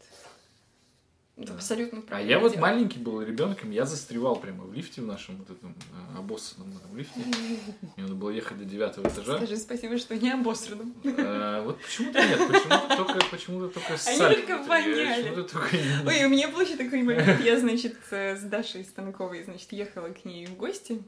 Это 1.36 1.48
Да. 1.48 1.54
абсолютно 1.54 1.98
А 1.98 2.02
правильно. 2.02 2.30
я 2.30 2.38
вот 2.38 2.56
маленький 2.58 2.98
был 3.00 3.20
ребенком, 3.20 3.72
я 3.72 3.84
застревал 3.86 4.36
прямо 4.36 4.64
в 4.64 4.72
лифте 4.72 5.00
в 5.02 5.06
нашем 5.06 5.36
вот 5.38 5.50
этом 5.50 5.74
э, 6.14 6.18
обоссанном 6.18 6.72
лифте. 6.94 7.18
Мне 7.96 8.04
надо 8.04 8.14
было 8.14 8.30
ехать 8.30 8.56
до 8.58 8.64
девятого 8.64 9.08
этажа. 9.08 9.36
Скажи 9.38 9.56
спасибо, 9.56 9.98
что 9.98 10.16
не 10.16 10.30
обосранным. 10.30 10.94
Э, 11.02 11.62
Вот 11.64 11.80
почему-то 11.82 12.20
нет, 12.24 12.38
почему-то 12.38 12.96
только, 12.96 13.24
почему-то 13.30 13.68
только 13.68 13.96
саль 13.96 14.36
только 14.36 14.62
воняли. 14.62 15.34
только 15.42 15.76
Ой, 16.06 16.24
у 16.24 16.28
меня 16.28 16.48
был 16.48 16.60
еще 16.60 16.76
такой 16.76 17.02
момент. 17.02 17.40
Я, 17.44 17.58
значит, 17.58 17.96
э, 18.12 18.36
с 18.36 18.42
Дашей 18.42 18.84
Станковой, 18.84 19.42
значит, 19.42 19.72
ехала 19.72 20.10
к 20.10 20.24
ней 20.24 20.46
в 20.46 20.54
гости. 20.56 21.02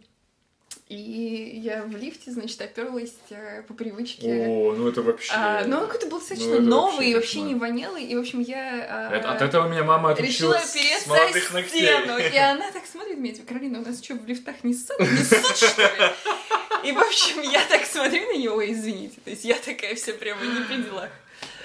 И 0.88 1.60
я 1.64 1.82
в 1.82 1.96
лифте, 1.96 2.30
значит, 2.30 2.60
оперлась 2.62 3.14
э, 3.30 3.62
по 3.62 3.74
привычке. 3.74 4.46
О, 4.46 4.72
ну 4.72 4.88
это 4.88 5.02
вообще... 5.02 5.32
А, 5.34 5.64
но 5.66 5.80
он 5.80 5.86
какой-то 5.86 6.06
был 6.06 6.20
достаточно 6.20 6.52
это 6.54 6.62
новый 6.62 7.12
вообще 7.12 7.14
вообще 7.14 7.40
не 7.40 7.54
вонялый. 7.56 8.04
И, 8.04 8.14
в 8.14 8.20
общем, 8.20 8.38
я... 8.38 8.86
а, 8.88 9.16
Это- 9.16 9.32
от 9.32 9.42
этого 9.42 9.68
меня 9.68 9.82
мама 9.82 10.12
решила 10.14 10.54
отучила 10.54 10.64
с 10.64 10.76
опереться 10.76 11.08
молодых 11.08 11.50
о 11.50 11.54
ногтей. 11.54 11.82
стену. 11.82 12.18
И 12.18 12.36
она 12.36 12.70
так 12.70 12.86
смотрит 12.86 13.18
меня, 13.18 13.34
типа, 13.34 13.48
Каролина, 13.48 13.80
у 13.80 13.84
нас 13.84 14.00
что, 14.00 14.14
в 14.14 14.24
лифтах 14.26 14.62
не 14.62 14.74
ссут? 14.74 15.00
Не 15.00 15.24
ссут, 15.24 15.56
что 15.56 15.82
ли? 15.82 16.88
И, 16.88 16.92
в 16.92 16.98
общем, 16.98 17.40
я 17.42 17.64
так 17.68 17.84
смотрю 17.84 18.24
на 18.32 18.36
него, 18.36 18.64
извините. 18.64 19.16
То 19.24 19.30
есть 19.30 19.44
я 19.44 19.56
такая 19.56 19.96
вся 19.96 20.12
прямо 20.12 20.40
не 20.44 20.60
при 20.66 20.82
делах. 20.84 21.10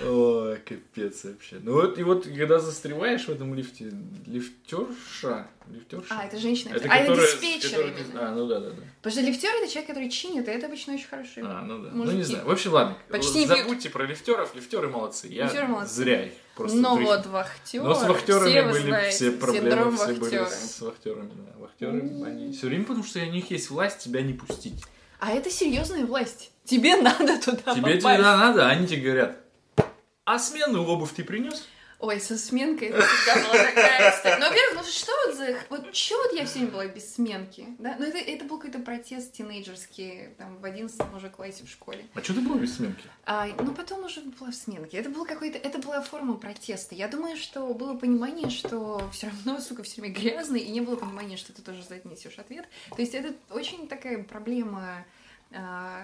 Ой, 0.04 0.58
капец 0.58 1.24
вообще. 1.26 1.58
Ну 1.62 1.74
вот, 1.74 1.98
и 2.00 2.04
вот, 2.04 2.26
когда 2.26 2.60
застреваешь 2.60 3.26
в 3.26 3.30
этом 3.30 3.54
лифте, 3.54 3.92
лифтерша, 4.26 5.48
лифтерша. 5.70 6.08
А, 6.10 6.26
это 6.26 6.38
женщина. 6.38 6.74
это 6.76 6.90
а, 6.90 6.96
это 6.98 7.08
которая- 7.12 7.32
диспетчер 7.32 7.92
которая-. 7.94 8.28
А, 8.28 8.32
ну 8.36 8.48
да, 8.48 8.60
да, 8.60 8.70
да. 8.72 8.84
Потому 9.02 9.12
что 9.12 9.22
лифтер 9.22 9.50
это 9.56 9.72
человек, 9.72 9.88
который 9.90 10.10
чинит, 10.10 10.48
и 10.48 10.52
это 10.52 10.66
обычно 10.68 10.94
очень 10.94 11.08
хороший. 11.08 11.44
А, 11.44 11.62
ну 11.62 11.84
да. 11.84 11.90
Мужики. 11.92 12.12
Ну 12.12 12.18
не 12.18 12.24
знаю. 12.24 12.46
В 12.46 12.52
общем, 12.52 12.74
ладно. 12.74 12.98
Почти 13.10 13.40
не. 13.40 13.48
Забудьте 13.48 13.90
про 13.90 14.06
лифтеров. 14.06 14.56
Лифтеры 14.56 14.88
молодцы. 14.90 15.28
Я 15.28 15.44
Лифтеры 15.46 15.68
молодцы. 15.68 15.94
зря 15.96 16.26
их 16.26 16.34
просто 16.56 16.78
Но 16.78 16.96
дриф- 16.98 17.06
вот 17.08 17.26
вахтер. 17.28 17.84
Но 17.84 17.94
с 17.96 18.04
вахтерами 18.08 18.50
все 18.50 18.64
были 18.64 18.82
знаете, 18.88 19.16
все 19.16 19.32
проблемы, 19.32 19.96
все 19.98 20.06
были 20.08 20.20
вахтера. 20.20 20.46
с 20.50 20.82
вахтерами. 20.82 21.32
Да. 21.36 21.60
Вахтеры, 21.60 22.00
они 22.26 22.52
все 22.54 22.68
время, 22.68 22.86
потому 22.86 23.04
что 23.06 23.20
у 23.20 23.26
них 23.26 23.52
есть 23.52 23.70
власть 23.70 24.00
тебя 24.00 24.22
не 24.22 24.34
пустить. 24.34 24.84
А 25.20 25.32
это 25.32 25.52
серьезная 25.52 26.06
власть. 26.06 26.52
Тебе 26.66 26.96
надо 26.96 27.40
туда 27.40 27.74
Тебе 27.76 27.96
попасть. 27.98 28.02
туда 28.02 28.38
надо, 28.38 28.66
а 28.68 28.70
они 28.70 28.88
тебе 28.88 29.02
говорят, 29.02 29.38
а 30.26 30.40
сменную 30.40 30.86
обувь 30.86 31.14
ты 31.14 31.24
принес? 31.24 31.68
Ой, 32.02 32.20
со 32.20 32.36
сменкой 32.36 32.88
это 32.88 33.04
всегда 33.04 33.48
была 33.48 33.64
такая 33.64 34.12
история. 34.12 34.38
Ну, 34.40 34.50
во-первых, 34.50 34.84
ну 34.84 34.92
что 34.92 35.12
вот 35.26 35.36
за... 35.36 35.56
Вот 35.70 35.92
чё 35.92 36.18
вот 36.18 36.34
я 36.34 36.46
все 36.46 36.60
время 36.60 36.72
была 36.72 36.88
без 36.88 37.14
сменки? 37.14 37.68
Да? 37.78 37.96
Ну, 38.00 38.06
это, 38.06 38.18
это 38.18 38.44
был 38.46 38.58
какой-то 38.58 38.80
протест 38.80 39.34
тинейджерский, 39.34 40.30
там, 40.40 40.58
в 40.58 40.66
11 40.66 41.00
уже 41.16 41.30
классе 41.30 41.64
в 41.64 41.70
школе. 41.70 42.04
А 42.16 42.24
что 42.24 42.34
ты 42.34 42.42
была 42.42 42.58
без 42.58 42.76
сменки? 42.76 43.04
А, 43.26 43.46
ну, 43.46 43.76
потом 43.76 44.04
уже 44.04 44.22
была 44.22 44.50
в 44.50 44.56
сменке. 44.56 44.98
Это 44.98 45.12
был 45.12 45.26
какой-то... 45.26 45.60
Это 45.60 45.78
была 45.78 46.02
форма 46.02 46.34
протеста. 46.34 46.96
Я 46.96 47.08
думаю, 47.08 47.38
что 47.38 47.72
было 47.76 47.96
понимание, 47.96 48.50
что 48.50 49.08
все 49.14 49.28
равно, 49.28 49.62
сука, 49.62 49.84
все 49.84 50.02
время 50.02 50.16
грязно, 50.16 50.56
и 50.56 50.72
не 50.72 50.82
было 50.82 50.96
понимания, 50.96 51.38
что 51.38 51.54
ты 51.54 51.62
тоже 51.62 51.84
за 51.84 51.96
это 51.96 52.08
несешь 52.08 52.40
ответ. 52.40 52.68
То 52.90 53.00
есть 53.00 53.14
это 53.14 53.36
очень 53.52 53.88
такая 53.88 54.24
проблема... 54.24 55.06
а, 55.52 56.04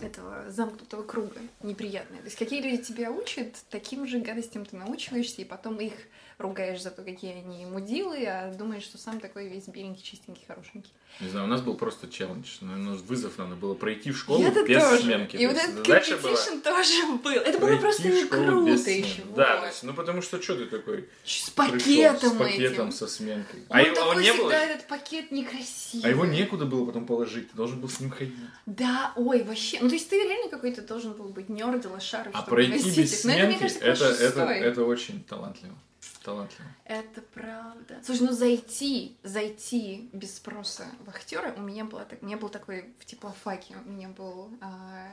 этого 0.00 0.50
замкнутого 0.50 1.02
круга 1.02 1.40
неприятное. 1.62 2.18
То 2.18 2.24
есть 2.24 2.38
какие 2.38 2.62
люди 2.62 2.82
тебя 2.82 3.10
учат, 3.10 3.56
таким 3.70 4.06
же 4.06 4.20
гадостям 4.20 4.64
ты 4.64 4.76
научиваешься, 4.76 5.42
и 5.42 5.44
потом 5.44 5.78
их 5.78 5.92
ругаешь 6.38 6.82
за 6.82 6.90
то, 6.90 7.02
какие 7.02 7.32
они 7.32 7.66
мудилы, 7.66 8.24
а 8.26 8.52
думаешь, 8.52 8.82
что 8.84 8.98
сам 8.98 9.20
такой 9.20 9.48
весь 9.48 9.68
беленький, 9.68 10.02
чистенький, 10.02 10.44
хорошенький. 10.46 10.90
Не 11.20 11.28
знаю, 11.28 11.44
у 11.46 11.48
нас 11.48 11.60
был 11.60 11.74
просто 11.74 12.08
челлендж. 12.08 12.56
Ну, 12.60 12.94
вызов 12.96 13.36
надо 13.36 13.54
было 13.54 13.74
пройти 13.74 14.10
в 14.10 14.18
школу 14.18 14.42
Это 14.42 14.64
без 14.64 14.82
тоже. 14.82 15.02
сменки. 15.02 15.36
И 15.36 15.46
вот 15.46 15.56
этот 15.56 15.86
competition 15.86 16.62
тоже 16.62 17.06
был. 17.22 17.32
Это 17.32 17.58
было 17.58 17.76
просто 17.76 18.08
не 18.08 18.24
круто 18.24 18.90
еще. 18.90 19.22
Да, 19.36 19.60
то 19.60 19.66
есть, 19.66 19.82
ну 19.82 19.92
потому 19.94 20.22
что 20.22 20.40
что 20.40 20.56
ты 20.56 20.66
такой 20.66 21.08
С 21.24 21.50
пакетом 21.50 22.30
с 22.30 22.38
пакетом, 22.38 22.92
со 22.92 23.06
сменкой. 23.06 23.60
А, 23.68 23.82
его- 23.82 24.14
не 24.14 24.32
было, 24.32 24.50
этот 24.50 24.86
пакет 24.88 25.30
некрасивый. 25.30 26.04
а 26.04 26.08
его 26.08 26.24
некуда 26.24 26.64
было 26.64 26.86
потом 26.86 27.06
положить, 27.06 27.50
ты 27.50 27.56
должен 27.56 27.80
был 27.80 27.88
с 27.88 28.00
ним 28.00 28.10
ходить. 28.10 28.34
Да, 28.66 29.12
ой, 29.16 29.42
вообще. 29.42 29.78
Ну, 29.80 29.88
то 29.88 29.94
есть 29.94 30.08
ты 30.08 30.16
реально 30.16 30.48
какой-то 30.48 30.82
должен 30.82 31.12
был 31.12 31.28
быть 31.28 31.48
нерд, 31.48 31.84
лошар, 31.86 32.30
А 32.32 32.42
пройти 32.42 33.02
без 33.02 33.20
сменки, 33.20 33.58
кажется, 33.58 34.06
это, 34.06 34.06
это, 34.06 34.42
это 34.42 34.84
очень 34.84 35.22
талантливо. 35.24 35.74
Талантливо. 36.22 36.68
Это 36.84 37.20
правда. 37.20 38.00
Слушай, 38.04 38.26
ну 38.26 38.32
зайти, 38.32 39.16
зайти 39.22 40.08
без 40.12 40.36
спроса 40.36 40.86
в 41.04 41.08
актера 41.08 41.52
у 41.56 41.60
меня 41.60 41.84
была 41.84 42.04
так, 42.04 42.22
меня 42.22 42.36
был 42.36 42.48
такой 42.48 42.92
в 43.00 43.04
теплофаке, 43.04 43.74
у 43.84 43.90
меня 43.90 44.08
был 44.08 44.50
а, 44.60 45.08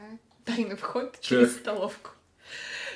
тайный 0.45 0.75
вход 0.75 1.19
через 1.19 1.55
столовку. 1.55 2.11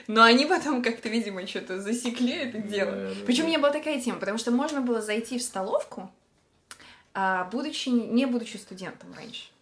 Но 0.07 0.23
они 0.23 0.45
потом 0.45 0.83
как-то, 0.83 1.09
видимо, 1.09 1.45
что-то 1.47 1.79
засекли 1.79 2.33
это 2.33 2.59
дело. 2.59 2.91
Да, 2.91 3.09
да, 3.09 3.25
Причем 3.25 3.43
да. 3.43 3.45
у 3.45 3.47
меня 3.49 3.59
была 3.59 3.71
такая 3.71 4.01
тема, 4.01 4.19
потому 4.19 4.37
что 4.37 4.51
можно 4.51 4.81
было 4.81 5.01
зайти 5.01 5.39
в 5.39 5.43
столовку, 5.43 6.11
а, 7.13 7.45
будучи, 7.45 7.89
не 7.89 8.25
будучи 8.25 8.57
студентом 8.57 9.13
раньше. 9.13 9.52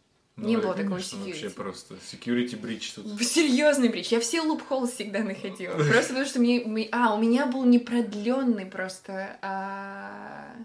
Не 0.42 0.56
Ну, 0.58 0.64
было 0.64 0.72
это, 0.72 0.80
такого 0.84 0.96
конечно, 0.98 1.20
вообще 1.20 1.46
security. 1.48 1.50
просто 1.52 1.94
security 1.96 2.60
breach 2.62 2.92
тут. 2.96 3.22
Серьезный 3.26 3.90
брич. 3.90 4.08
Я 4.10 4.20
все 4.20 4.42
лупхолы 4.42 4.88
всегда 4.88 5.20
находила. 5.20 5.74
Просто 5.92 6.10
потому 6.10 6.26
что 6.26 6.40
мне... 6.40 6.90
А, 6.92 7.14
у 7.16 7.20
меня 7.22 7.46
был 7.46 7.64
непродленный 7.64 8.66
просто 8.66 9.38
а, 9.42 10.56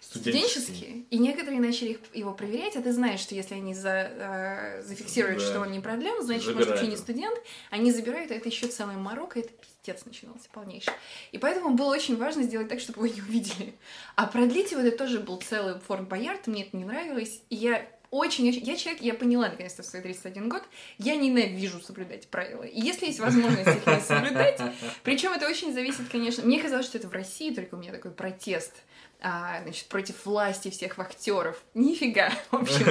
студенческий. 0.00 1.06
И 1.10 1.18
некоторые 1.18 1.60
начали 1.60 1.90
их- 1.90 2.14
его 2.14 2.32
проверять, 2.32 2.76
а 2.76 2.82
ты 2.82 2.92
знаешь, 2.92 3.20
что 3.20 3.34
если 3.34 3.54
они 3.54 3.74
за, 3.74 3.90
а, 4.18 4.82
зафиксируют, 4.82 5.38
Да. 5.40 5.44
что 5.46 5.60
он 5.60 5.72
не 5.72 5.80
продлен, 5.80 6.22
значит, 6.22 6.46
может, 6.46 6.60
Забирают 6.68 6.68
вообще 6.70 6.86
не 6.90 6.96
студент. 6.96 7.38
Они 7.70 7.92
забирают, 7.92 8.30
а 8.30 8.34
это 8.34 8.48
еще 8.48 8.66
целый 8.68 8.96
Марокко, 8.96 9.40
это 9.40 9.50
пиздец 9.50 10.04
начинался 10.04 10.48
полнейший. 10.52 10.92
И 11.32 11.38
поэтому 11.38 11.74
было 11.74 11.92
очень 11.94 12.16
важно 12.16 12.42
сделать 12.44 12.68
так, 12.68 12.80
чтобы 12.80 13.06
его 13.06 13.16
не 13.16 13.22
увидели. 13.22 13.74
А 14.14 14.26
продлить 14.26 14.72
его, 14.72 14.80
это 14.80 14.96
тоже 14.96 15.20
был 15.20 15.38
целый 15.40 15.78
Форт 15.86 16.08
Боярд, 16.08 16.46
мне 16.46 16.64
это 16.64 16.76
не 16.76 16.84
нравилось. 16.84 17.40
И 17.50 17.56
я 17.56 17.86
очень-очень... 18.10 18.62
Я 18.64 18.76
человек, 18.76 19.02
я 19.02 19.14
поняла 19.14 19.48
наконец-то 19.48 19.82
в 19.82 19.86
свои 19.86 20.02
31 20.02 20.48
год, 20.48 20.62
я 20.98 21.16
ненавижу 21.16 21.80
соблюдать 21.80 22.28
правила. 22.28 22.62
И 22.62 22.80
если 22.80 23.06
есть 23.06 23.20
возможность 23.20 23.68
их 23.68 23.86
не 23.86 24.00
соблюдать, 24.00 24.60
причем 25.02 25.32
это 25.32 25.48
очень 25.48 25.72
зависит, 25.72 26.08
конечно... 26.10 26.44
Мне 26.44 26.60
казалось, 26.60 26.86
что 26.86 26.98
это 26.98 27.08
в 27.08 27.12
России 27.12 27.54
только 27.54 27.74
у 27.74 27.78
меня 27.78 27.92
такой 27.92 28.10
протест 28.10 28.72
а, 29.20 29.62
значит, 29.62 29.86
против 29.86 30.26
власти 30.26 30.70
всех 30.70 30.98
актеров. 30.98 31.62
Нифига. 31.74 32.30
В 32.50 32.56
общем, 32.56 32.86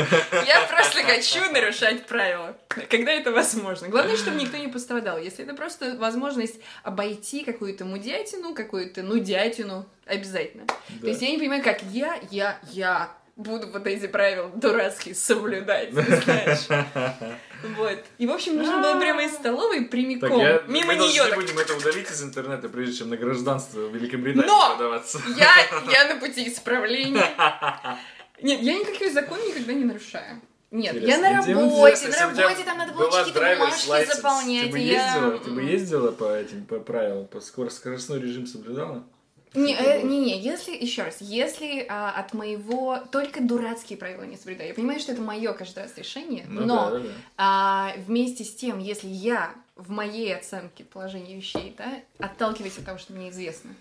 я 0.46 0.68
просто 0.68 1.04
хочу 1.04 1.52
нарушать 1.52 2.06
правила, 2.08 2.58
когда 2.68 3.12
это 3.12 3.32
возможно. 3.32 3.88
Главное, 3.90 4.18
чтобы 4.18 4.42
никто 4.42 4.58
не 4.58 4.68
пострадал. 4.68 5.20
Если 5.20 5.46
это 5.46 5.54
просто 5.54 5.96
возможность 5.98 6.60
обойти 6.84 7.44
какую-то 7.44 7.86
мудятину, 7.86 8.56
какую-то 8.56 9.04
нудятину, 9.04 9.86
обязательно. 10.06 10.66
То 10.66 10.76
Да. 11.02 11.08
есть 11.10 11.22
я 11.22 11.30
не 11.30 11.38
понимаю, 11.38 11.64
как 11.64 11.82
я, 11.84 12.20
я, 12.32 12.60
я 12.72 13.16
буду 13.36 13.68
вот 13.68 13.86
эти 13.88 14.08
правила 14.08 14.50
дурацкие 14.56 15.16
соблюдать, 15.16 15.92
знаешь. 15.92 16.68
Вот. 17.78 17.98
И, 18.20 18.28
в 18.28 18.32
общем, 18.32 18.58
нужно 18.58 18.80
было 18.80 19.00
прямо 19.00 19.24
из 19.24 19.34
столовой 19.34 19.86
прямиком, 19.86 20.40
мимо 20.68 20.94
мы 20.94 20.96
нее. 20.96 21.24
должны 21.24 21.36
будем 21.36 21.58
это 21.58 21.76
удалить 21.76 22.12
из 22.12 22.22
интернета, 22.22 22.70
прежде 22.70 22.98
чем 22.98 23.10
на 23.10 23.18
гражданство 23.18 23.88
Великобритании 23.88 24.46
Но! 24.46 24.74
подаваться. 24.76 25.20
Я, 25.36 25.50
я 25.92 26.14
на 26.14 26.20
пути 26.20 26.48
исправления. 26.48 27.26
Нет, 28.42 28.62
я 28.62 28.78
никакой 28.78 29.10
закон 29.10 29.40
никогда 29.40 29.74
не 29.74 29.86
нарушаю. 29.86 30.42
Нет, 30.70 30.94
я 31.02 31.18
на 31.18 31.32
работе, 31.32 32.08
на 32.10 32.20
работе 32.20 32.64
там 32.66 32.78
надо 32.78 32.94
было 32.94 33.10
какие-то 33.10 33.40
бумажки 33.40 33.90
license, 33.90 34.16
заполнять. 34.16 34.66
Ты 34.66 34.72
бы 34.72 34.80
я- 34.80 35.06
ездила, 35.06 35.38
ты 35.40 35.50
бы 35.52 35.62
ездила 35.64 36.12
по 36.12 36.36
этим 36.36 36.66
по 36.66 36.80
правилам, 36.80 37.26
по 37.28 37.40
скор- 37.40 37.72
скоростной 37.72 38.20
режим 38.20 38.46
соблюдала? 38.46 39.08
Не, 39.56 39.76
Что 39.76 39.84
э, 39.84 40.02
не, 40.04 40.20
не, 40.20 40.40
если, 40.40 40.76
еще 40.76 41.04
раз, 41.04 41.18
если 41.20 41.86
а, 41.90 42.12
от 42.12 42.34
моего, 42.34 43.00
только 43.12 43.42
дурацкие 43.42 43.98
правила 43.98 44.24
не 44.24 44.38
соблюдаю. 44.38 44.70
Я 44.70 44.76
понимаю, 44.76 45.00
что 45.00 45.12
это 45.14 45.22
мое 45.22 45.54
каждый 45.54 45.84
раз 45.84 45.98
решение, 45.98 46.46
Ну 46.48 46.66
но 46.66 46.90
да, 46.90 46.92
да, 46.92 47.00
да. 47.00 47.10
а, 47.38 47.94
вместе 48.06 48.44
с 48.44 48.54
тем, 48.56 48.80
если 48.80 49.08
я 49.08 49.54
в 49.76 49.90
моей 49.90 50.36
оценке 50.36 50.84
положения 50.84 51.36
вещей, 51.36 51.76
да, 51.78 51.92
отталкиваясь 52.20 52.78
от 52.78 52.86
того, 52.86 52.98
что 52.98 53.14
мне 53.14 53.30
известно, 53.30 53.72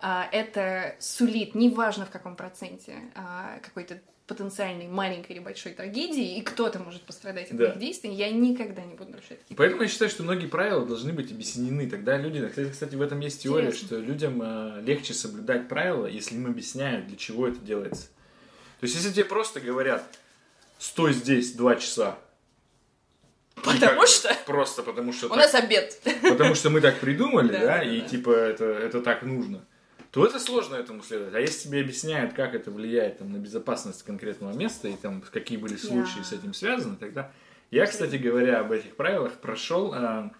а, 0.00 0.28
это 0.32 0.94
сулит, 1.00 1.54
неважно 1.54 2.06
в 2.06 2.10
каком 2.10 2.36
проценте, 2.36 2.94
а, 3.14 3.58
какой-то 3.62 3.98
потенциальной 4.28 4.86
маленькой 4.86 5.32
или 5.32 5.38
большой 5.40 5.72
трагедии, 5.72 6.36
и 6.38 6.42
кто-то 6.42 6.78
может 6.78 7.02
пострадать 7.02 7.50
от 7.50 7.56
Да. 7.56 7.68
моих 7.68 7.78
действий, 7.78 8.12
я 8.12 8.30
никогда 8.30 8.82
не 8.84 8.94
буду 8.94 9.10
нарушать. 9.12 9.40
И 9.48 9.54
Поэтому 9.54 9.82
я 9.82 9.88
считаю, 9.88 10.10
что 10.10 10.22
многие 10.22 10.46
правила 10.46 10.84
должны 10.86 11.12
быть 11.12 11.32
объяснены. 11.32 11.88
Тогда 11.90 12.16
люди, 12.18 12.46
кстати, 12.46 12.70
кстати, 12.70 12.94
в 12.94 13.02
этом 13.02 13.18
есть 13.20 13.42
теория, 13.42 13.66
Интересно. 13.68 13.86
что 13.88 13.98
людям 13.98 14.40
э, 14.42 14.82
легче 14.82 15.14
соблюдать 15.14 15.66
правила, 15.66 16.06
если 16.06 16.34
им 16.36 16.46
объясняют, 16.46 17.08
для 17.08 17.16
чего 17.16 17.48
это 17.48 17.58
делается. 17.58 18.06
То 18.80 18.84
есть, 18.84 18.94
если 18.94 19.10
тебе 19.10 19.24
просто 19.24 19.60
говорят, 19.60 20.04
стой 20.78 21.12
здесь 21.14 21.52
два 21.54 21.74
часа. 21.76 22.18
Потому 23.64 24.00
как 24.00 24.08
что 24.08 24.32
Просто 24.46 24.82
потому 24.84 25.12
что 25.12 25.26
у 25.26 25.30
так 25.30 25.38
нас 25.38 25.54
обед. 25.54 26.00
Потому 26.22 26.54
что 26.54 26.70
мы 26.70 26.80
так 26.80 27.00
придумали, 27.00 27.48
Да, 27.52 27.58
да, 27.60 27.66
да, 27.78 27.82
и 27.82 28.00
да. 28.02 28.08
типа 28.08 28.30
это, 28.30 28.64
это 28.66 29.00
так 29.00 29.22
нужно, 29.22 29.64
то 30.10 30.24
это 30.26 30.38
сложно 30.40 30.76
этому 30.76 31.02
следовать. 31.02 31.34
А 31.34 31.40
если 31.40 31.68
тебе 31.68 31.80
объясняют, 31.80 32.32
как 32.34 32.54
это 32.54 32.70
влияет 32.70 33.18
там, 33.18 33.32
на 33.32 33.36
безопасность 33.36 34.02
конкретного 34.02 34.52
места 34.56 34.88
и 34.88 34.96
там 34.96 35.22
какие 35.32 35.58
были 35.58 35.76
случаи 35.76 36.18
Я- 36.18 36.24
с 36.24 36.32
этим 36.32 36.54
связаны, 36.54 36.96
тогда 36.96 37.30
я, 37.70 37.86
кстати 37.86 38.16
говоря, 38.16 38.60
об 38.60 38.72
этих 38.72 38.96
правилах 38.96 39.34
прошел. 39.34 39.92
а, 39.94 40.30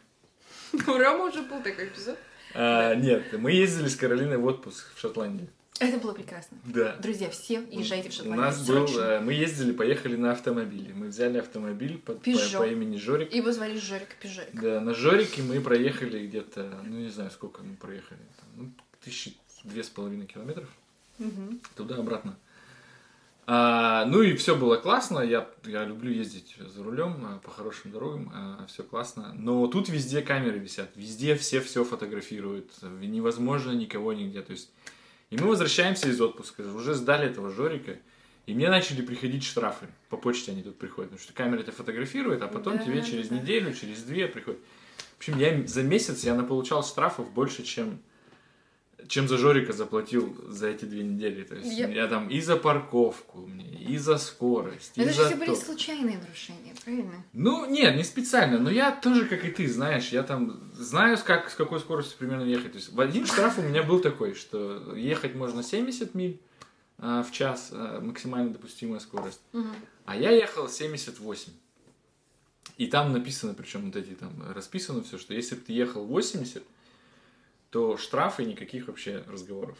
У 0.87 0.93
Ромы 0.93 1.29
уже 1.29 1.43
был 1.43 1.63
такой 1.63 1.87
эпизод. 1.89 2.17
а, 2.55 2.95
нет, 2.95 3.25
мы 3.39 3.53
ездили 3.53 3.89
с 3.89 3.97
Каролиной 3.97 4.39
в 4.39 4.45
отпуск 4.47 4.87
в 4.95 5.01
Шотландию. 5.01 5.49
Это 5.81 5.99
было 5.99 6.13
прекрасно. 6.13 6.57
Да. 6.65 6.97
Друзья, 6.97 7.31
все 7.31 7.63
езжайте 7.71 8.09
в 8.09 8.13
У 8.13 8.17
Шотландию. 8.17 8.41
нас 8.47 8.67
был, 8.67 8.89
срочно. 8.89 9.01
э, 9.01 9.21
мы 9.21 9.33
ездили, 9.33 9.71
поехали 9.71 10.17
на 10.17 10.33
автомобиле. 10.33 10.93
Мы 10.93 11.07
взяли 11.07 11.39
автомобиль 11.39 11.99
по, 11.99 12.15
по- 12.15 12.21
по 12.59 12.67
имени 12.67 12.97
Жорик. 12.97 13.33
Его 13.33 13.53
звали 13.53 13.79
Жорик 13.79 14.09
Пижорик. 14.21 14.49
Да, 14.61 14.81
на 14.81 14.93
Жорике 14.93 15.43
мы 15.43 15.61
проехали 15.61 16.27
где-то, 16.27 16.81
ну 16.85 16.97
не 16.97 17.11
знаю, 17.11 17.31
сколько 17.31 17.63
мы 17.63 17.77
проехали, 17.77 18.19
там, 18.41 18.49
ну, 18.57 18.73
тысячи 19.05 19.37
две 19.65 19.83
с 19.83 19.89
половиной 19.89 20.27
километров 20.27 20.69
Мгм. 21.19 21.61
туда-обратно. 21.77 22.37
А, 23.51 24.05
ну 24.05 24.21
и 24.21 24.35
все 24.37 24.55
было 24.57 24.77
классно, 24.77 25.21
я, 25.21 25.49
я 25.65 25.85
люблю 25.87 26.11
ездить 26.13 26.55
за 26.59 26.85
рулем 26.85 27.17
а, 27.25 27.39
по 27.39 27.51
хорошим 27.51 27.91
дорогам, 27.93 28.31
все 28.69 28.83
классно. 28.83 29.33
Но 29.35 29.67
тут 29.69 29.89
везде 29.89 30.21
камеры 30.21 30.59
висят, 30.59 30.91
везде 30.97 31.35
все 31.35 31.61
все 31.61 31.83
фотографируют, 31.85 32.71
невозможно 33.01 33.71
никого 33.73 34.13
нигде. 34.13 34.43
То 34.43 34.53
есть, 34.53 34.71
и 35.31 35.37
мы 35.39 35.47
возвращаемся 35.49 36.09
из 36.11 36.21
отпуска, 36.21 36.61
уже 36.75 36.93
сдали 36.95 37.27
этого 37.27 37.51
Жорика, 37.51 37.97
и 38.45 38.53
мне 38.55 38.69
начали 38.69 39.01
приходить 39.01 39.45
штрафы. 39.45 39.87
По 40.11 40.19
почте 40.19 40.53
они 40.53 40.63
тут 40.63 40.77
приходят, 40.79 41.11
потому 41.11 41.25
что 41.25 41.33
камера 41.33 41.61
это 41.61 41.73
фотографирует, 41.73 42.43
а 42.43 42.49
потом 42.49 42.77
Да, 42.77 42.85
тебе 42.85 43.03
через 43.03 43.29
да. 43.29 43.37
неделю, 43.39 43.73
через 43.73 44.03
две 44.03 44.27
приходит. 44.29 44.61
В 45.17 45.19
общем, 45.21 45.39
я 45.39 45.67
за 45.67 45.83
месяц 45.83 46.23
я 46.25 46.35
наполучал 46.35 46.85
штрафов 46.85 47.31
больше, 47.33 47.63
чем 47.63 47.99
чем 49.07 49.29
за 49.29 49.39
Жорика 49.39 49.73
заплатил 49.73 50.37
за 50.49 50.69
эти 50.69 50.85
две 50.85 51.03
недели. 51.05 51.45
То 51.45 51.55
есть 51.55 51.73
Я- 51.79 51.89
я, 51.89 52.09
там 52.09 52.29
и 52.29 52.41
за 52.41 52.57
парковку 52.57 53.47
мне, 53.47 53.69
и 53.85 53.97
за 53.97 54.19
скорость, 54.19 54.93
Но 54.97 55.05
и 55.05 55.07
это 55.07 55.15
же 55.15 55.25
все 55.27 55.37
были 55.37 55.55
случайные 55.55 56.19
нарушения, 56.19 56.75
правильно? 56.85 57.25
Ну, 57.33 57.65
нет, 57.71 57.97
не 57.97 58.03
специально, 58.05 58.59
но 58.59 58.71
я 58.71 58.91
тоже, 58.93 59.27
как 59.27 59.45
и 59.45 59.51
ты, 59.51 59.69
знаешь, 59.69 60.09
я 60.09 60.23
там 60.23 60.71
знаю, 60.75 61.17
с, 61.17 61.23
как, 61.23 61.49
с 61.51 61.55
какой 61.55 61.81
скоростью 61.81 62.19
примерно 62.19 62.43
ехать. 62.45 62.73
То 62.73 62.79
есть 62.79 62.93
в 62.93 63.01
один 63.01 63.25
штраф 63.27 63.59
у 63.59 63.63
меня 63.63 63.83
был 63.83 64.01
такой, 64.01 64.35
что 64.35 64.95
ехать 64.97 65.35
можно 65.35 65.63
70 65.63 66.15
миль 66.15 66.41
а, 66.99 67.23
в 67.23 67.31
час, 67.31 67.69
а, 67.73 68.01
максимально 68.01 68.51
допустимая 68.51 68.99
скорость, 69.01 69.41
Мгм. 69.53 69.73
а 70.05 70.17
я 70.17 70.31
ехал 70.33 70.69
78. 70.69 71.53
И 72.77 72.87
там 72.87 73.13
написано, 73.13 73.55
причем 73.55 73.87
вот 73.87 73.97
эти 73.97 74.11
там 74.15 74.31
расписано 74.55 75.03
все, 75.03 75.19
что 75.19 75.35
если 75.35 75.55
бы 75.55 75.61
ты 75.63 75.73
ехал 75.73 76.05
80, 76.05 76.63
то 77.71 77.97
штрафы 77.97 78.45
никаких 78.45 78.89
вообще 78.89 79.25
разговоров. 79.29 79.79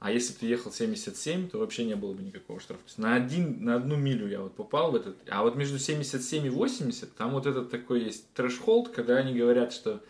А 0.00 0.10
если 0.10 0.34
бы 0.34 0.40
ты 0.40 0.46
ехал 0.46 0.70
77, 0.70 1.48
то 1.48 1.58
вообще 1.58 1.84
не 1.84 1.96
было 1.96 2.12
бы 2.12 2.22
никакого 2.22 2.60
штрафа. 2.60 2.82
То 2.82 2.88
есть 2.88 2.98
на, 2.98 3.14
один, 3.14 3.64
на 3.64 3.76
одну 3.76 3.96
милю 3.96 4.28
я 4.28 4.40
вот 4.40 4.54
попал 4.54 4.90
в 4.90 4.96
этот. 4.96 5.16
А 5.28 5.42
вот 5.42 5.56
между 5.56 5.78
77 5.78 6.44
и 6.46 6.50
80, 6.50 7.14
там 7.16 7.30
вот 7.30 7.46
этот 7.46 7.70
такой 7.70 8.04
есть 8.04 8.30
трэш-холд, 8.34 8.90
когда 8.90 9.16
они 9.16 9.32
говорят, 9.38 9.72
что 9.72 10.02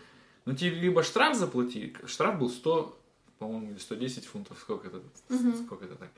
ну 0.46 0.54
тебе 0.56 0.70
либо 0.70 1.04
штраф 1.04 1.36
заплати, 1.36 1.94
штраф 2.06 2.38
был 2.40 2.50
100, 2.50 2.98
по-моему, 3.38 3.70
или 3.70 3.78
110 3.78 4.24
фунтов, 4.26 4.58
сколько 4.60 4.88
это, 4.88 5.00
Мгм. 5.28 5.64
сколько 5.64 5.84
это 5.84 5.94
так. 5.94 6.10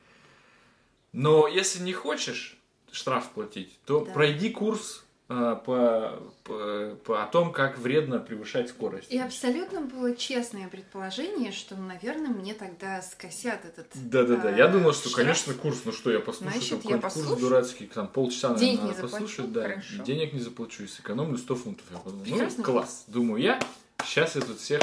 Но 1.12 1.47
если 1.49 1.83
не 1.83 1.93
хочешь 1.93 2.59
штраф 2.93 3.31
платить, 3.33 3.79
то 3.85 4.05
Да. 4.05 4.12
пройди 4.12 4.51
курс 4.51 5.05
по, 5.29 6.22
по, 6.45 6.97
по- 7.05 7.22
о 7.22 7.27
том, 7.27 7.53
как 7.53 7.79
вредно 7.79 8.18
превышать 8.20 8.68
скорость. 8.68 9.11
И 9.12 9.18
абсолютно 9.18 9.81
было 9.81 10.14
честное 10.14 10.68
предположение, 10.68 11.51
что, 11.51 11.74
наверное, 11.77 12.29
мне 12.31 12.55
тогда 12.55 13.03
скосят 13.03 13.64
этот 13.64 13.89
Да-да-да, 13.95 14.51
а, 14.51 14.57
я 14.57 14.68
думал, 14.68 14.93
что, 14.93 15.09
штраф. 15.09 15.24
конечно, 15.24 15.55
курс, 15.55 15.81
ну 15.85 15.91
что, 15.93 16.12
я 16.12 16.20
послушаю 16.20 16.53
Значит, 16.53 16.68
там 16.70 16.77
я 16.79 16.83
какой-нибудь 16.99 17.03
курс 17.03 17.14
послушаю. 17.14 17.41
дурацкий, 17.41 17.87
там 17.87 18.07
полчаса, 18.09 18.49
наверное, 18.51 18.66
Денег 18.70 18.83
не 18.83 18.89
надо 18.91 19.03
послушать, 19.03 19.53
да, 19.53 19.62
хорошо. 19.62 20.03
денег 20.05 20.33
не 20.33 20.41
заплачу 20.41 20.85
и 20.85 20.87
сэкономлю 20.87 21.39
100 21.39 21.55
фунтов. 21.57 21.87
Я 21.91 21.99
подумал, 21.99 22.24
Прекрасно. 22.24 22.59
ну, 22.59 22.64
класс, 22.64 23.05
думаю 23.09 23.43
я, 23.43 23.61
сейчас 24.05 24.37
я 24.37 24.43
тут 24.43 24.61
всех 24.61 24.81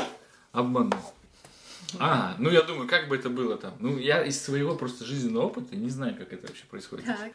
обману. 0.52 0.92
А, 2.00 2.36
ну 2.40 2.50
я 2.50 2.64
думаю, 2.64 2.90
как 2.90 3.08
бы 3.08 3.16
это 3.16 3.30
было 3.30 3.56
там. 3.58 3.74
Ну, 3.80 3.98
я 4.00 4.24
из 4.26 4.42
своего 4.42 4.76
просто 4.76 5.06
жизненного 5.06 5.46
опыта 5.46 5.76
не 5.76 5.90
знаю, 5.90 6.16
как 6.18 6.34
это 6.34 6.48
вообще 6.48 6.66
происходит. 6.66 7.06
Так. 7.06 7.32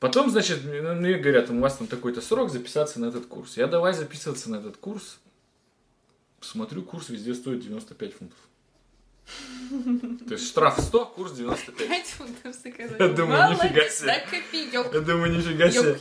Потом, 0.00 0.30
значит, 0.30 0.64
мне 0.64 0.80
мне 0.80 1.18
говорят, 1.18 1.50
у 1.50 1.60
вас 1.60 1.76
там 1.76 1.86
такой-то 1.86 2.22
срок 2.22 2.50
записаться 2.50 2.98
на 2.98 3.06
этот 3.06 3.26
курс. 3.26 3.58
Я 3.58 3.66
давай 3.66 3.92
записываться 3.92 4.50
на 4.50 4.56
этот 4.56 4.78
курс. 4.78 5.18
Смотрю, 6.40 6.82
курс 6.82 7.10
везде 7.10 7.34
стоит 7.34 7.60
95 7.60 8.14
фунтов. 8.14 8.38
То 10.26 10.34
есть 10.34 10.48
штраф 10.48 10.80
100, 10.80 11.06
курс 11.06 11.32
95. 11.32 11.88
Пять 11.88 12.06
фунтов 12.06 12.54
сэкономил. 12.54 12.96
Я 12.98 13.08
думаю, 13.08 13.50
нифига 13.50 13.88
себе. 13.88 14.88
Я 14.92 15.00
думаю, 15.00 15.36
нифига 15.36 15.70
себе. 15.70 15.98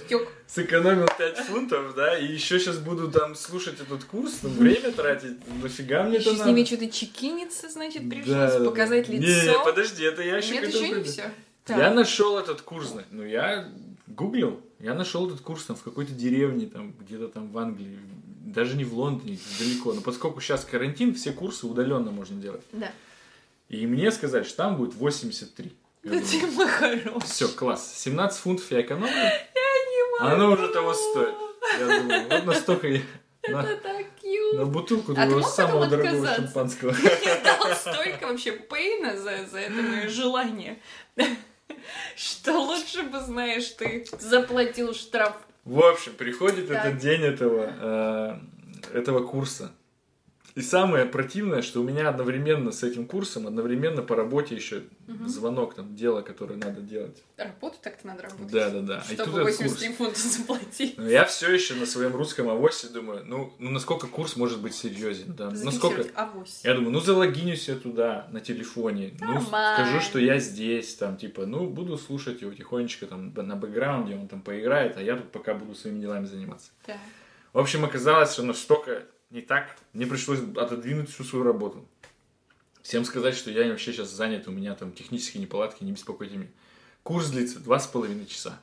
Сэкономил 0.48 1.08
5 1.18 1.38
фунтов, 1.40 1.94
да, 1.94 2.18
и 2.18 2.26
еще 2.26 2.58
сейчас 2.58 2.78
буду 2.78 3.12
там 3.12 3.36
слушать 3.36 3.82
этот 3.82 4.06
курс, 4.06 4.40
ну, 4.42 4.50
время 4.50 4.92
тратить. 4.94 5.38
Нафига 5.62 6.04
мне 6.04 6.18
это 6.18 6.30
Еще 6.30 6.36
с 6.36 6.40
надо? 6.40 6.52
ними 6.52 6.66
что-то 6.66 6.90
чекиниться, 6.90 7.70
значит, 7.70 8.10
пришлось 8.10 8.54
да, 8.54 8.60
показать 8.64 9.10
Не, 9.10 9.18
лицо. 9.18 9.64
подожди, 9.64 10.04
это 10.06 10.24
я 10.24 10.38
еще 10.38 10.54
Нет, 10.54 10.74
еще 10.74 10.90
не 10.90 11.04
все. 11.04 11.32
Я 11.68 11.94
нашел 11.94 12.40
этот 12.40 12.62
курс, 12.62 12.96
ну 13.12 13.24
я 13.24 13.70
гуглил, 14.10 14.60
я 14.80 14.94
нашел 14.94 15.28
этот 15.28 15.42
курс 15.42 15.66
там 15.66 15.76
в 15.76 15.84
какой-то 15.84 16.12
деревне, 16.14 16.66
там 16.66 16.94
где-то 17.00 17.28
там 17.30 17.52
в 17.52 17.58
Англии, 17.58 18.00
даже 18.46 18.76
не 18.76 18.84
в 18.84 18.94
Лондоне, 18.94 19.40
далеко. 19.60 19.94
Но 19.94 20.02
поскольку 20.02 20.42
сейчас 20.42 20.66
карантин, 20.66 21.14
все 21.16 21.32
курсы 21.32 21.66
удаленно 21.68 22.12
можно 22.12 22.42
делать. 22.42 22.64
Да. 22.72 22.92
И 23.70 23.86
мне 23.86 24.12
сказали, 24.12 24.44
что 24.44 24.58
там 24.58 24.78
будет 24.78 24.96
83. 24.96 25.74
Я 26.04 26.12
Да 26.12 26.20
ты 26.20 26.48
мой 26.48 26.68
хороший. 26.68 27.28
все, 27.28 27.48
класс. 27.48 27.94
17 27.98 28.40
фунтов 28.40 28.72
я 28.72 28.82
экономлю, 28.82 29.14
не 29.14 30.20
а 30.20 30.34
оно 30.34 30.52
уже 30.52 30.68
того 30.70 30.94
стоит. 30.94 31.36
Я 31.80 32.00
думаю, 32.00 32.28
вот 32.30 32.46
настолько 32.46 32.88
я 32.88 33.02
на, 33.48 33.62
Это 33.62 33.82
так 33.82 34.06
cute. 34.22 34.58
на 34.58 34.66
бутылку 34.66 35.12
А 35.12 35.16
ты 35.16 35.22
твоего 35.22 35.40
мог 35.40 35.50
самого 35.50 35.88
дорогого 35.88 36.28
шампанского. 36.36 36.92
Мне 37.00 37.42
дал 37.44 37.76
столько 37.76 38.28
вообще 38.28 38.52
пейна 38.52 39.18
за, 39.18 39.46
за 39.46 39.60
это 39.60 39.82
мое 39.82 40.08
желание. 40.10 40.80
Что 42.16 42.60
лучше 42.60 43.04
бы, 43.04 43.20
знаешь, 43.20 43.68
ты 43.70 44.06
заплатил 44.20 44.94
штраф. 44.94 45.36
В 45.66 45.80
общем, 45.82 46.14
приходит 46.14 46.68
Так. 46.68 46.86
этот 46.86 47.00
день 47.00 47.22
этого, 47.22 48.40
э, 48.92 48.98
этого 48.98 49.26
курса. 49.26 49.72
И 50.56 50.62
самое 50.62 51.06
противное, 51.06 51.62
что 51.62 51.82
у 51.82 51.84
меня 51.84 52.10
одновременно 52.10 52.72
с 52.72 52.84
этим 52.84 53.06
курсом, 53.06 53.48
одновременно 53.48 54.02
по 54.02 54.16
работе 54.16 54.56
еще 54.56 54.84
звонок, 55.26 55.76
там, 55.76 55.96
дело, 55.96 56.22
которое 56.22 56.56
надо 56.56 56.82
делать. 56.82 57.24
Работу 57.38 57.78
так-то 57.82 58.08
надо 58.08 58.24
работать. 58.24 58.52
Да, 58.52 58.70
да, 58.70 58.82
да. 58.82 59.02
Чтобы 59.04 59.42
этот 59.42 59.60
83 59.60 59.88
курс. 59.90 59.98
фунта 59.98 60.20
заплатить. 60.20 60.98
Но 60.98 61.08
я 61.08 61.26
все 61.26 61.52
еще 61.54 61.76
на 61.76 61.86
своем 61.86 62.16
русском 62.16 62.50
авосе 62.50 62.88
думаю, 62.90 63.24
ну, 63.26 63.54
ну 63.60 63.70
насколько 63.72 64.08
курс 64.08 64.36
может 64.36 64.62
быть 64.62 64.76
серьезен, 64.76 65.36
да? 65.36 65.50
Насколько... 65.52 66.06
Авось. 66.16 66.62
Я 66.64 66.74
думаю, 66.74 66.92
ну 66.92 67.00
залогинюсь 67.00 67.68
я 67.68 67.76
туда 67.76 68.28
на 68.32 68.40
телефоне, 68.40 69.14
ну 69.20 69.34
Нормально. 69.34 69.86
скажу, 69.86 70.02
что 70.02 70.20
я 70.20 70.40
здесь, 70.40 70.96
там, 70.96 71.18
типа, 71.18 71.46
ну 71.46 71.68
буду 71.68 71.98
слушать 71.98 72.42
его 72.42 72.54
тихонечко 72.54 73.06
там 73.08 73.34
на 73.36 73.56
бэкграунде, 73.56 74.16
он 74.16 74.28
там 74.28 74.42
поиграет, 74.42 74.98
а 74.98 75.02
я 75.02 75.16
тут 75.16 75.32
пока 75.32 75.54
буду 75.54 75.76
своими 75.76 76.02
делами 76.02 76.26
заниматься. 76.26 76.72
Так. 76.86 76.98
В 77.54 77.60
общем, 77.60 77.84
оказалось, 77.84 78.34
что 78.34 78.44
настолько 78.44 79.04
не 79.32 79.42
так, 79.42 79.78
мне 79.94 80.08
пришлось 80.08 80.40
отодвинуть 80.56 81.10
всю 81.10 81.24
свою 81.24 81.46
работу. 81.46 81.86
Всем 82.82 83.06
сказать, 83.06 83.36
что 83.36 83.52
я 83.52 83.68
вообще 83.70 83.94
сейчас 83.94 84.10
занят, 84.10 84.48
у 84.48 84.52
меня 84.52 84.74
там 84.74 84.92
технические 84.92 85.42
неполадки, 85.42 85.84
не 85.84 85.92
беспокойте 85.92 86.38
меня. 86.38 86.50
Курс 87.04 87.30
длится 87.30 87.60
два 87.60 87.80
с 87.80 87.88
половиной 87.88 88.26
часа. 88.26 88.60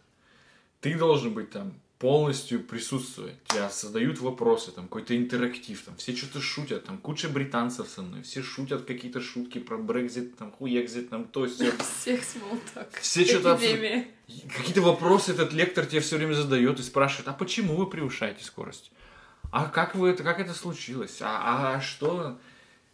Ты 0.81 0.97
должен 0.97 1.33
быть 1.33 1.51
там 1.51 1.75
полностью 1.99 2.63
присутствовать. 2.63 3.35
Тебя 3.45 3.71
задают 3.71 4.19
вопросы, 4.21 4.71
там 4.71 4.85
какой-то 4.85 5.17
интерактив, 5.17 5.81
там 5.83 5.97
все 5.97 6.15
что-то 6.15 6.41
шутят, 6.41 6.85
там 6.85 6.99
куча 6.99 7.29
британцев 7.29 7.89
со 7.89 8.03
мной, 8.03 8.23
все 8.23 8.43
шутят 8.43 8.85
какие-то 8.85 9.21
шутки 9.21 9.59
про 9.59 9.79
Брекзит, 9.79 10.37
там 10.37 10.53
хуекзит, 10.53 11.09
там 11.09 11.25
то 11.25 11.47
все. 11.47 11.73
Всех 12.01 12.25
смолток. 12.25 12.93
Все 13.01 13.25
что-то. 13.25 13.57
Какие-то 13.57 14.83
вопросы 14.83 15.33
этот 15.33 15.53
лектор 15.53 15.87
тебе 15.87 16.01
все 16.01 16.17
время 16.17 16.35
задает 16.35 16.81
и 16.81 16.83
спрашивает, 16.83 17.29
а 17.29 17.33
почему 17.33 17.77
вы 17.77 17.89
превышаете 17.89 18.45
скорость? 18.45 18.91
А 19.53 19.69
как 19.69 19.95
вы 19.95 20.11
это, 20.11 20.23
как 20.23 20.41
это 20.41 20.55
случилось? 20.55 21.19
А, 21.21 21.75
а 21.77 21.81
что? 21.81 22.39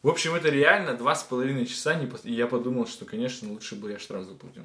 В 0.03 0.09
общем, 0.09 0.35
это 0.35 0.49
реально 0.49 0.95
два 0.95 1.15
с 1.15 1.23
половиной 1.23 1.67
часа, 1.67 1.95
не 1.95 2.11
и 2.25 2.33
я 2.35 2.47
подумал, 2.47 2.87
что, 2.87 3.05
конечно, 3.05 3.49
лучше 3.51 3.77
бы 3.77 3.91
я 3.91 3.99
штраф 3.99 4.25
заплатил. 4.25 4.65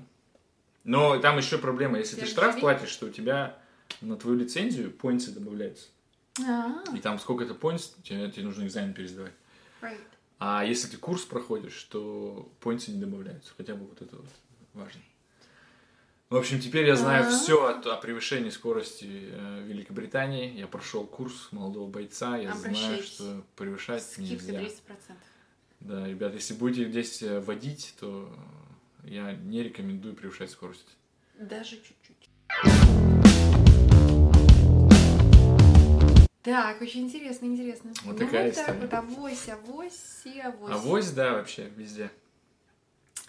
Но 0.84 1.20
там 1.20 1.38
еще 1.38 1.58
проблема, 1.58 1.98
если 2.00 2.16
ты 2.16 2.22
Тебя 2.22 2.32
штраф 2.32 2.60
платишь, 2.60 2.96
то 2.96 3.08
у 3.08 3.10
тебя 3.10 3.58
на 4.02 4.16
твою 4.16 4.38
лицензию 4.38 4.92
поинты 4.92 5.32
добавляются. 5.32 5.88
А, 6.48 6.84
И 6.96 7.00
там 7.00 7.20
сколько-то 7.20 7.54
поинтс, 7.54 7.92
тебе, 8.04 8.30
тебе 8.32 8.46
нужно 8.46 8.66
экзамен 8.66 8.94
пересдавать. 8.94 9.34
right. 9.82 9.98
А 10.40 10.64
если 10.64 10.88
ты 10.88 10.98
курс 10.98 11.24
проходишь, 11.24 11.84
то 11.84 12.50
поинты 12.60 12.92
не 12.92 13.00
добавляются. 13.00 13.54
Хотя 13.58 13.76
бы 13.76 13.86
вот 13.86 14.02
это 14.02 14.16
вот 14.16 14.30
важно. 14.74 15.02
В 16.30 16.36
общем, 16.36 16.60
теперь 16.60 16.86
я 16.86 16.98
знаю 16.98 17.26
А. 17.26 17.30
все 17.30 17.66
о, 17.66 17.94
о 17.94 17.96
превышении 17.96 18.50
скорости 18.50 19.30
э, 19.32 19.64
Великобритании. 19.66 20.58
Я 20.58 20.68
прошел 20.68 21.06
курс 21.06 21.48
молодого 21.52 21.90
бойца. 21.90 22.36
Я 22.36 22.54
знаю, 22.54 23.02
что 23.02 23.46
превышать 23.56 24.04
Скидка 24.04 24.52
нельзя. 24.52 24.60
30%. 24.60 24.72
Да, 25.80 26.06
ребят, 26.06 26.34
если 26.34 26.54
будете 26.54 26.90
здесь 26.90 27.24
э, 27.24 27.40
водить, 27.40 27.94
то 27.98 28.30
я 29.06 29.32
не 29.36 29.64
рекомендую 29.64 30.16
превышать 30.16 30.52
скорость. 30.52 30.98
Даже 31.40 31.78
чуть-чуть. 31.78 32.30
Так, 36.42 36.82
очень 36.82 37.06
интересно, 37.06 37.46
интересно. 37.46 37.94
Вот 38.04 38.20
ну, 38.20 38.26
такая 38.26 38.48
вот 38.48 38.56
так 38.56 38.64
история. 38.68 38.82
вот, 38.82 38.94
авось, 38.94 39.50
авось 39.50 40.26
авось. 40.44 40.72
Авось, 40.74 41.12
да, 41.12 41.34
вообще, 41.36 41.72
везде. 41.78 42.12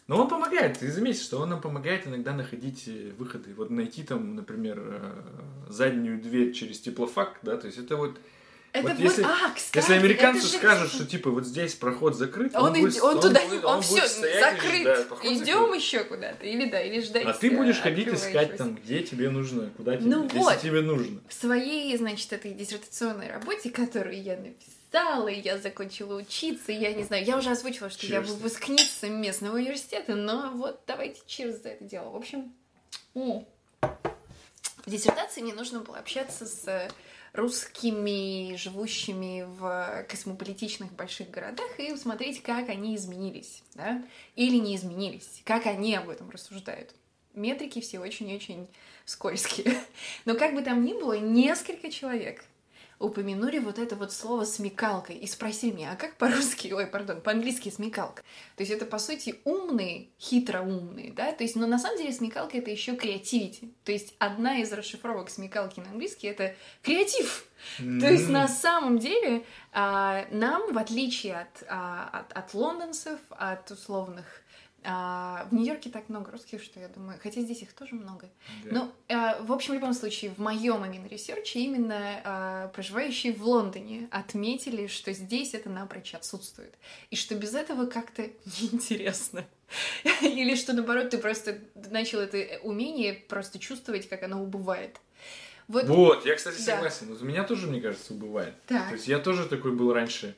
Но 0.07 0.23
он 0.23 0.29
помогает, 0.29 0.79
ты 0.79 0.91
заметишь, 0.91 1.23
что 1.23 1.39
он 1.41 1.51
нам 1.51 1.61
помогает 1.61 2.07
иногда 2.07 2.33
находить 2.33 2.85
э, 2.89 3.13
выходы. 3.19 3.53
Вот 3.55 3.69
найти 3.71 4.03
там, 4.03 4.35
например, 4.37 4.79
э, 4.83 5.13
заднюю 5.69 6.21
дверь 6.21 6.53
через 6.53 6.81
теплофак, 6.81 7.39
да, 7.43 7.57
то 7.59 7.67
есть 7.67 7.79
это 7.79 7.97
вот... 7.97 8.19
Это 8.73 8.89
вот 8.89 8.99
если- 8.99 9.23
а, 9.23 9.51
кстати, 9.55 9.77
Если 9.83 9.95
американцу 9.95 10.41
это 10.41 10.49
же- 10.49 10.57
скажут, 10.59 10.93
что 10.93 11.07
типа 11.07 11.31
вот 11.31 11.47
здесь 11.47 11.75
проход 11.75 12.17
закрыт, 12.17 12.55
Он, 12.55 12.73
будет, 12.73 12.93
иди- 12.93 13.01
он 13.01 13.21
туда 13.21 13.41
будет- 13.41 13.53
не... 13.61 13.65
Он, 13.67 13.77
будет 13.77 13.85
все, 14.05 14.07
стоять 14.09 14.55
и 14.55 14.61
закрыт. 14.85 15.09
проход 15.09 15.25
Идем 15.27 15.61
закрыт. 15.61 15.83
еще 15.83 16.05
куда-то. 16.05 16.47
Или 16.47 16.71
да, 16.71 16.81
или 16.83 17.01
ждать. 17.03 17.25
А 17.27 17.33
ты 17.33 17.49
э, 17.49 17.57
будешь 17.57 17.79
ходить 17.81 18.09
искать 18.09 18.57
там, 18.57 18.77
где 18.77 19.03
тебе 19.03 19.31
нужно, 19.31 19.71
куда 19.77 19.97
тебе, 19.97 20.11
Ну 20.11 20.25
если 20.25 20.39
вот. 20.39 20.61
тебе 20.61 20.81
нужно. 20.83 21.21
В 21.29 21.33
своей, 21.35 21.97
значит, 21.97 22.31
этой 22.33 22.53
диссертационной 22.53 23.31
работе, 23.31 23.71
которую 23.71 24.23
я 24.23 24.37
написала, 24.37 24.75
и 24.93 25.41
я 25.41 25.59
закончила 25.59 26.17
учиться, 26.17 26.73
и 26.73 26.77
я 26.77 26.93
не 26.93 27.05
знаю, 27.05 27.25
я 27.25 27.37
уже 27.37 27.51
озвучила, 27.51 27.91
что 27.91 28.07
я 28.07 28.21
Cheers. 28.21 28.27
выпускница 28.35 29.09
местного 29.09 29.57
университета, 29.57 30.15
но 30.15 30.51
вот 30.53 30.81
давайте 30.87 31.21
cheers 31.27 31.63
за 31.63 31.71
это 31.71 31.85
дело. 31.85 32.11
В 32.11 32.17
общем, 32.17 32.55
м, 33.15 33.47
в 33.83 34.91
диссертации 34.91 35.43
мне 35.43 35.53
нужно 35.53 35.81
было 35.81 35.99
общаться 35.99 36.47
с 36.47 36.89
русскими, 37.35 38.57
живущими 38.57 39.45
в 39.47 40.07
космополитичных 40.09 40.93
больших 40.93 41.31
городах, 41.31 41.79
и 41.79 41.95
смотреть, 41.97 42.43
как 42.43 42.69
они 42.69 42.97
изменились, 42.97 43.63
да, 43.75 44.03
или 44.35 44.57
не 44.57 44.77
изменились, 44.77 45.43
как 45.45 45.67
они 45.67 45.95
об 45.95 46.09
этом 46.09 46.31
рассуждают. 46.31 46.95
Метрики 47.35 47.81
все 47.81 48.01
очень-очень 48.01 48.67
скользкие. 49.05 49.79
Но 50.25 50.35
как 50.35 50.55
бы 50.55 50.63
там 50.63 50.85
ни 50.85 50.95
было, 50.95 51.19
несколько 51.19 51.91
человек 51.91 52.45
упомянули 52.99 53.59
вот 53.59 53.79
это 53.79 53.97
вот 53.97 54.13
слово 54.13 54.45
смекалка 54.45 55.13
и 55.13 55.27
спросили 55.27 55.73
меня, 55.73 55.93
а 55.93 55.97
как 55.97 56.17
по-русски, 56.17 56.73
ой, 56.73 56.87
пардон, 56.87 57.21
по-английски 57.21 57.69
смекалка? 57.69 58.23
То 58.57 58.63
есть 58.63 58.73
это, 58.73 58.87
по 58.87 58.99
сути, 58.99 59.37
умные, 59.45 60.09
хитроумные, 60.21 61.13
да? 61.13 61.33
То 61.33 61.45
есть, 61.45 61.57
но 61.57 61.67
на 61.67 61.79
самом 61.79 61.99
деле 61.99 62.13
смекалка— 62.13 62.57
это 62.59 62.71
еще 62.71 62.97
креативити. 62.97 63.73
То 63.85 63.93
есть 63.93 64.15
одна 64.19 64.59
из 64.59 64.73
расшифровок 64.73 65.31
смекалки 65.31 65.81
на 65.81 65.91
английский— 65.91 66.27
это 66.29 66.55
креатив. 66.83 67.47
То 67.79 68.09
есть 68.11 68.29
на 68.29 68.49
самом 68.49 68.99
деле 68.99 69.45
а, 69.73 70.27
нам, 70.31 70.73
в 70.73 70.79
отличие 70.79 71.41
от, 71.41 71.65
а, 71.69 72.09
от, 72.13 72.33
от 72.33 72.55
лондонцев, 72.55 73.21
от 73.31 73.71
условных... 73.71 74.43
а, 74.91 75.47
в 75.51 75.55
Нью-Йорке 75.55 75.91
так 75.91 76.09
много 76.09 76.31
русских, 76.31 76.63
что 76.63 76.81
я 76.81 76.89
думаю, 76.89 77.19
хотя 77.23 77.43
здесь 77.43 77.61
их 77.61 77.75
тоже 77.75 77.95
много. 77.95 78.31
Да. 78.65 78.71
Ну, 78.73 78.93
э, 79.09 79.43
в 79.43 79.53
общем, 79.53 79.73
в 79.73 79.75
любом 79.75 79.93
случае, 79.93 80.31
в 80.31 80.39
моем 80.39 80.83
именно 80.83 81.07
research 81.07 81.55
е 81.55 81.61
именно 81.61 82.23
э, 82.25 82.71
проживающие 82.75 83.35
в 83.35 83.43
Лондоне 83.43 84.09
отметили, 84.11 84.87
что 84.87 85.13
здесь 85.13 85.53
это 85.53 85.69
напрочь 85.69 86.15
отсутствует. 86.15 86.75
И 87.11 87.17
что 87.17 87.35
без 87.35 87.55
этого 87.55 87.85
как-то 87.85 88.23
неинтересно. 88.61 89.45
Или 90.23 90.55
что, 90.55 90.73
наоборот, 90.73 91.11
ты 91.11 91.19
просто 91.19 91.59
начал 91.91 92.21
это 92.21 92.59
умение 92.63 93.13
просто 93.13 93.59
чувствовать, 93.59 94.09
как 94.09 94.23
оно 94.23 94.43
убывает. 94.43 94.99
Вот, 95.67 95.85
Вот, 95.85 96.25
я, 96.25 96.35
кстати, 96.35 96.57
Да. 96.57 96.77
согласен. 96.77 97.09
Вот 97.09 97.21
у 97.21 97.27
меня 97.27 97.45
тоже, 97.45 97.67
мне 97.67 97.83
кажется, 97.83 98.15
бывает. 98.15 98.55
Так. 98.67 98.89
То 98.89 98.95
есть 98.95 99.07
я 99.07 99.19
тоже 99.19 99.47
такой 99.47 99.73
был 99.73 99.93
раньше, 99.93 100.35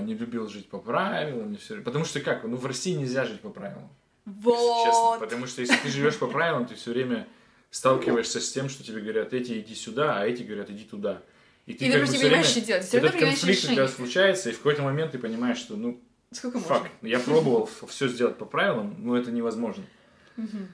не 0.00 0.14
любил 0.14 0.48
жить 0.48 0.68
по 0.68 0.78
правилам, 0.78 1.54
и 1.54 1.56
всё. 1.56 1.80
потому 1.82 2.04
что 2.04 2.20
как, 2.20 2.44
ну 2.44 2.56
в 2.56 2.66
России 2.66 2.92
нельзя 2.94 3.24
жить 3.24 3.40
по 3.40 3.50
правилам, 3.50 3.88
если 4.26 4.40
честно. 4.84 5.02
вот. 5.02 5.20
Потому 5.20 5.46
что 5.46 5.60
если 5.62 5.76
ты 5.76 5.88
живешь 5.88 6.16
по 6.16 6.26
правилам, 6.26 6.66
ты 6.66 6.74
все 6.74 6.90
время 6.92 7.26
сталкиваешься 7.70 8.40
с 8.40 8.52
тем, 8.52 8.68
что 8.68 8.84
тебе 8.84 9.00
говорят, 9.00 9.32
эти 9.32 9.58
иди 9.60 9.74
сюда, 9.74 10.20
а 10.20 10.26
эти 10.26 10.42
говорят, 10.42 10.70
иди 10.70 10.84
туда. 10.84 11.22
И 11.66 11.74
ты 11.74 11.86
И 11.86 11.90
ты 11.92 11.98
просто 11.98 12.16
не 12.16 12.22
понимаешь, 12.22 12.46
что 12.46 12.60
делать. 12.60 12.84
Все 12.84 12.98
Этот 12.98 13.12
конфликт 13.12 13.38
у 13.40 13.42
тебя 13.44 13.52
решение. 13.52 13.88
случается, 13.88 14.50
и 14.50 14.52
в 14.52 14.56
какой-то 14.58 14.82
момент 14.82 15.12
ты 15.12 15.18
понимаешь, 15.18 15.58
что, 15.58 15.76
ну, 15.76 16.00
Сколько 16.32 16.58
можно? 16.58 16.74
факт, 16.76 16.90
я 17.02 17.18
пробовал 17.20 17.68
все 17.88 18.08
сделать 18.08 18.36
по 18.36 18.44
правилам, 18.44 18.96
но 18.98 19.16
это 19.16 19.30
невозможно. 19.30 19.84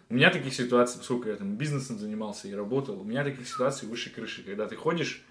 У 0.08 0.14
меня 0.14 0.30
таких 0.30 0.54
ситуаций, 0.54 0.98
поскольку 0.98 1.28
я 1.28 1.36
там 1.36 1.56
бизнесом 1.56 1.98
занимался 1.98 2.48
и 2.48 2.54
работал, 2.54 3.00
у 3.00 3.04
меня 3.04 3.24
таких 3.24 3.46
ситуаций 3.48 3.88
выше 3.88 4.08
крыши, 4.10 4.42
когда 4.42 4.66
ты 4.66 4.76
ходишь, 4.76 5.24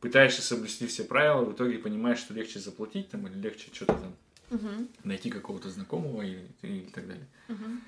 пытаешься 0.00 0.42
соблюсти 0.42 0.86
все 0.86 1.04
правила, 1.04 1.44
в 1.44 1.52
итоге 1.52 1.78
понимаешь, 1.78 2.18
что 2.18 2.34
легче 2.34 2.58
заплатить 2.58 3.10
там, 3.10 3.26
или 3.26 3.38
легче 3.38 3.68
что-то 3.72 3.94
там 3.94 4.16
Мгм. 4.50 4.88
найти 5.04 5.30
какого-то 5.30 5.70
знакомого 5.70 6.22
или, 6.22 6.46
или 6.62 6.86
так 6.86 7.06
далее. 7.06 7.26
Мгм. 7.48 7.80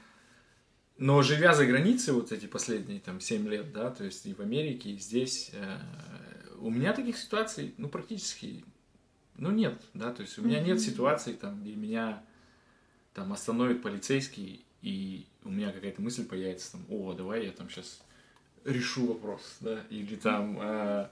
Но 0.98 1.22
живя 1.22 1.54
за 1.54 1.66
границей 1.66 2.12
вот 2.12 2.30
эти 2.30 2.46
последние 2.46 3.00
там 3.00 3.20
7 3.20 3.48
лет, 3.48 3.72
да, 3.72 3.90
то 3.90 4.04
есть 4.04 4.26
и 4.26 4.34
в 4.34 4.40
Америке, 4.40 4.90
и 4.90 4.98
здесь, 4.98 5.50
э, 5.52 5.78
у 6.58 6.70
меня 6.70 6.92
таких 6.92 7.16
ситуаций, 7.16 7.74
ну, 7.78 7.88
практически, 7.88 8.64
ну, 9.36 9.50
нет, 9.50 9.80
да, 9.94 10.12
то 10.12 10.22
есть 10.22 10.38
у 10.38 10.42
меня 10.42 10.60
нет 10.60 10.76
Мгм. 10.76 10.84
ситуаций, 10.84 11.34
там, 11.34 11.60
где 11.62 11.74
меня 11.74 12.22
там 13.14 13.32
остановит 13.32 13.82
полицейский, 13.82 14.64
и 14.82 15.26
у 15.44 15.50
меня 15.50 15.72
какая-то 15.72 16.02
мысль 16.02 16.24
появится, 16.26 16.72
там, 16.72 16.84
о, 16.88 17.14
давай 17.14 17.46
я 17.46 17.52
там 17.52 17.68
сейчас 17.70 18.02
решу 18.64 19.06
вопрос, 19.06 19.56
да, 19.60 19.80
или 19.90 20.16
там 20.16 20.58
э, 20.60 21.08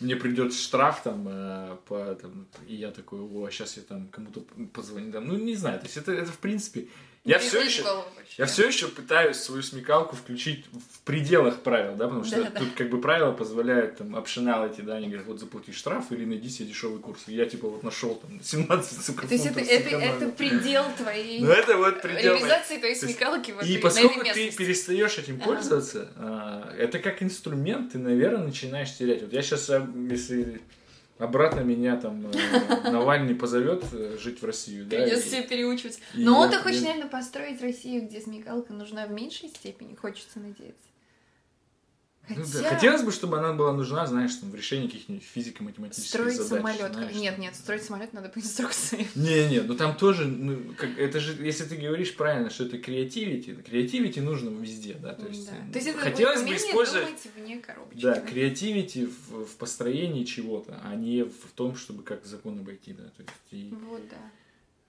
мне 0.00 0.16
придет 0.16 0.52
штраф 0.52 1.02
там, 1.02 1.26
э, 1.28 1.76
по, 1.86 2.14
там, 2.14 2.46
и 2.66 2.74
я 2.74 2.90
такой, 2.90 3.20
о, 3.20 3.48
сейчас 3.50 3.76
я 3.76 3.82
там 3.82 4.08
кому-то 4.08 4.40
позвоню, 4.72 5.12
там, 5.12 5.26
ну, 5.26 5.36
не 5.36 5.56
знаю, 5.56 5.78
то 5.80 5.86
есть 5.86 5.96
это, 5.96 6.12
это 6.12 6.30
в 6.30 6.38
принципе, 6.38 6.88
я 7.24 7.38
все 7.38 7.60
еще, 7.62 7.82
голову 7.82 8.04
я 8.36 8.46
все 8.46 8.66
еще 8.66 8.88
пытаюсь 8.88 9.36
свою 9.36 9.62
смекалку 9.62 10.16
включить 10.16 10.64
в 10.92 11.00
пределах 11.04 11.60
правил, 11.60 11.94
да, 11.94 12.06
потому 12.06 12.24
что 12.24 12.36
Да-да-да. 12.36 12.58
тут 12.60 12.70
как 12.74 12.90
бы 12.90 13.00
правила 13.00 13.30
позволяют 13.32 13.96
там 13.98 14.16
optionality, 14.16 14.82
да, 14.82 14.96
они 14.96 15.06
говорят, 15.06 15.26
вот 15.26 15.38
заплати 15.38 15.72
штраф 15.72 16.10
или 16.10 16.24
найди 16.24 16.48
себе 16.48 16.68
дешевый 16.68 16.98
курс. 17.00 17.22
И 17.28 17.34
я 17.34 17.46
типа 17.46 17.68
вот 17.68 17.82
нашел 17.84 18.16
там 18.16 18.40
17 18.42 19.04
сука, 19.04 19.26
То 19.28 19.34
есть 19.34 19.46
это, 19.46 19.60
это, 19.60 19.88
это 19.96 20.28
предел 20.30 20.84
твоей 20.96 21.40
Ну 21.40 21.50
это 21.50 21.76
вот 21.76 22.02
предел. 22.02 22.34
реализации 22.34 22.78
твоей 22.78 22.94
То 22.98 23.06
есть- 23.06 23.16
смекалки 23.18 23.52
в 23.52 23.62
И 23.62 23.78
поскольку 23.78 24.20
ты 24.24 24.50
перестаешь 24.50 25.16
этим 25.18 25.36
Ага. 25.36 25.44
пользоваться, 25.44 26.08
а, 26.16 26.74
это 26.76 26.98
как 26.98 27.22
инструмент, 27.22 27.92
ты, 27.92 27.98
наверное, 27.98 28.46
начинаешь 28.46 28.96
терять. 28.96 29.22
Вот 29.22 29.32
я 29.32 29.42
сейчас, 29.42 29.68
если 30.10 30.60
обратно 31.18 31.60
меня 31.60 31.96
там 31.96 32.26
э, 32.26 32.90
Навальный 32.90 33.34
позовет 33.34 33.84
э, 33.92 34.16
жить 34.20 34.42
в 34.42 34.44
Россию, 34.44 34.86
да, 34.86 34.96
Придется 34.96 35.26
и- 35.26 35.28
все 35.28 35.42
переучиваться. 35.42 36.00
и 36.14 36.24
Но 36.24 36.40
хочешь, 36.60 36.80
я- 36.80 36.88
наверное, 36.88 37.10
построить 37.10 37.60
Россию, 37.62 38.02
где 38.06 38.20
смекалка 38.20 38.72
нужна 38.72 39.06
в 39.06 39.12
меньшей 39.12 39.48
степени, 39.48 39.94
хочется 39.94 40.38
надеяться. 40.40 40.88
Ну 42.28 42.36
Хотя... 42.36 42.62
да, 42.62 42.68
Хотелось 42.74 43.02
бы, 43.02 43.12
чтобы 43.12 43.38
она 43.38 43.52
была 43.52 43.72
нужна, 43.74 44.06
знаешь, 44.06 44.34
там, 44.36 44.50
в 44.50 44.54
решении 44.54 44.86
каких-нибудь 44.86 45.24
физико-математических 45.24 46.08
Строить 46.08 46.36
задач. 46.36 46.48
самолет. 46.58 46.92
знаешь, 46.94 47.14
Нет, 47.16 47.38
нет, 47.38 47.54
строить 47.54 47.82
самолет 47.82 48.12
надо 48.14 48.28
по 48.30 48.38
инструкции. 48.38 49.06
Не-не, 49.14 49.60
ну 49.60 49.74
там 49.74 49.94
тоже, 49.96 50.24
ну, 50.26 50.74
как, 50.76 50.98
это 50.98 51.20
же, 51.20 51.34
если 51.44 51.64
ты 51.64 51.76
говоришь 51.76 52.14
правильно, 52.16 52.48
что 52.50 52.64
это 52.64 52.78
креативити, 52.78 53.54
креативити 53.54 54.20
нужно 54.20 54.48
везде, 54.58 54.94
да, 54.94 55.12
то 55.14 55.26
есть, 55.28 55.46
Да. 55.50 55.56
э, 55.68 55.72
То 55.72 55.78
есть 55.78 55.88
это 55.88 55.98
хотелось 55.98 56.42
бы 56.42 56.56
использовать, 56.56 57.20
вне 57.36 57.58
коробочки. 57.58 58.00
да, 58.02 58.20
креативити 58.20 59.06
в, 59.06 59.44
в 59.44 59.56
построении 59.56 60.24
чего-то, 60.24 60.80
а 60.82 60.94
не 60.94 61.24
в 61.24 61.52
том, 61.54 61.76
чтобы 61.76 62.02
как 62.02 62.24
закон 62.24 62.58
обойти, 62.60 62.92
да, 62.94 63.04
то 63.16 63.22
есть, 63.22 63.32
и- 63.50 63.74
Вот, 63.88 64.00
да. 64.08 64.16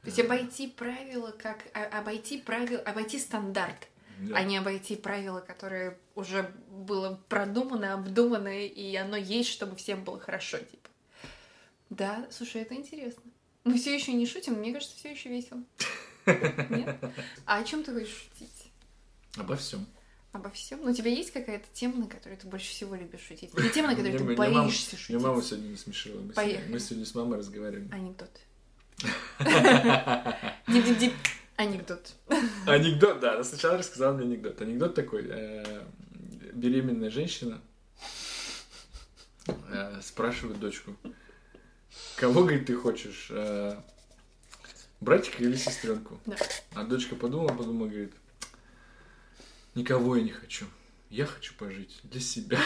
То 0.04 0.08
есть 0.12 0.20
обойти 0.20 0.68
правила, 0.68 1.34
как 1.38 1.58
а- 1.74 2.00
обойти 2.00 2.38
правила, 2.38 2.80
обойти 2.82 3.20
стандарт, 3.20 3.88
да. 4.20 4.38
а 4.38 4.44
не 4.44 4.58
обойти 4.58 4.96
правила, 4.96 5.40
которые 5.40 5.98
уже 6.16 6.52
было 6.70 7.20
продумано, 7.30 7.94
обдумано, 7.94 8.66
и 8.66 8.96
оно 8.96 9.18
есть, 9.18 9.50
чтобы 9.50 9.76
всем 9.76 10.04
было 10.04 10.20
хорошо, 10.20 10.58
типа. 10.58 10.90
Да, 11.90 12.28
слушай, 12.32 12.62
это 12.62 12.76
интересно. 12.76 13.24
Мы 13.64 13.78
все 13.78 13.96
еще 13.96 14.14
не 14.14 14.26
шутим, 14.26 14.54
мне 14.54 14.74
кажется, 14.74 14.96
все 14.96 15.12
еще 15.12 15.30
весело. 15.30 15.64
Нет? 16.26 16.98
А 17.46 17.60
о 17.60 17.64
чем 17.64 17.84
ты 17.84 17.94
хочешь 17.94 18.30
шутить? 18.30 18.72
обо 19.38 19.56
всем. 19.56 19.86
Обо 20.32 20.50
всем? 20.50 20.82
Ну, 20.84 20.92
у 20.92 20.94
тебя 20.94 21.10
есть 21.12 21.32
какая-то 21.32 21.66
тема, 21.74 21.96
на 21.96 22.08
которой 22.08 22.36
ты 22.38 22.48
больше 22.48 22.70
всего 22.70 22.96
любишь 22.96 23.22
шутить? 23.22 23.52
Или 23.58 23.70
тема, 23.70 23.90
на 23.90 23.96
которой 23.96 24.18
ты 24.18 24.36
боишься 24.36 24.98
шутить? 24.98 25.10
Меня 25.10 25.20
мама 25.20 25.42
сегодня 25.42 25.78
сегодня, 25.78 26.34
Поехали. 26.34 26.72
мы 26.72 26.80
сегодня 26.80 27.06
с 27.06 27.16
мамой 27.16 27.40
разговаривали. 27.40 27.90
Анекдот. 27.92 28.32
Дип-дип-дип. 30.68 31.14
Анекдот. 31.58 32.14
Анекдот, 32.66 33.20
да, 33.20 33.36
она 33.36 33.44
сначала 33.44 33.78
рассказала 33.78 34.14
мне 34.14 34.26
анекдот. 34.26 34.62
Анекдот 34.62 34.94
такой, 34.94 35.26
э, 35.30 35.84
беременная 36.54 37.10
женщина 37.10 37.62
э, 39.48 40.02
спрашивает 40.02 40.60
дочку, 40.60 40.96
кого, 42.18 42.42
говорит, 42.42 42.66
ты 42.66 42.76
хочешь, 42.76 43.28
э, 43.30 43.78
братика 45.00 45.44
или 45.44 45.56
сестренку? 45.56 46.20
Да. 46.26 46.36
А 46.74 46.84
дочка 46.84 47.16
подумала, 47.16 47.50
подумала, 47.56 47.88
говорит, 47.88 48.14
никого 49.76 50.18
я 50.18 50.24
не 50.24 50.32
хочу. 50.32 50.66
Я 51.16 51.26
хочу 51.26 51.54
пожить 51.54 51.98
для 52.04 52.20
себя. 52.20 52.60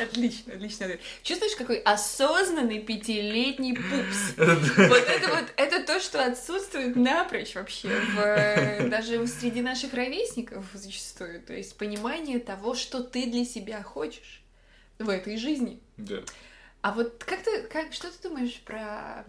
Отлично, 0.00 0.54
отлично. 0.54 0.98
Чувствуешь, 1.22 1.54
какой 1.54 1.78
осознанный 1.78 2.80
пятилетний 2.80 3.76
пупс? 3.76 4.34
Вот 4.88 5.08
это 5.08 5.28
вот, 5.28 5.44
это 5.56 5.84
то, 5.84 6.00
что 6.00 6.24
отсутствует 6.24 6.96
напрочь 6.96 7.54
вообще, 7.54 7.88
в, 7.88 8.88
даже 8.88 9.24
среди 9.28 9.62
наших 9.62 9.94
ровесников 9.94 10.66
зачастую. 10.74 11.40
То 11.42 11.52
есть 11.52 11.78
понимание 11.78 12.40
того, 12.40 12.74
что 12.74 13.04
ты 13.04 13.30
для 13.30 13.44
себя 13.44 13.84
хочешь 13.84 14.42
в 14.98 15.08
этой 15.08 15.36
жизни. 15.36 15.80
Да. 15.98 16.24
А 16.80 16.90
вот 16.90 17.22
как 17.22 17.44
ты, 17.44 17.62
как, 17.62 17.92
что 17.92 18.08
ты 18.10 18.28
думаешь 18.28 18.60
про... 18.64 19.24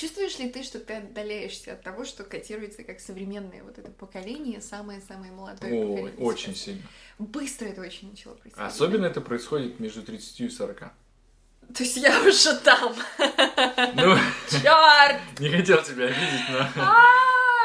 Чувствуешь 0.00 0.38
ли 0.38 0.48
ты, 0.48 0.62
что 0.62 0.78
ты 0.78 0.94
отдаляешься 0.94 1.74
от 1.74 1.82
того, 1.82 2.06
что 2.06 2.24
котируется 2.24 2.84
как 2.84 3.00
современное 3.00 3.62
вот 3.62 3.76
это 3.78 3.90
поколение, 3.90 4.62
самое-самое 4.62 5.30
молодое 5.30 5.74
Ой, 5.74 5.88
поколение? 5.88 6.24
очень 6.24 6.54
сейчас? 6.54 6.64
сильно. 6.64 6.82
Быстро 7.18 7.66
это 7.66 7.82
очень 7.82 8.08
начало 8.08 8.32
происходить. 8.32 8.72
Особенно 8.72 9.04
это 9.04 9.20
происходит 9.20 9.78
между 9.78 10.02
30 10.02 10.40
и 10.40 10.48
40. 10.48 10.78
То 10.78 10.90
есть 11.80 11.98
я 11.98 12.18
уже 12.22 12.56
там. 12.60 12.94
Ну, 13.94 14.16
Черт! 14.50 15.20
не 15.38 15.50
хотел 15.50 15.82
тебя 15.82 16.06
обидеть, 16.06 16.48
но... 16.48 16.66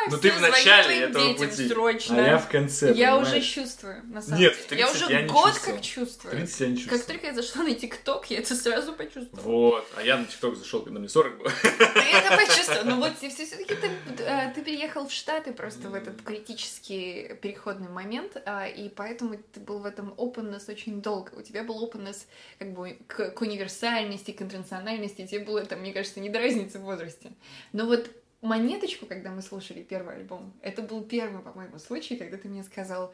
Ну, 0.10 0.18
ты 0.18 0.32
в 0.32 0.42
начале 0.42 1.00
этого 1.02 1.28
детям 1.28 1.50
пути, 1.50 1.68
срочно. 1.68 2.18
а 2.26 2.28
я 2.28 2.38
в 2.38 2.48
конце, 2.48 2.94
Я 2.94 3.16
уже 3.18 3.26
понимаешь? 3.26 3.46
чувствую, 3.46 4.02
на 4.06 4.22
самом 4.22 4.40
Нет, 4.40 4.54
деле. 4.54 4.64
в 4.64 4.68
30 4.68 4.80
я 4.80 4.92
уже 4.92 5.14
я 5.14 5.22
не 5.22 5.28
год 5.28 5.54
чувствовал. 5.54 5.76
как 5.78 5.86
чувствую. 5.86 6.32
30 6.36 6.60
я 6.60 6.68
не 6.68 6.78
чувствую. 6.78 7.00
Как 7.00 7.08
только 7.08 7.28
я 7.28 7.34
зашла 7.34 7.64
на 7.64 7.74
ТикТок, 7.76 8.30
я 8.30 8.40
это 8.40 8.56
сразу 8.56 8.94
почувствовала. 8.94 9.44
Вот, 9.46 9.88
а 9.96 10.02
я 10.04 10.18
на 10.18 10.26
ТикТок 10.26 10.56
зашел, 10.56 10.82
когда 10.82 11.00
мне 11.00 11.10
40 11.10 11.38
было. 11.38 11.50
Ты 11.50 12.00
это 12.00 12.38
почувствовала. 12.48 12.84
Ну 12.84 12.96
вот 12.98 13.18
все 13.18 13.30
таки 13.30 13.76
ты, 13.76 13.90
э, 14.24 14.52
ты 14.54 14.62
переехал 14.62 15.08
в 15.08 15.12
Штаты 15.12 15.52
просто 15.54 15.90
в 15.90 15.94
этот 15.94 16.22
критический 16.22 17.34
переходный 17.42 17.90
момент, 17.90 18.38
а, 18.46 18.68
и 18.68 18.90
поэтому 18.90 19.38
ты 19.54 19.60
был 19.60 19.80
в 19.80 19.86
этом 19.86 20.12
openness 20.18 20.70
очень 20.70 21.02
долго. 21.02 21.32
У 21.36 21.42
тебя 21.42 21.64
был 21.64 21.84
openness 21.86 22.26
как 22.60 22.74
бы 22.74 22.98
к, 23.08 23.32
к 23.32 23.42
универсальности, 23.42 24.32
к 24.32 24.42
интернациональности. 24.42 25.26
Тебе 25.26 25.40
было 25.46 25.66
там, 25.66 25.80
мне 25.80 25.94
кажется, 25.94 26.20
не 26.20 26.30
до 26.30 26.40
разницы 26.40 26.80
в 26.80 26.84
возрасте. 26.84 27.32
Но 27.74 27.86
вот 27.86 28.10
монеточку, 28.46 29.06
когда 29.06 29.32
мы 29.32 29.42
слушали 29.42 29.84
первый 29.84 30.16
альбом, 30.16 30.54
это 30.62 30.82
был 30.82 31.04
первый, 31.04 31.42
по-моему, 31.42 31.80
случай, 31.80 32.16
когда 32.16 32.38
ты 32.38 32.48
мне 32.48 32.64
сказал, 32.64 33.14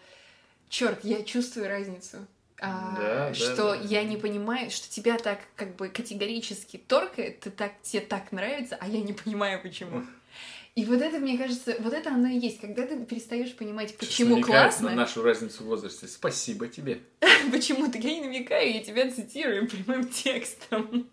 черт, 0.70 1.04
я 1.04 1.24
чувствую 1.24 1.68
разницу. 1.68 2.28
А, 2.60 2.96
Да, 2.96 3.30
да, 3.30 3.34
что 3.34 3.72
да. 3.72 3.76
я 3.76 4.04
не 4.04 4.18
понимаю, 4.18 4.70
что 4.70 4.88
тебя 4.88 5.18
так 5.18 5.40
как 5.56 5.76
бы 5.76 5.90
категорически 5.90 6.78
торкает, 6.78 7.40
ты 7.40 7.50
так, 7.50 7.72
тебе 7.82 8.02
так 8.02 8.32
нравится, 8.32 8.78
а 8.80 8.88
я 8.88 9.02
не 9.02 9.14
понимаю 9.14 9.60
почему. 9.62 10.06
И 10.76 10.86
вот 10.86 11.02
это, 11.02 11.18
мне 11.18 11.38
кажется, 11.38 11.76
вот 11.80 11.92
это 11.92 12.12
оно 12.12 12.30
и 12.30 12.40
есть, 12.40 12.62
когда 12.62 12.88
ты 12.88 13.04
перестаешь 13.04 13.54
понимать, 13.56 13.90
Сейчас 13.90 14.00
почему 14.00 14.36
намекает 14.36 14.72
классно, 14.72 14.90
на 14.92 14.96
нашу 14.96 15.22
разницу 15.22 15.64
в 15.64 15.66
возрасте. 15.66 16.08
Спасибо 16.08 16.70
тебе. 16.70 17.02
почему 17.52 17.92
ты, 17.92 17.98
я 17.98 18.14
не 18.14 18.22
намекаю, 18.22 18.74
я 18.74 18.82
тебя 18.82 19.12
цитирую 19.12 19.68
прямым 19.68 20.08
текстом. 20.08 21.10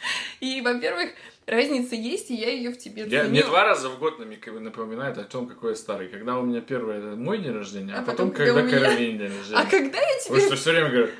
И, 0.40 0.62
во-первых, 0.62 1.10
разница 1.46 1.94
есть, 1.94 2.30
и 2.30 2.34
я 2.34 2.50
ее 2.50 2.70
в 2.70 2.78
тебе 2.78 3.06
Я, 3.06 3.24
мне 3.24 3.42
два 3.42 3.64
раза 3.64 3.88
в 3.88 3.98
год 3.98 4.18
напоминает 4.18 5.18
о 5.18 5.24
том, 5.24 5.46
какой 5.46 5.70
я 5.70 5.76
старый. 5.76 6.08
Когда 6.08 6.38
у 6.38 6.42
меня 6.44 6.60
первый 6.60 7.16
мой 7.16 7.38
день 7.38 7.52
рождения, 7.52 7.94
а, 7.94 7.98
А 7.98 8.02
потом, 8.02 8.30
потом, 8.30 8.46
когда 8.46 8.60
когда 8.62 8.62
меня. 8.78 8.88
Каролин 8.88 9.18
день 9.18 9.26
А 9.32 9.38
рождения. 9.38 9.70
когда 9.70 9.98
я 10.00 10.18
Потому 10.18 10.38
тебе 10.38 10.46
что 10.46 10.56
все 10.56 10.70
время 10.72 10.88
говорю... 10.90 11.12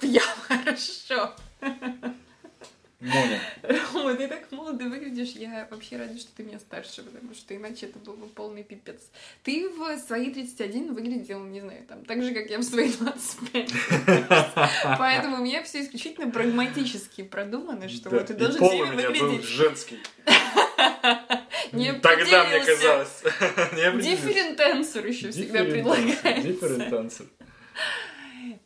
Пьям 0.00 0.22
хорошо. 0.48 1.34
Рома, 3.92 4.14
ты 4.16 4.28
так 4.28 4.50
молодо 4.50 4.84
выглядишь. 4.84 5.30
Я 5.30 5.66
вообще 5.70 5.96
рада, 5.96 6.18
что 6.18 6.30
ты 6.36 6.42
меня 6.42 6.58
старше, 6.58 7.02
потому 7.02 7.34
что 7.34 7.54
иначе 7.54 7.86
это 7.86 7.98
был 7.98 8.14
бы 8.14 8.26
полный 8.26 8.62
пипец. 8.62 9.00
Ты 9.42 9.68
в 9.68 9.98
свои 9.98 10.30
31 10.30 10.94
выглядел, 10.94 11.44
не 11.44 11.60
знаю, 11.60 11.84
там, 11.86 12.04
так 12.04 12.22
же, 12.22 12.32
как 12.32 12.48
я 12.50 12.58
в 12.58 12.62
свои 12.62 12.90
25. 12.90 13.70
Поэтому 14.98 15.36
у 15.36 15.44
меня 15.44 15.62
все 15.62 15.82
исключительно 15.82 16.30
прагматически 16.30 17.22
продумано, 17.22 17.88
что 17.88 18.10
вот 18.10 18.26
ты 18.26 18.34
должен 18.34 18.66
всеми 18.66 18.96
меня 18.96 19.10
был 19.10 19.28
выглядеть. 19.28 19.48
женский. 19.48 19.98
Не 21.72 21.92
Тогда 21.94 22.44
мне 22.44 22.60
казалось. 22.60 23.22
Different 23.24 24.56
answer 24.58 25.06
еще 25.06 25.30
всегда 25.30 25.64
предлагается. 25.64 26.28
answer, 26.28 26.60
Different 26.60 26.90
answer. 26.90 27.26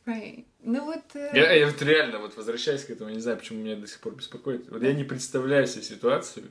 Right. 0.09 0.47
Ну 0.61 0.85
вот... 0.87 1.05
э, 1.15 1.31
Я, 1.35 1.53
я 1.53 1.67
вот 1.67 1.83
реально, 1.83 2.19
вот 2.19 2.35
возвращаясь 2.37 2.85
к 2.85 2.91
этому, 2.91 3.11
я 3.11 3.17
не 3.17 3.21
знаю, 3.21 3.37
почему 3.39 3.61
меня 3.63 3.77
до 3.77 3.87
сих 3.87 4.01
пор 4.01 4.15
беспокоит. 4.15 4.69
Вот 4.71 4.83
я 4.83 4.93
не 4.95 5.05
представляю 5.05 5.67
себе 5.67 5.83
ситуацию, 5.83 6.47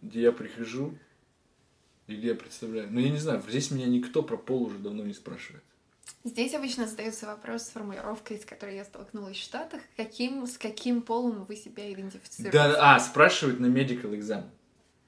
где 0.00 0.20
я 0.22 0.32
прихожу, 0.32 0.96
и 2.06 2.14
где 2.14 2.28
я 2.28 2.34
представляю. 2.34 2.88
Ну, 2.90 3.00
я 3.00 3.10
не 3.10 3.18
знаю, 3.18 3.42
здесь 3.48 3.70
меня 3.70 3.86
никто 3.86 4.22
про 4.22 4.36
пол 4.36 4.62
уже 4.64 4.78
давно 4.78 5.02
не 5.02 5.12
спрашивает. 5.14 5.62
Здесь 6.24 6.54
обычно 6.54 6.86
задается 6.86 7.26
вопрос 7.26 7.64
с 7.64 7.68
формулировкой, 7.70 8.38
с 8.38 8.44
которой 8.44 8.76
я 8.76 8.84
столкнулась 8.84 9.36
в 9.36 9.42
Штатах. 9.42 9.80
Каким, 9.96 10.46
с 10.46 10.56
каким 10.56 11.02
полом 11.02 11.44
вы 11.44 11.56
себя 11.56 11.92
идентифицируете? 11.92 12.56
Да, 12.56 12.72
да, 12.72 12.94
а, 12.94 13.00
спрашивают 13.00 13.60
на 13.60 13.66
medical 13.66 14.16
exam. 14.16 14.44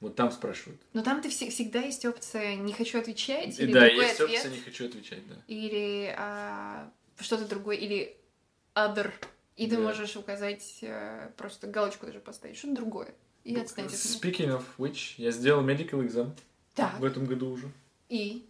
Вот 0.00 0.16
там 0.16 0.30
спрашивают. 0.30 0.80
Но 0.94 1.02
там 1.02 1.20
ты 1.20 1.28
вс- 1.28 1.50
всегда 1.50 1.80
есть 1.80 2.04
опция 2.06 2.56
«не 2.56 2.72
хочу 2.72 2.98
отвечать» 2.98 3.58
или 3.60 3.70
да, 3.72 3.80
другой 3.86 4.04
есть 4.06 4.20
ответ, 4.20 4.38
опция, 4.38 4.50
не 4.50 4.60
хочу 4.60 4.86
отвечать, 4.86 5.28
да. 5.28 5.34
или 5.46 6.14
а, 6.16 6.90
что-то 7.22 7.46
другое, 7.46 7.76
или 7.76 8.16
other. 8.74 9.12
И 9.56 9.68
ты 9.68 9.76
Да. 9.76 9.82
можешь 9.82 10.16
указать, 10.16 10.78
э, 10.82 11.30
просто 11.36 11.66
галочку 11.66 12.06
даже 12.06 12.20
поставить, 12.20 12.56
что-то 12.56 12.74
другое. 12.76 13.14
И 13.44 13.54
отстать 13.56 13.86
от 13.86 13.92
меня. 13.92 13.98
Speaking 13.98 14.48
of 14.58 14.64
which, 14.78 15.14
я 15.16 15.30
сделал 15.30 15.62
medical 15.64 16.06
exam 16.06 16.32
Так, 16.74 16.98
в 16.98 17.04
этом 17.04 17.26
году 17.26 17.50
уже. 17.50 17.70
и? 18.08 18.46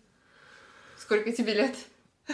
Сколько 0.99 1.33
тебе 1.33 1.55
лет? 1.55 1.75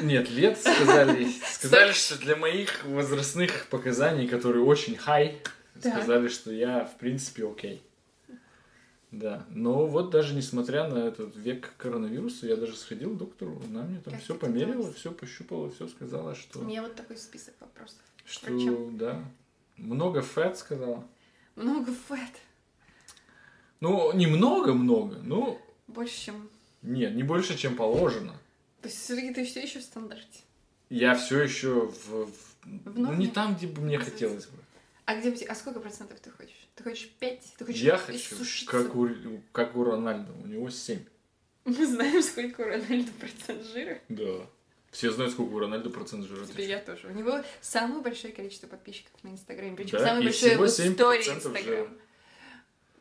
Нет, 0.01 0.29
лет 0.29 0.59
сказали. 0.59 1.27
Сказали, 1.53 1.93
что 1.93 2.19
для 2.19 2.37
моих 2.37 2.85
возрастных 2.85 3.69
показаний, 3.69 4.29
которые 4.29 4.63
очень 4.65 4.97
Так. 5.83 5.95
сказали, 5.95 6.29
что 6.29 6.53
я, 6.53 6.85
в 6.85 6.99
принципе, 6.99 7.47
окей. 7.49 7.83
Да. 9.19 9.47
Но 9.51 9.87
вот 9.87 10.11
даже 10.11 10.35
несмотря 10.35 10.89
на 10.89 10.99
этот 10.99 11.35
век 11.37 11.73
коронавируса, 11.79 12.47
я 12.47 12.57
даже 12.57 12.77
сходил 12.77 13.15
к 13.15 13.19
доктору, 13.19 13.61
она 13.69 13.83
мне 13.83 13.99
там 14.01 14.13
Как 14.15 14.23
все 14.23 14.35
померила, 14.35 14.93
все 14.93 15.11
пощупала, 15.11 15.71
все 15.71 15.89
сказала, 15.89 16.35
что, 16.35 16.61
У 16.61 16.65
меня 16.65 16.83
вот 16.83 16.95
такой 16.95 17.17
список 17.17 17.55
вопросов. 17.61 17.99
что 18.27 18.53
врачам. 18.53 18.99
да. 18.99 19.25
Много 19.79 20.21
фэт 20.23 20.59
сказала. 20.59 21.03
Много 21.55 21.93
фэт. 22.09 22.41
Ну, 23.81 24.13
немного-много, 24.15 25.17
ну, 25.23 25.61
Больше, 25.87 26.19
чем... 26.27 26.49
нет, 26.83 27.15
не 27.15 27.23
больше, 27.23 27.57
чем 27.57 27.77
положено. 27.77 28.33
То 28.83 28.89
есть 28.89 29.01
все-таки 29.01 29.33
ты 29.35 29.45
все 29.45 29.63
еще 29.63 29.81
в 29.81 29.83
стандарте. 29.83 30.41
Я 30.91 31.15
все 31.15 31.43
еще 31.43 31.89
в, 31.89 32.09
в- 32.27 32.31
В 32.65 32.99
ну, 32.99 33.13
не 33.15 33.29
там, 33.29 33.55
где 33.57 33.67
бы 33.67 33.81
мне 33.83 33.99
хотелось 33.99 34.47
бы. 34.47 34.59
А 35.07 35.15
где 35.15 35.47
А 35.47 35.55
сколько 35.55 35.79
процентов 35.79 36.19
ты 36.19 36.31
хочешь? 36.31 36.69
Ты 36.75 36.83
хочешь 36.83 37.09
5? 37.21 37.55
Ты 37.59 37.65
хочешь 37.65 37.81
Я 37.81 37.97
хочу, 37.97 38.37
как 38.67 38.95
у, 38.97 39.09
как 39.53 39.77
у 39.77 39.85
Рональда, 39.85 40.33
у 40.33 40.47
него 40.47 40.69
7. 40.69 40.99
Мы 41.65 41.87
знаем, 41.87 42.23
сколько 42.23 42.63
у 42.63 42.65
Рональда 42.65 43.13
процент 43.21 43.65
жира. 43.67 44.01
Да. 44.09 44.47
Все 44.91 45.13
знают, 45.13 45.33
сколько 45.33 45.53
у 45.53 45.59
Рональда 45.61 45.91
процент 45.91 46.27
жира. 46.27 46.45
Теперь 46.45 46.71
я 46.71 46.79
тоже. 46.81 47.07
У 47.07 47.13
него 47.13 47.41
самое 47.61 48.01
большое 48.03 48.33
количество 48.33 48.67
подписчиков 48.67 49.13
на 49.23 49.29
Инстаграме. 49.29 49.77
Причем 49.77 49.99
Да, 49.99 50.07
самое 50.07 50.25
большое 50.25 50.59
в 50.59 50.67
истории 50.67 51.33
7% 51.33 51.37
Инстаграма. 51.37 51.89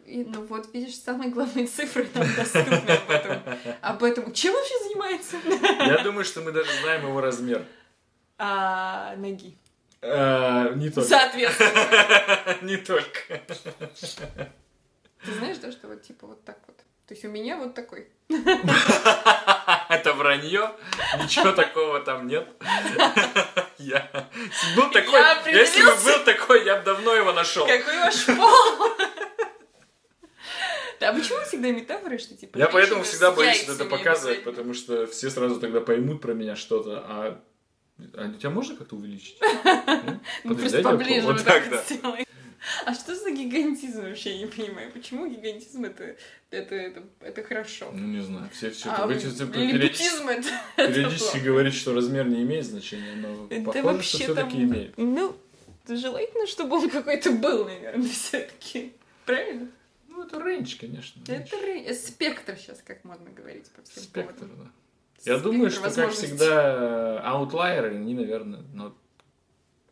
И, 0.05 0.23
ну 0.23 0.45
вот, 0.45 0.71
видишь, 0.73 0.99
самые 0.99 1.31
главные 1.31 1.65
цифры 1.65 2.07
нам 2.13 2.27
доступны 2.35 2.75
об 2.75 3.09
этом. 3.09 3.41
Об 3.81 4.03
этом. 4.03 4.31
Чем 4.31 4.53
вообще 4.53 4.75
занимается? 4.83 5.37
Я 5.79 6.03
думаю, 6.03 6.23
что 6.23 6.41
мы 6.41 6.51
даже 6.51 6.69
знаем 6.81 7.07
его 7.07 7.19
размер. 7.19 7.65
А, 8.37 9.15
ноги. 9.17 9.57
А, 10.07 10.69
Не 10.75 10.89
только. 10.89 11.09
Соответственно. 11.09 12.57
Не 12.61 12.77
только. 12.77 13.41
Ты 15.25 15.33
знаешь, 15.33 15.57
да, 15.57 15.71
что 15.71 15.87
вот 15.87 16.03
типа 16.03 16.27
вот 16.27 16.43
так 16.45 16.59
вот. 16.67 16.77
То 17.07 17.13
есть 17.13 17.25
у 17.25 17.29
меня 17.29 17.57
вот 17.57 17.73
такой. 17.73 18.07
Это 19.89 20.13
вранье. 20.13 20.71
Ничего 21.19 21.51
такого 21.51 21.99
там 22.01 22.27
нет. 22.27 22.47
Я 23.77 24.09
был 24.75 24.91
такой. 24.91 25.19
Я 25.19 25.43
Если 25.45 25.81
бы 25.83 25.95
был 26.03 26.23
такой, 26.23 26.65
я 26.65 26.77
бы 26.77 26.83
давно 26.83 27.13
его 27.13 27.33
нашел. 27.33 27.67
Какой 27.67 27.97
ваш 27.97 28.25
пол? 28.25 28.95
Да, 30.99 31.09
а 31.09 31.13
почему 31.13 31.43
всегда 31.43 31.71
метафоры, 31.71 32.17
что 32.17 32.35
типа 32.35 32.57
Я 32.57 32.67
поэтому 32.67 33.03
всегда 33.03 33.31
боюсь 33.31 33.67
это 33.67 33.85
показывать, 33.85 34.43
потому 34.43 34.73
что 34.73 35.05
все 35.07 35.29
сразу 35.29 35.59
тогда 35.59 35.81
поймут 35.81 36.21
про 36.21 36.33
меня 36.33 36.55
что-то, 36.55 37.03
а 37.05 37.43
а 38.13 38.33
тебя 38.33 38.49
можно 38.49 38.75
как-то 38.75 38.95
увеличить? 38.95 39.37
Ну, 40.43 40.55
просто 40.55 40.81
поближе 40.81 41.21
вот 41.21 41.43
так, 41.43 41.63
сделай. 41.85 42.25
А 42.85 42.93
что 42.93 43.15
за 43.15 43.31
гигантизм 43.31 44.01
вообще, 44.01 44.35
я 44.35 44.39
не 44.39 44.47
понимаю. 44.47 44.91
Почему 44.91 45.27
гигантизм 45.27 45.85
это, 45.85 46.15
это, 46.49 46.75
это, 46.75 47.03
это 47.21 47.43
хорошо? 47.43 47.91
Ну, 47.93 48.07
не 48.07 48.21
знаю, 48.21 48.49
все 48.51 48.71
все 48.71 48.89
А 48.89 49.07
периодически, 49.07 49.55
лимитизм 49.55 50.27
это, 50.27 50.49
это 50.75 50.93
периодически 50.93 51.37
говорит, 51.37 51.73
что 51.73 51.93
размер 51.93 52.27
не 52.27 52.41
имеет 52.41 52.65
значения, 52.65 53.15
но 53.15 53.47
Это 53.49 53.65
похоже, 53.65 54.01
что 54.01 54.17
там, 54.17 54.49
все-таки 54.49 54.63
имеет. 54.63 54.93
Ну, 54.97 55.35
желательно, 55.87 56.47
чтобы 56.47 56.77
он 56.77 56.89
какой-то 56.89 57.31
был, 57.31 57.65
наверное, 57.65 58.07
все-таки. 58.09 58.93
Правильно? 59.25 59.67
Ну, 60.07 60.23
это 60.23 60.39
рейндж, 60.41 60.75
конечно. 60.79 61.21
рейндж. 61.27 61.47
Это 61.47 61.65
рей- 61.65 61.93
спектр 61.93 62.57
сейчас, 62.57 62.81
как 62.83 63.03
модно 63.03 63.29
говорить 63.31 63.69
по 63.71 63.83
всем 63.83 64.03
Спектр, 64.03 64.33
поводам. 64.33 64.65
да. 64.65 64.71
Я 65.25 65.37
думаю, 65.39 65.71
что, 65.71 65.91
как 65.91 66.11
всегда, 66.11 67.21
аутлайеры, 67.21 67.95
они, 67.95 68.13
наверное, 68.13 68.61
not 68.73 68.93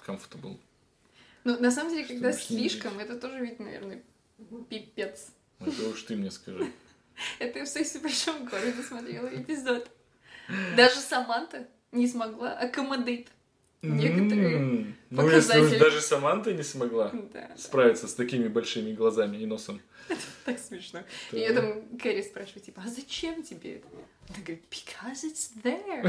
comfortable. 0.05 0.59
Ну, 1.43 1.59
на 1.59 1.71
самом 1.71 1.91
деле, 1.91 2.05
Что 2.05 2.13
когда 2.13 2.31
слишком, 2.31 2.99
это 2.99 3.19
тоже 3.19 3.39
ведь, 3.39 3.59
наверное, 3.59 4.01
пипец. 4.69 5.33
Это 5.59 5.89
уж 5.89 6.03
ты 6.03 6.15
мне 6.15 6.31
скажи. 6.31 6.71
Это 7.39 7.59
я 7.59 7.65
в 7.65 7.67
«Сексе 7.67 7.99
в 7.99 8.01
большом 8.01 8.45
городе» 8.45 8.81
смотрела 8.81 9.27
эпизод. 9.27 9.89
Даже 10.75 10.95
Саманта 10.95 11.67
не 11.91 12.07
смогла 12.07 12.53
аккомодейт. 12.53 13.27
Некоторые 13.81 14.95
Ну, 15.09 15.29
если 15.29 15.59
уж 15.59 15.77
даже 15.77 16.01
Саманта 16.01 16.53
не 16.53 16.63
смогла 16.63 17.13
справиться 17.57 18.07
с 18.07 18.13
такими 18.13 18.47
большими 18.47 18.93
глазами 18.93 19.37
и 19.37 19.45
носом. 19.45 19.81
так 20.45 20.57
смешно. 20.59 21.03
И 21.31 21.47
там 21.53 21.97
Кэрри 21.97 22.21
спрашивает, 22.21 22.65
типа, 22.65 22.83
а 22.85 22.89
зачем 22.89 23.43
тебе 23.43 23.75
это? 23.75 23.87
Она 24.29 24.37
говорит, 24.39 24.63
because 24.69 25.23
it's 25.23 25.51
there. 25.63 26.03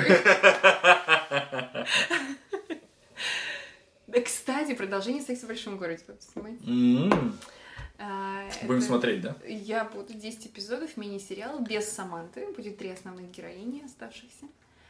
Да, 4.07 4.21
кстати, 4.21 4.75
продолжение 4.75 5.23
«Секса 5.23 5.47
в 5.47 5.49
большом 5.49 5.79
городе» 5.79 6.05
будут 6.07 6.23
снимать. 6.23 6.55
М, 6.67 7.39
А, 7.97 8.49
Будем 8.63 8.79
это- 8.79 8.87
смотреть, 8.87 9.21
да? 9.21 9.37
Я 9.47 9.85
буду 9.85 10.13
10 10.15 10.47
эпизодов 10.49 10.97
мини-сериал 10.97 11.61
без 11.61 11.89
Саманты. 11.89 12.47
Будет 12.53 12.77
три 12.77 12.91
основных 12.91 13.31
героини 13.31 13.83
оставшихся. 13.85 14.47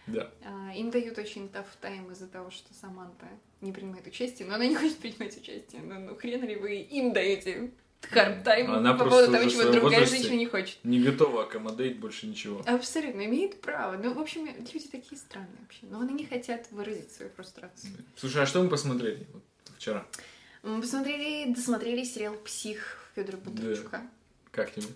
Да. 0.07 0.31
А, 0.43 0.73
Им 0.75 0.91
дают 0.91 1.19
очень 1.19 1.47
tough 1.47 1.67
тайм 1.83 2.11
из-за 2.13 2.27
того, 2.27 2.51
что 2.51 2.73
Саманта 2.75 3.27
не 3.61 3.73
принимает 3.73 4.07
участие, 4.07 4.49
но 4.49 4.55
она 4.55 4.67
не 4.67 4.75
хочет 4.75 4.97
принимать 4.99 5.37
участие. 5.37 5.83
Ну, 5.83 6.01
ну 6.01 6.17
хрен 6.17 6.45
ли 6.45 6.57
вы 6.57 6.77
им 6.79 7.13
даете 7.13 7.71
hard 8.03 8.43
тайм 8.43 8.71
Она 8.71 8.95
по 8.95 9.05
поводу 9.05 9.33
того, 9.33 9.49
чего 9.49 9.71
другая 9.71 10.07
женщина 10.07 10.37
не 10.37 10.47
хочет. 10.47 10.79
Не 10.85 11.01
готова 11.01 11.45
аккомодейт 11.45 11.99
больше 11.99 12.27
ничего. 12.27 12.63
Абсолютно, 12.67 13.25
имеет 13.25 13.61
право. 13.61 13.97
Ну, 13.97 14.15
в 14.15 14.19
общем, 14.19 14.47
люди 14.47 14.89
такие 14.89 15.19
странные 15.19 15.59
вообще. 15.61 15.81
Но 15.83 16.01
они 16.01 16.15
не 16.15 16.27
хотят 16.27 16.71
выразить 16.71 17.13
свою 17.13 17.31
фрустрацию. 17.33 17.93
Слушай, 18.17 18.43
а 18.43 18.47
что 18.47 18.63
мы 18.63 18.69
посмотрели 18.69 19.27
вот 19.33 19.43
вчера? 19.77 20.07
Мы 20.63 20.81
посмотрели, 20.81 21.53
досмотрели 21.53 22.05
сериал 22.05 22.35
«Псих» 22.37 23.11
Федора 23.15 23.37
Бондарчука. 23.37 24.03
Как 24.51 24.73
тебе? 24.73 24.87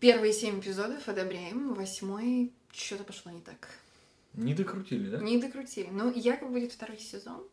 Первые 0.00 0.32
семь 0.32 0.60
эпизодов 0.60 1.08
одобряем, 1.08 1.74
восьмой 1.74 2.52
что-то 2.72 3.04
пошло 3.04 3.30
не 3.30 3.40
так. 3.40 3.68
Не 4.34 4.52
докрутили, 4.52 5.08
да? 5.08 5.18
Не 5.18 5.38
докрутили. 5.38 5.88
Ну, 5.90 6.12
якобы 6.12 6.52
будет 6.52 6.72
второй 6.72 6.98
сезон. 6.98 7.46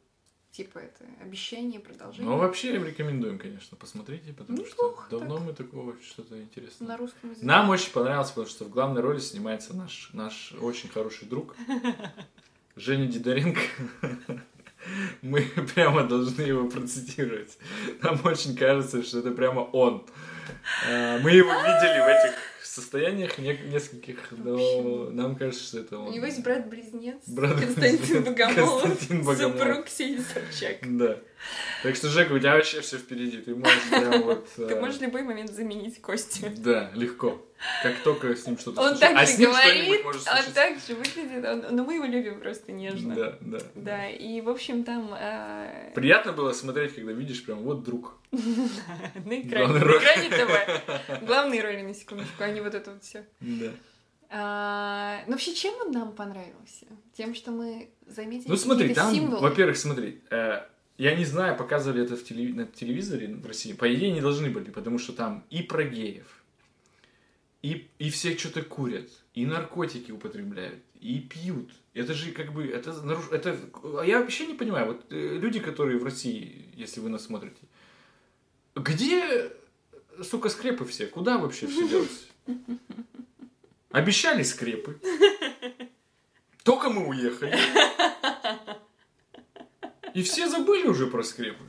Типа 0.52 0.80
это 0.80 1.06
обещание, 1.22 1.80
продолжение. 1.80 2.30
Ну, 2.30 2.38
вообще 2.38 2.74
рекомендуем, 2.74 3.40
конечно, 3.40 3.78
посмотрите, 3.78 4.34
потому 4.34 4.60
Неплохо 4.60 5.06
что 5.08 5.20
давно 5.20 5.40
мы 5.40 5.54
такого 5.54 5.96
что-то 6.02 6.42
интересного. 6.42 6.90
На 6.90 6.98
русском 6.98 7.30
языке. 7.30 7.46
Нам 7.46 7.70
очень 7.70 7.92
понравилось, 7.94 8.30
потому 8.30 8.48
что 8.48 8.66
в 8.66 8.70
главной 8.70 9.02
роли 9.02 9.20
снимается 9.20 9.74
наш, 9.74 10.10
наш 10.12 10.52
очень 10.60 10.90
хороший 10.90 11.26
друг 11.30 11.56
Женя 12.76 13.08
Дидоренко. 13.08 13.62
Мы 15.22 15.44
прямо 15.76 16.04
должны 16.04 16.42
его 16.42 16.68
процитировать. 16.68 17.58
Нам 18.02 18.20
очень 18.26 18.56
кажется, 18.56 19.04
что 19.04 19.20
это 19.20 19.32
прямо 19.32 19.62
он. 19.62 20.06
А, 20.90 21.20
Мы 21.20 21.32
его 21.32 21.50
видели 21.52 22.00
в 22.02 22.08
этих 22.08 22.51
состояниях 22.66 23.38
не- 23.38 23.60
нескольких, 23.72 24.32
но 24.32 25.10
нам 25.10 25.36
кажется, 25.36 25.64
что 25.64 25.80
это 25.80 25.98
он. 26.00 26.10
У 26.10 26.12
него 26.12 26.26
есть 26.26 26.44
брат-близнец. 26.44 27.24
Брат-близнец 27.28 27.76
Константин 27.76 28.24
Богомолов. 28.24 28.84
Константин 28.84 29.24
Богомолов. 29.24 29.60
Супруг 29.60 29.86
Ксении 29.86 30.20
Собчак. 30.20 30.98
Да. 30.98 31.18
Так 31.84 31.96
что, 31.96 32.10
Жека, 32.10 32.34
у 32.34 32.40
тебя 32.40 32.56
вообще 32.56 32.82
все 32.82 32.98
впереди. 32.98 33.38
Ты 33.38 33.56
можешь 33.56 33.90
прям 33.90 34.22
вот... 34.24 34.48
Ты 34.56 34.64
э, 34.64 34.80
можешь 34.80 34.98
в 34.98 35.02
любой 35.02 35.24
момент 35.24 35.52
заменить 35.52 36.02
Костю. 36.02 36.48
Да, 36.58 36.92
легко. 36.94 37.46
Как 37.84 37.96
только 38.04 38.36
с 38.36 38.46
ним 38.48 38.58
что-то 38.58 38.82
Он 38.82 38.98
так 38.98 39.16
А 39.16 39.26
же 39.26 39.38
говорит, 39.38 40.04
он 40.06 40.54
так 40.54 40.78
же 40.80 40.96
выглядит, 40.96 41.72
но 41.72 41.84
мы 41.84 41.96
его 41.96 42.06
любим 42.06 42.40
просто 42.40 42.72
нежно. 42.72 43.16
Да, 43.16 43.38
да. 43.42 43.60
Да, 43.76 44.10
и, 44.10 44.42
в 44.42 44.50
общем, 44.50 44.84
там 44.84 45.14
э, 45.14 45.92
Приятно 45.94 46.32
было 46.32 46.54
смотреть, 46.54 46.96
когда 46.96 47.12
видишь 47.12 47.44
прям 47.46 47.60
вот 47.60 47.84
друг. 47.84 48.16
на 48.32 49.42
экране, 49.42 49.68
на 49.68 49.80
экране 49.80 50.30
ТВ. 50.30 51.22
Главные 51.28 51.62
роли, 51.62 51.82
на 51.82 51.94
секундочку, 51.94 52.44
а 52.44 52.51
не 52.52 52.62
вот 52.62 52.74
это 52.76 52.92
вот 52.92 53.04
все. 53.04 53.26
Да. 53.40 53.72
А, 54.34 55.24
ну, 55.26 55.32
вообще, 55.34 55.54
чем 55.54 55.74
он 55.86 55.92
нам 55.92 56.14
понравился? 56.14 56.86
Тем, 57.18 57.36
что 57.36 57.52
мы 57.52 57.90
заметили 58.08 58.50
Ну 58.50 58.56
смотри, 58.56 58.94
там, 58.94 59.14
символы. 59.14 59.42
во-первых, 59.42 59.76
смотри, 59.78 60.22
э, 60.30 60.62
я 60.98 61.16
не 61.16 61.26
знаю, 61.26 61.58
показывали 61.58 62.04
это 62.04 62.16
в 62.16 62.24
телеви- 62.24 62.54
на 62.54 62.66
телевизоре 62.66 63.28
в 63.28 63.46
России. 63.46 63.74
По 63.74 63.94
идее, 63.94 64.12
не 64.12 64.22
должны 64.22 64.50
были, 64.50 64.70
потому 64.72 65.00
что 65.00 65.12
там 65.12 65.44
и 65.50 65.62
про 65.62 65.84
геев, 65.84 66.44
и, 67.62 67.90
и 68.00 68.10
все 68.10 68.38
что-то 68.38 68.62
курят, 68.62 69.10
и 69.34 69.46
наркотики 69.46 70.12
употребляют, 70.12 70.80
и 71.02 71.20
пьют. 71.20 71.70
Это 71.94 72.14
же 72.14 72.32
как 72.32 72.54
бы, 72.54 72.66
это, 72.66 72.92
наруш- 72.92 73.34
это, 73.34 73.58
а 74.00 74.04
я 74.06 74.20
вообще 74.22 74.48
не 74.48 74.54
понимаю, 74.54 74.88
вот 74.88 75.06
э, 75.10 75.38
люди, 75.40 75.60
которые 75.60 76.00
в 76.00 76.06
России, 76.06 76.70
если 76.76 77.02
вы 77.02 77.10
нас 77.10 77.26
смотрите, 77.26 77.62
где, 78.76 79.52
сука, 80.24 80.48
скрепы 80.50 80.86
все? 80.86 81.08
Куда 81.08 81.38
вообще 81.38 81.68
все 81.68 81.86
делось? 81.90 82.28
Обещали 83.92 84.44
скрепы. 84.44 85.00
Только 86.64 86.90
мы 86.90 87.08
уехали. 87.08 87.58
И 90.14 90.24
все 90.24 90.48
забыли 90.48 90.88
уже 90.88 91.08
про 91.08 91.24
скрепы. 91.24 91.64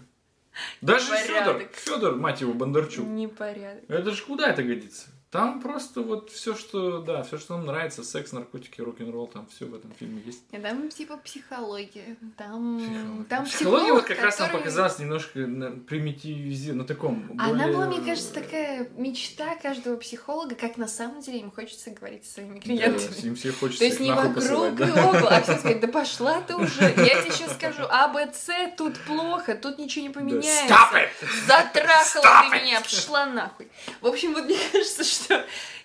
Даже 0.81 1.17
Федор. 1.17 1.69
Федор, 1.73 2.17
мать 2.17 2.41
его, 2.41 2.53
Бондарчук. 2.53 3.07
Непорядок. 3.07 3.85
Это 3.89 4.11
же 4.11 4.23
куда 4.25 4.51
это 4.51 4.63
годится? 4.63 5.09
Там 5.33 5.63
просто 5.63 6.03
вот 6.03 6.31
все, 6.31 6.55
что, 6.55 6.99
да, 7.01 7.23
все, 7.23 7.39
что 7.39 7.57
нам 7.57 7.65
нравится, 7.65 8.05
секс, 8.05 8.33
наркотики, 8.33 8.83
рок-н-ролл, 8.83 9.27
там 9.29 9.47
все 9.47 9.65
в 9.65 9.75
этом 9.75 9.91
фильме 9.99 10.21
есть. 10.27 10.43
И 10.51 10.59
Там 10.59 10.91
типа 10.91 11.17
психология, 11.17 12.19
там, 12.37 12.79
Психология. 12.79 13.25
там 13.31 13.45
Психология 13.47 13.93
вот 13.95 14.05
как 14.05 14.21
раз 14.21 14.39
нам 14.39 14.49
который- 14.49 14.61
показалась 14.61 14.99
немножко 14.99 15.39
на 15.39 15.71
примитивизе, 15.71 16.75
на 16.75 16.85
таком 16.85 17.31
Она 17.39 17.65
более- 17.65 17.73
была, 17.77 17.87
мне 17.87 18.01
кажется, 18.01 18.35
такая 18.35 18.91
мечта 18.99 19.57
каждого 19.57 19.97
психолога, 19.97 20.55
как 20.55 20.77
на 20.77 20.87
самом 20.87 21.23
деле 21.23 21.39
им 21.41 21.51
хочется 21.51 21.91
говорить 21.93 22.27
со 22.27 22.35
своими 22.35 22.57
Да, 22.57 22.61
клиентами. 22.61 23.27
им 23.27 23.35
все 23.35 23.53
хочется 23.53 23.79
То 23.79 23.85
есть 23.87 24.01
не 24.01 24.11
вокруг 24.13 24.35
посылать, 24.35 24.75
и 24.75 24.77
да? 24.77 25.07
около, 25.09 25.31
а 25.31 25.41
все 25.41 25.57
сказать, 25.59 25.81
да 25.81 25.89
пошла 25.89 26.43
ты 26.43 26.57
уже, 26.57 26.83
я 26.83 27.23
тебе 27.23 27.33
сейчас 27.33 27.55
скажу, 27.55 27.85
А, 27.89 28.09
Б, 28.09 28.31
С, 28.35 28.51
тут 28.77 28.99
плохо, 29.07 29.55
тут 29.55 29.79
ничего 29.79 30.03
не 30.09 30.13
Да, 30.13 30.21
поменяется. 30.21 30.75
Stop 30.75 30.93
it! 30.95 31.09
Затрахала 31.47 32.23
Stop 32.23 32.51
ты 32.51 32.57
it! 32.59 32.63
меня, 32.65 32.81
пошла 32.83 33.25
нахуй. 33.25 33.69
В 34.03 34.07
общем, 34.09 34.35
вот 34.35 34.45
мне 34.45 34.59
кажется, 34.73 35.05
что, 35.05 35.22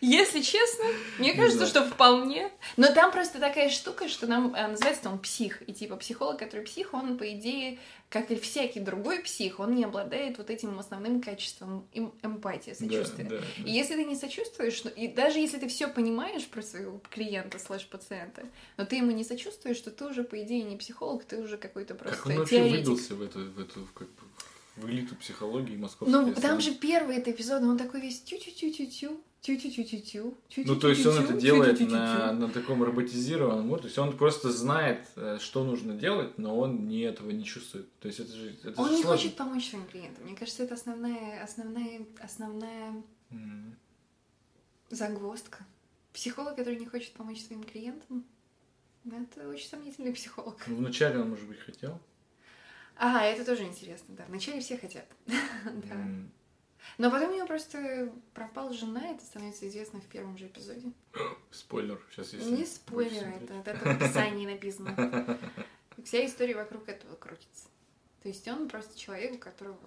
если 0.02 0.42
честно, 0.42 0.86
мне 1.20 1.32
Не 1.32 1.38
кажется, 1.38 1.66
что 1.66 1.86
вполне. 1.86 2.52
Но 2.78 2.88
там 2.94 3.12
просто 3.12 3.40
такая 3.40 3.70
штука, 3.70 4.08
что 4.10 4.28
нам 4.28 4.54
э, 4.54 4.68
называется 4.68 5.10
он 5.10 5.20
псих. 5.20 5.68
И 5.68 5.74
типа 5.74 5.96
психолог, 5.98 6.40
который 6.40 6.62
псих, 6.66 6.94
он, 6.94 7.18
по 7.18 7.30
идее, 7.32 7.80
как 8.10 8.32
и 8.32 8.36
всякий 8.36 8.80
другой 8.80 9.20
псих, 9.20 9.60
он 9.60 9.76
не 9.76 9.84
обладает 9.84 10.38
вот 10.38 10.50
этим 10.50 10.78
основным 10.80 11.22
качеством 11.22 11.88
эм- 11.94 12.14
эмпатии, 12.24 12.76
Да, 12.80 12.86
сочувствия. 12.88 13.24
да, 13.26 13.36
И 13.58 13.64
да. 13.64 13.70
если 13.70 13.96
ты 13.96 14.06
не 14.06 14.16
сочувствуешь, 14.16 14.84
ну, 14.86 14.92
и 14.92 15.08
даже 15.08 15.40
если 15.40 15.58
ты 15.58 15.68
все 15.68 15.88
понимаешь 15.88 16.46
про 16.48 16.62
своего 16.62 17.02
клиента 17.10 17.60
слэш 17.60 17.86
пациента, 17.88 18.44
но 18.78 18.86
ты 18.86 18.98
ему 18.98 19.12
не 19.12 19.24
сочувствуешь, 19.24 19.80
то 19.82 19.92
ты 19.92 20.06
уже, 20.06 20.24
по 20.24 20.42
идее, 20.42 20.64
не 20.64 20.78
психолог, 20.78 21.26
ты 21.26 21.38
уже 21.38 21.58
какой-то 21.58 21.96
просто 21.96 22.18
Как 22.18 22.26
он 22.28 22.36
вообще 22.38 22.58
теоретик. 22.58 22.80
выбился 22.88 23.16
в 23.16 23.22
эту, 23.22 23.40
в 23.40 23.60
эту 23.60 23.88
как 23.94 24.08
бы, 24.08 24.22
в 24.78 24.88
элиту 24.90 25.16
психологии 25.16 25.76
московской? 25.76 26.12
Ну, 26.12 26.34
там 26.34 26.62
же 26.62 26.74
первый 26.74 27.18
этот 27.18 27.36
эпизод, 27.36 27.62
он 27.64 27.78
такой 27.78 28.02
весь 28.02 28.22
тю-тю-тю-тю-тю, 28.22 29.22
тю-тю-тю-тю-тю, 29.42 30.38
Ну, 30.66 30.76
то 30.76 30.90
есть 30.90 31.06
он 31.06 31.18
это 31.24 31.34
делает 31.34 31.80
на, 31.80 32.34
на 32.34 32.50
таком 32.50 32.84
роботизированном 32.84 33.66
уровне. 33.68 33.82
То 33.82 33.88
есть 33.88 33.98
он 33.98 34.18
просто 34.18 34.52
знает, 34.52 35.08
э, 35.16 35.38
что 35.40 35.64
нужно 35.64 35.94
делать, 35.96 36.38
но 36.38 36.58
он 36.58 36.88
не 36.88 37.02
этого 37.02 37.32
не 37.32 37.44
чувствует. 37.46 37.88
То 38.00 38.08
есть 38.08 38.20
это 38.20 38.34
же, 38.34 38.56
это 38.64 38.80
Он 38.82 38.90
же 38.90 38.96
не 38.96 39.02
сложно. 39.04 39.18
хочет 39.18 39.36
помочь 39.36 39.70
своим 39.70 39.86
клиентам. 39.86 40.26
Мне 40.26 40.36
кажется, 40.36 40.64
это 40.64 40.74
основная, 40.76 41.44
основная, 41.44 42.06
основная 42.22 43.04
М. 43.32 43.76
загвоздка. 44.90 45.66
Психолог, 46.14 46.56
который 46.56 46.80
не 46.80 46.86
хочет 46.88 47.14
помочь 47.14 47.42
своим 47.44 47.64
клиентам, 47.64 48.26
это 49.06 49.48
очень 49.48 49.70
сомнительный 49.70 50.14
психолог. 50.14 50.62
Ну, 50.68 50.78
вначале 50.78 51.20
он, 51.20 51.30
может 51.30 51.48
быть, 51.48 51.60
хотел. 51.60 52.00
А, 53.00 53.24
это 53.24 53.46
тоже 53.46 53.64
интересно, 53.64 54.16
да. 54.16 54.26
Вначале 54.28 54.60
все 54.60 54.78
хотят. 54.78 55.06
Да. 55.66 55.96
Но 56.98 57.12
потом 57.12 57.32
у 57.32 57.36
него 57.36 57.46
просто 57.46 58.12
пропала 58.34 58.74
жена, 58.74 59.12
это 59.12 59.24
становится 59.24 59.68
известно 59.68 60.00
в 60.00 60.06
первом 60.06 60.38
же 60.38 60.48
эпизоде. 60.48 60.92
Спойлер. 61.52 62.02
Сейчас 62.12 62.34
если 62.34 62.50
Не 62.50 62.66
спойлер, 62.66 63.28
это, 63.28 63.54
это 63.54 63.76
в 63.78 63.86
описании 63.86 64.46
написано. 64.48 65.38
Вся 66.04 66.26
история 66.26 66.56
вокруг 66.56 66.88
этого 66.88 67.16
крутится. 67.16 67.66
То 68.24 68.30
есть 68.30 68.48
он 68.48 68.68
просто 68.70 68.98
человек, 68.98 69.36
у 69.36 69.38
которого, 69.38 69.78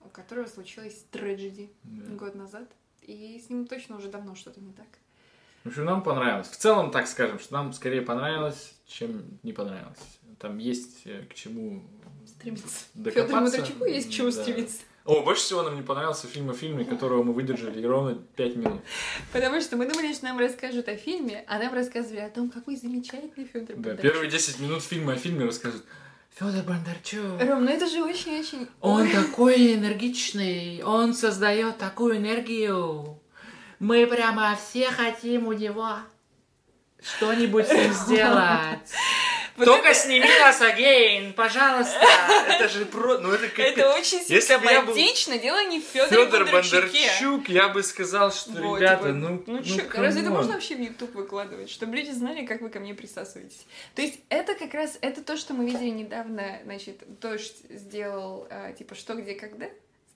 у 0.00 0.08
которого 0.08 0.46
случилась 0.46 1.04
трагедия 1.10 1.68
Да. 1.82 2.14
год 2.14 2.34
назад, 2.34 2.70
и 3.02 3.42
с 3.44 3.50
ним 3.50 3.66
точно 3.66 3.96
уже 3.96 4.08
давно 4.08 4.34
что-то 4.34 4.60
не 4.60 4.72
так. 4.72 4.86
В 5.64 5.68
общем, 5.68 5.84
нам 5.86 6.02
понравилось. 6.02 6.48
В 6.48 6.56
целом, 6.56 6.90
так 6.90 7.06
скажем, 7.08 7.38
что 7.38 7.54
нам 7.54 7.72
скорее 7.72 8.02
понравилось, 8.02 8.74
чем 8.86 9.24
не 9.42 9.52
понравилось. 9.52 9.98
Там 10.38 10.58
есть 10.58 11.02
э, 11.06 11.22
к 11.30 11.34
чему 11.34 11.82
Стремиться. 12.26 12.84
докопаться. 12.92 13.26
Федору 13.26 13.44
Бондарчуку 13.44 13.84
есть 13.86 14.08
к 14.08 14.12
чему 14.12 14.30
Да. 14.30 14.42
стремиться. 14.42 14.78
О, 15.06 15.22
больше 15.22 15.42
всего 15.42 15.62
нам 15.62 15.76
не 15.76 15.82
понравился 15.82 16.26
фильм 16.26 16.50
о 16.50 16.54
фильме, 16.54 16.84
которого 16.84 17.22
мы 17.22 17.32
выдержали 17.34 17.82
ровно 17.84 18.14
5 18.36 18.56
минут. 18.56 18.80
Потому 19.32 19.60
что 19.60 19.76
мы 19.76 19.86
думали, 19.86 20.12
что 20.14 20.24
нам 20.24 20.38
расскажут 20.38 20.88
о 20.88 20.96
фильме, 20.96 21.44
а 21.46 21.58
нам 21.58 21.74
рассказывали 21.74 22.20
о 22.20 22.30
том, 22.30 22.50
какой 22.50 22.76
замечательный 22.76 23.44
Федор 23.46 23.68
Да, 23.68 23.74
Бондарчук. 23.74 24.02
первые 24.02 24.30
10 24.30 24.60
минут 24.60 24.82
фильма 24.82 25.12
о 25.12 25.16
фильме 25.16 25.44
рассказывают. 25.44 25.86
Федор 26.34 26.62
Бондарчук. 26.64 27.40
Ром, 27.40 27.64
ну 27.64 27.70
это 27.70 27.86
же 27.86 28.02
очень-очень... 28.02 28.66
Он 28.80 29.08
такой 29.10 29.74
энергичный, 29.74 30.82
он 30.82 31.14
создает 31.14 31.76
такую 31.78 32.16
энергию. 32.16 33.18
Мы 33.78 34.06
прямо 34.06 34.56
все 34.56 34.90
хотим 34.90 35.48
у 35.48 35.52
него 35.52 35.96
что-нибудь 37.02 37.66
с 37.66 37.72
ним 37.72 37.92
сделать. 38.06 38.90
Вот 39.56 39.66
Только 39.66 39.90
это- 39.90 39.98
сними 40.00 40.26
нас, 40.40 40.60
Агейн, 40.60 41.32
пожалуйста. 41.32 42.00
Это 42.48 42.68
же 42.68 42.86
про... 42.86 43.18
Ну 43.18 43.30
это 43.30 43.46
как... 43.48 43.60
Это 43.60 43.94
очень 43.94 44.20
Если 44.26 44.56
бы 44.56 44.64
я 44.64 44.82
был 44.82 44.94
дело 44.94 45.64
не 45.66 45.80
в 45.80 45.84
Федоре 45.84 46.24
Федор 46.26 46.44
Бондарчуке. 46.44 46.80
Бондарчук, 46.82 47.48
я 47.48 47.68
бы 47.68 47.82
сказал, 47.84 48.32
что, 48.32 48.50
Вот, 48.50 48.80
ребята, 48.80 49.04
типа, 49.04 49.14
ну... 49.14 49.44
Ну, 49.46 49.62
чё, 49.62 49.82
разве 49.94 50.22
это 50.22 50.30
можно 50.30 50.54
вообще 50.54 50.74
в 50.74 50.80
YouTube 50.80 51.14
выкладывать, 51.14 51.70
чтобы 51.70 51.94
люди 51.94 52.10
знали, 52.10 52.44
как 52.44 52.62
вы 52.62 52.68
ко 52.68 52.80
мне 52.80 52.94
присасываетесь? 52.94 53.64
То 53.94 54.02
есть 54.02 54.18
это 54.28 54.56
как 54.56 54.74
раз, 54.74 54.98
это 55.00 55.22
то, 55.22 55.36
что 55.36 55.54
мы 55.54 55.66
видели 55.66 55.90
недавно, 55.90 56.58
значит, 56.64 57.04
Дождь 57.20 57.58
сделал, 57.70 58.48
а, 58.50 58.72
типа, 58.72 58.96
что, 58.96 59.14
где, 59.14 59.34
когда 59.34 59.66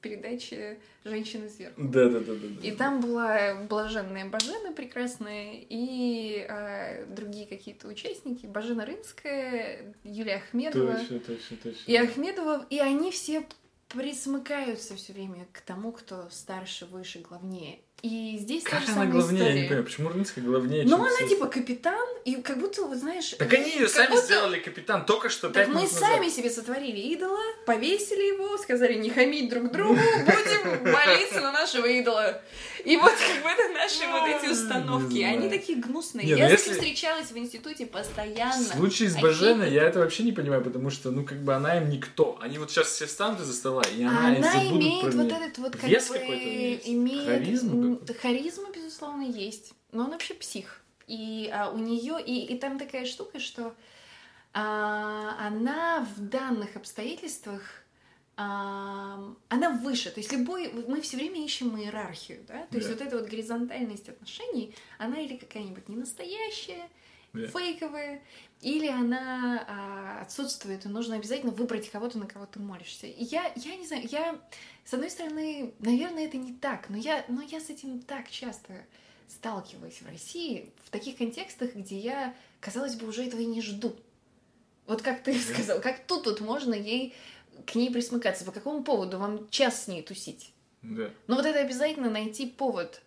передаче 0.00 0.78
«Женщины 1.04 1.48
сверху». 1.48 1.80
Да, 1.82 2.08
да, 2.08 2.20
да, 2.20 2.34
да. 2.34 2.66
И 2.66 2.72
там 2.72 3.00
была 3.00 3.54
блаженная 3.68 4.28
Бажена 4.28 4.72
прекрасная 4.72 5.64
и 5.68 6.46
а, 6.48 7.06
другие 7.06 7.46
какие-то 7.46 7.88
участники. 7.88 8.46
Бажена 8.46 8.84
Рымская, 8.84 9.94
Юлия 10.04 10.36
Ахмедова. 10.36 10.94
Точно, 10.94 11.20
точно, 11.20 11.56
точно. 11.62 11.90
И 11.90 11.96
Ахмедова, 11.96 12.66
и 12.70 12.78
они 12.78 13.10
все 13.10 13.44
присмыкаются 13.88 14.96
все 14.96 15.12
время 15.12 15.46
к 15.52 15.60
тому, 15.60 15.92
кто 15.92 16.28
старше, 16.30 16.86
выше, 16.86 17.20
главнее. 17.20 17.80
И 18.02 18.36
здесь 18.38 18.62
та 18.62 18.70
Как 18.70 18.80
же 18.82 18.86
она 18.86 18.94
самая 18.94 19.10
главнее, 19.10 19.38
я 19.38 19.44
не 19.46 19.50
история. 19.50 19.66
понимаю, 19.68 19.84
почему 19.84 20.08
Рынская 20.10 20.44
главнее, 20.44 20.84
Ну, 20.84 20.96
она 20.98 21.10
все 21.16 21.28
типа 21.28 21.46
капитан, 21.46 22.08
и 22.24 22.36
как 22.36 22.60
будто, 22.60 22.82
вот 22.84 22.96
знаешь... 22.96 23.34
Так 23.36 23.52
они 23.52 23.70
ее 23.72 23.88
сами 23.88 24.10
будто- 24.10 24.22
сделали 24.24 24.60
капитан, 24.60 25.04
только 25.04 25.28
что 25.28 25.48
Так 25.50 25.66
мы 25.66 25.82
назад. 25.82 25.98
сами 25.98 26.28
себе 26.28 26.48
сотворили 26.48 27.00
идола, 27.14 27.40
повесили 27.66 28.22
его, 28.34 28.56
сказали 28.58 28.94
не 28.94 29.10
хамить 29.10 29.50
друг 29.50 29.72
другу, 29.72 29.94
будем 30.20 30.92
молиться 30.92 31.40
на 31.40 31.50
нашего 31.50 31.86
идола. 31.86 32.40
И 32.84 32.96
вот 32.96 33.10
как 33.10 33.42
бы 33.42 33.48
это 33.50 33.72
наши 33.74 34.06
вот 34.06 34.28
эти 34.28 34.52
установки. 34.52 35.20
Они 35.22 35.48
такие 35.50 35.80
гнусные. 35.80 36.24
Ну 36.28 36.36
Я 36.36 36.48
с 36.48 36.52
если- 36.52 36.68
ним 36.70 36.78
встречалась 36.78 37.30
в 37.32 37.36
институте 37.36 37.84
постоянно. 37.86 38.62
В 38.62 38.76
случае 38.76 39.10
с 39.10 39.16
Баженой 39.16 39.72
я 39.72 39.82
это 39.82 39.98
вообще 39.98 40.22
не 40.22 40.30
понимаю, 40.32 40.62
потому 40.62 40.90
что, 40.90 41.10
ну, 41.10 41.24
как 41.24 41.42
бы 41.42 41.52
она 41.52 41.78
им 41.78 41.90
никто. 41.90 42.38
Они 42.40 42.58
вот 42.58 42.70
сейчас 42.70 42.86
все 42.92 43.06
встанут 43.06 43.40
из-за 43.40 43.52
стола, 43.54 43.82
и 43.96 44.04
она, 44.04 44.28
Она 44.28 44.52
забудут 44.52 44.80
имеет 44.82 45.02
про 45.02 45.10
вот 45.22 45.32
этот 45.32 45.58
вот 45.58 45.72
как 45.72 45.82
бы 45.82 45.88
имеет 46.84 47.48
какой-то? 47.96 48.14
харизма 48.14 48.70
безусловно 48.70 49.22
есть, 49.22 49.72
но 49.92 50.04
он 50.04 50.10
вообще 50.10 50.34
псих. 50.34 50.82
И 51.06 51.50
а, 51.52 51.70
у 51.70 51.78
нее 51.78 52.22
и, 52.24 52.52
и 52.52 52.58
там 52.58 52.78
такая 52.78 53.06
штука, 53.06 53.38
что 53.40 53.74
а, 54.52 55.36
она 55.46 56.06
в 56.16 56.20
данных 56.20 56.76
обстоятельствах 56.76 57.62
а, 58.36 59.34
она 59.48 59.70
выше, 59.70 60.10
то 60.10 60.20
есть 60.20 60.32
любой, 60.32 60.72
мы 60.72 61.00
все 61.00 61.16
время 61.16 61.44
ищем 61.44 61.76
иерархию, 61.76 62.44
да, 62.46 62.66
то 62.66 62.76
есть 62.76 62.88
Да. 62.88 62.94
вот 62.94 63.02
эта 63.02 63.18
вот 63.18 63.28
горизонтальность 63.28 64.08
отношений, 64.08 64.76
она 64.98 65.18
или 65.20 65.36
какая-нибудь 65.36 65.88
ненастоящая, 65.88 66.88
Да. 67.32 67.46
фейковая, 67.48 68.22
или 68.62 68.88
она 68.88 69.64
а, 69.68 70.22
отсутствует, 70.22 70.84
и 70.86 70.88
нужно 70.88 71.16
обязательно 71.16 71.52
выбрать 71.52 71.90
кого-то, 71.90 72.18
на 72.18 72.26
кого 72.26 72.46
ты 72.46 72.58
молишься. 72.58 73.06
И 73.06 73.24
я, 73.24 73.52
я 73.56 73.76
не 73.76 73.86
знаю, 73.86 74.06
я, 74.10 74.40
с 74.84 74.94
одной 74.94 75.10
стороны, 75.10 75.74
наверное, 75.78 76.26
это 76.26 76.36
не 76.38 76.54
так, 76.54 76.88
но 76.88 76.96
я, 76.96 77.24
но 77.28 77.42
я 77.42 77.60
с 77.60 77.70
этим 77.70 78.00
так 78.00 78.30
часто 78.30 78.72
сталкиваюсь 79.28 80.00
в 80.00 80.06
России, 80.06 80.72
в 80.84 80.90
таких 80.90 81.18
контекстах, 81.18 81.74
где 81.74 81.98
я, 81.98 82.34
казалось 82.60 82.96
бы, 82.96 83.06
уже 83.06 83.24
этого 83.26 83.40
и 83.40 83.46
не 83.46 83.60
жду. 83.60 83.94
Вот 84.86 85.02
как 85.02 85.22
ты 85.22 85.34
Да. 85.34 85.54
сказал, 85.54 85.80
как 85.82 86.06
тут 86.06 86.24
вот 86.26 86.40
можно 86.40 86.72
ей 86.74 87.14
к 87.66 87.74
ней 87.74 87.90
присмыкаться? 87.92 88.44
По 88.46 88.52
какому 88.52 88.82
поводу 88.82 89.18
вам 89.18 89.48
час 89.50 89.84
с 89.84 89.86
ней 89.88 90.02
тусить? 90.02 90.52
Да. 90.80 91.10
Но 91.26 91.36
вот 91.36 91.44
это 91.44 91.58
обязательно 91.60 92.08
найти 92.08 92.46
повод 92.46 93.02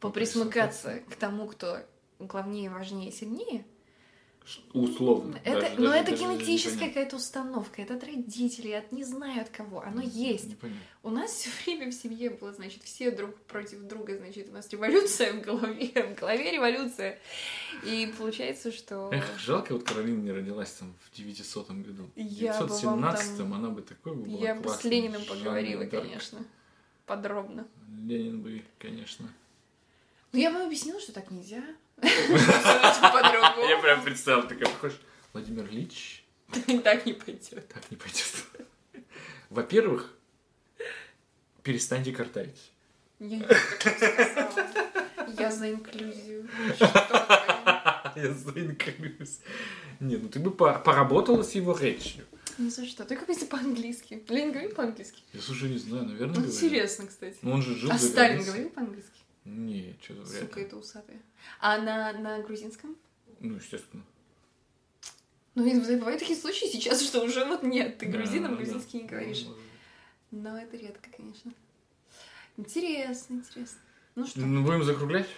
Поприсмыкаться. 0.00 1.00
к 1.08 1.14
тому, 1.16 1.46
кто 1.46 1.78
главнее, 2.20 2.70
важнее, 2.70 3.10
сильнее. 3.12 3.64
Условно. 4.72 5.38
Это, 5.44 5.60
даже- 5.60 5.74
но 5.76 5.88
даже- 5.90 5.98
это 5.98 6.10
даже 6.12 6.22
генетическая 6.24 6.88
какая-то 6.88 7.16
установка, 7.16 7.82
это 7.82 7.94
от 7.94 8.02
родителей, 8.04 8.72
от 8.72 8.90
не 8.90 9.04
знаю 9.04 9.42
от 9.42 9.50
кого, 9.50 9.80
оно 9.82 10.00
есть. 10.02 10.48
Непонятно. 10.48 10.82
У 11.02 11.10
нас 11.10 11.30
все 11.32 11.50
время 11.64 11.90
в 11.92 11.94
семье 11.94 12.30
было, 12.30 12.52
значит, 12.52 12.82
все 12.82 13.10
друг 13.12 13.36
против 13.42 13.80
друга, 13.82 14.16
значит, 14.16 14.48
у 14.48 14.52
нас 14.52 14.68
революция 14.70 15.34
в 15.34 15.42
голове, 15.42 15.92
в 16.16 16.18
голове 16.18 16.50
революция. 16.52 17.18
И 17.84 18.12
получается, 18.18 18.72
что... 18.72 19.10
Эх, 19.12 19.24
жалко, 19.38 19.72
вот 19.74 19.84
Каролина 19.84 20.20
не 20.22 20.32
родилась 20.32 20.70
там 20.72 20.94
в 21.04 21.16
900 21.16 21.70
году. 21.70 22.10
В 22.16 22.18
Я 22.18 22.52
бы 22.54 22.58
вам 22.60 22.68
917 22.68 23.36
там- 23.36 23.54
она 23.54 23.68
бы 23.68 23.82
такой 23.82 24.14
бы 24.16 24.22
была 24.24 24.38
Я 24.38 24.54
бы 24.56 24.68
с 24.70 24.82
Лениным 24.84 25.24
поговорила, 25.26 25.84
Дарк. 25.84 26.02
конечно, 26.02 26.38
подробно. 27.06 27.68
Ленин 28.04 28.40
бы, 28.42 28.62
конечно. 28.78 29.28
Ну, 30.32 30.38
я 30.38 30.50
бы 30.50 30.60
объяснила, 30.62 30.98
что 30.98 31.12
так 31.12 31.30
нельзя. 31.30 31.62
Я 32.02 33.78
прям 33.82 34.02
представил, 34.02 34.42
такая 34.42 34.68
похож. 34.68 34.92
Владимир 35.32 35.64
Ильич, 35.66 36.24
Так 36.84 37.06
не 37.06 37.12
пойдет. 37.12 37.68
так 37.68 37.90
не 37.90 37.96
пойдет. 37.96 38.34
Во-первых, 39.50 40.12
перестаньте 41.62 42.12
картавить. 42.12 42.72
Я 43.20 43.36
не. 43.38 43.46
Я 45.38 45.50
за 45.52 45.70
инклюзию. 45.70 46.48
Ты? 46.78 48.20
Я 48.20 48.32
заинкрюсь. 48.34 49.38
Не, 50.00 50.16
ну 50.16 50.28
ты 50.28 50.40
бы 50.40 50.50
по- 50.50 50.78
поработала 50.78 51.42
с 51.42 51.52
его 51.54 51.76
речью. 51.78 52.24
Ни 52.58 52.68
за 52.70 52.84
что. 52.86 53.04
Только 53.04 53.30
если 53.30 53.46
по-английски. 53.46 54.22
Ленин 54.28 54.50
говорил 54.52 54.72
по-английски? 54.74 55.22
Я 55.32 55.40
слушай, 55.40 55.68
не 55.70 55.78
знаю, 55.78 56.04
наверное, 56.06 56.40
Ну, 56.40 56.46
интересно, 56.46 57.06
кстати. 57.06 57.36
Ну, 57.42 57.52
он 57.52 57.62
же 57.62 57.74
жил 57.76 57.90
А 57.92 57.98
за 57.98 58.08
Сталин 58.08 58.42
говорил 58.44 58.70
по-английски? 58.70 59.20
Не, 59.44 59.94
что-то 60.02 60.22
вряд 60.22 60.40
Сука, 60.42 60.60
ли. 60.60 60.66
это 60.66 60.76
усатая. 60.76 61.18
А 61.60 61.78
на, 61.78 62.12
на 62.12 62.38
грузинском? 62.40 62.96
Ну, 63.40 63.56
естественно. 63.56 64.02
Ну, 65.54 65.66
и 65.66 65.96
бывают 65.96 66.20
такие 66.20 66.38
случаи 66.38 66.66
сейчас, 66.66 67.02
что 67.02 67.22
уже 67.22 67.44
вот 67.44 67.62
нет, 67.62 67.98
ты 67.98 68.06
Да, 68.06 68.18
грузином 68.18 68.52
да. 68.52 68.56
грузинский 68.56 69.02
не 69.02 69.08
говоришь. 69.08 69.44
Ну, 69.46 69.56
Но 70.42 70.58
это 70.58 70.76
редко, 70.76 71.08
конечно. 71.16 71.52
Интересно, 72.56 73.34
интересно. 73.34 73.78
Ну 74.14 74.26
что, 74.26 74.40
Ну, 74.40 74.62
будем 74.64 74.84
закруглять? 74.84 75.28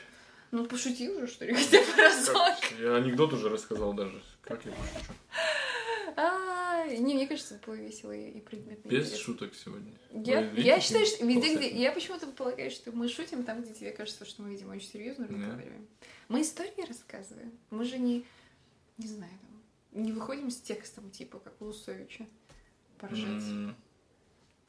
ну 0.50 0.66
пошути 0.66 1.08
уже, 1.08 1.26
что 1.28 1.46
ли, 1.46 1.54
хотя 1.54 1.78
бы 1.80 1.96
разок. 1.96 2.58
Я 2.78 2.96
анекдот 2.96 3.32
уже 3.32 3.48
рассказал 3.48 3.94
даже. 3.94 4.20
Как 4.42 4.64
я 4.66 4.72
пошучу? 4.72 5.12
А, 6.16 6.86
Не, 6.86 7.14
мне 7.14 7.26
кажется, 7.26 7.60
было 7.64 7.74
весело 7.74 8.12
и 8.12 8.40
предметно. 8.40 8.88
Без 8.88 9.16
шуток 9.16 9.54
сегодня. 9.54 9.92
Я, 10.12 10.80
считаю, 10.80 11.06
что 11.06 11.24
везде, 11.24 11.56
где... 11.56 11.70
Я 11.70 11.92
почему-то 11.92 12.26
полагаю, 12.28 12.70
что 12.70 12.92
мы 12.92 13.08
шутим 13.08 13.44
там, 13.44 13.62
где 13.62 13.72
тебе 13.72 13.92
кажется, 13.92 14.24
что 14.24 14.42
мы, 14.42 14.50
видимо, 14.50 14.72
очень 14.72 14.88
серьезно 14.88 15.26
разговариваем. 15.26 15.86
Мы 16.28 16.42
истории 16.42 16.86
рассказываем. 16.86 17.52
Мы 17.70 17.84
же 17.84 17.98
не... 17.98 18.24
Не 18.98 19.08
знаю, 19.08 19.32
там, 19.40 20.02
не 20.02 20.12
выходим 20.12 20.50
с 20.50 20.60
текстом, 20.60 21.10
типа, 21.10 21.38
как 21.38 21.60
у 21.60 21.66
Лусовича. 21.66 22.26
Поржать. 22.98 23.42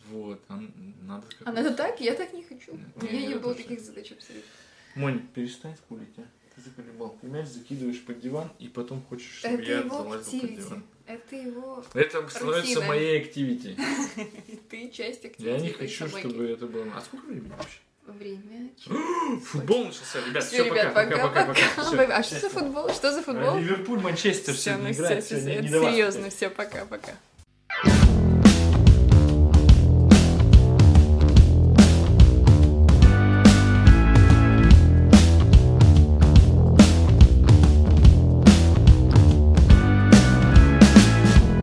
Вот, 0.09 0.41
а 0.49 0.61
надо 1.01 1.25
как 1.27 1.47
А 1.47 1.51
надо 1.51 1.73
так? 1.73 2.01
Я 2.01 2.13
так 2.13 2.33
не 2.33 2.43
хочу. 2.43 2.73
У 2.73 3.05
Не, 3.05 3.11
меня 3.11 3.27
не 3.27 3.35
было 3.35 3.55
таких 3.55 3.79
задач 3.79 4.11
абсолютно. 4.11 4.49
Монь, 4.95 5.27
перестань 5.33 5.75
скулить, 5.77 6.13
а. 6.17 6.23
Ты 6.55 6.61
заколебал. 6.61 7.17
Ты 7.19 7.27
мяч 7.27 7.47
закидываешь 7.47 8.03
под 8.05 8.19
диван, 8.19 8.51
и 8.59 8.67
потом 8.67 9.01
хочешь, 9.03 9.39
чтобы 9.39 9.55
Это 9.55 9.71
я 9.71 9.89
залазил 9.89 10.41
под 10.41 10.55
диван. 10.55 10.83
Это 11.05 11.35
его... 11.35 11.83
Это 11.93 12.27
становится 12.29 12.75
Рутина. 12.75 12.85
моей 12.85 13.21
активити. 13.21 13.77
Ты 14.69 14.89
часть 14.89 15.25
активити. 15.25 15.51
Я 15.53 15.59
не 15.59 15.69
хочу, 15.69 16.07
собаки. 16.07 16.27
чтобы 16.27 16.45
это 16.49 16.65
было... 16.65 16.85
А 16.95 17.01
сколько 17.01 17.25
времени 17.27 17.49
вообще? 17.49 17.79
Время. 18.05 18.69
Футбол 19.45 19.85
начался, 19.85 20.19
ребят. 20.25 20.43
Все, 20.43 20.63
Все, 20.63 20.65
ребят, 20.65 20.93
пока, 20.93 21.17
пока, 21.17 21.27
пока, 21.27 21.45
пока. 21.45 21.91
пока. 21.91 22.17
А 22.17 22.23
что 22.23 22.39
за 22.39 22.49
футбол? 22.49 22.89
Что 22.89 23.11
за 23.13 23.21
футбол? 23.21 23.57
Ливерпуль, 23.57 23.99
Манчестер 23.99 24.53
Все, 24.53 24.77
ну 24.77 24.77
сегодня 24.77 24.93
все, 24.93 25.01
играет. 25.03 25.23
все, 25.23 25.35
сегодня 25.41 25.61
не 25.61 25.67
серьезно, 25.69 26.29
все, 26.29 26.49
пока-пока. 26.49 27.13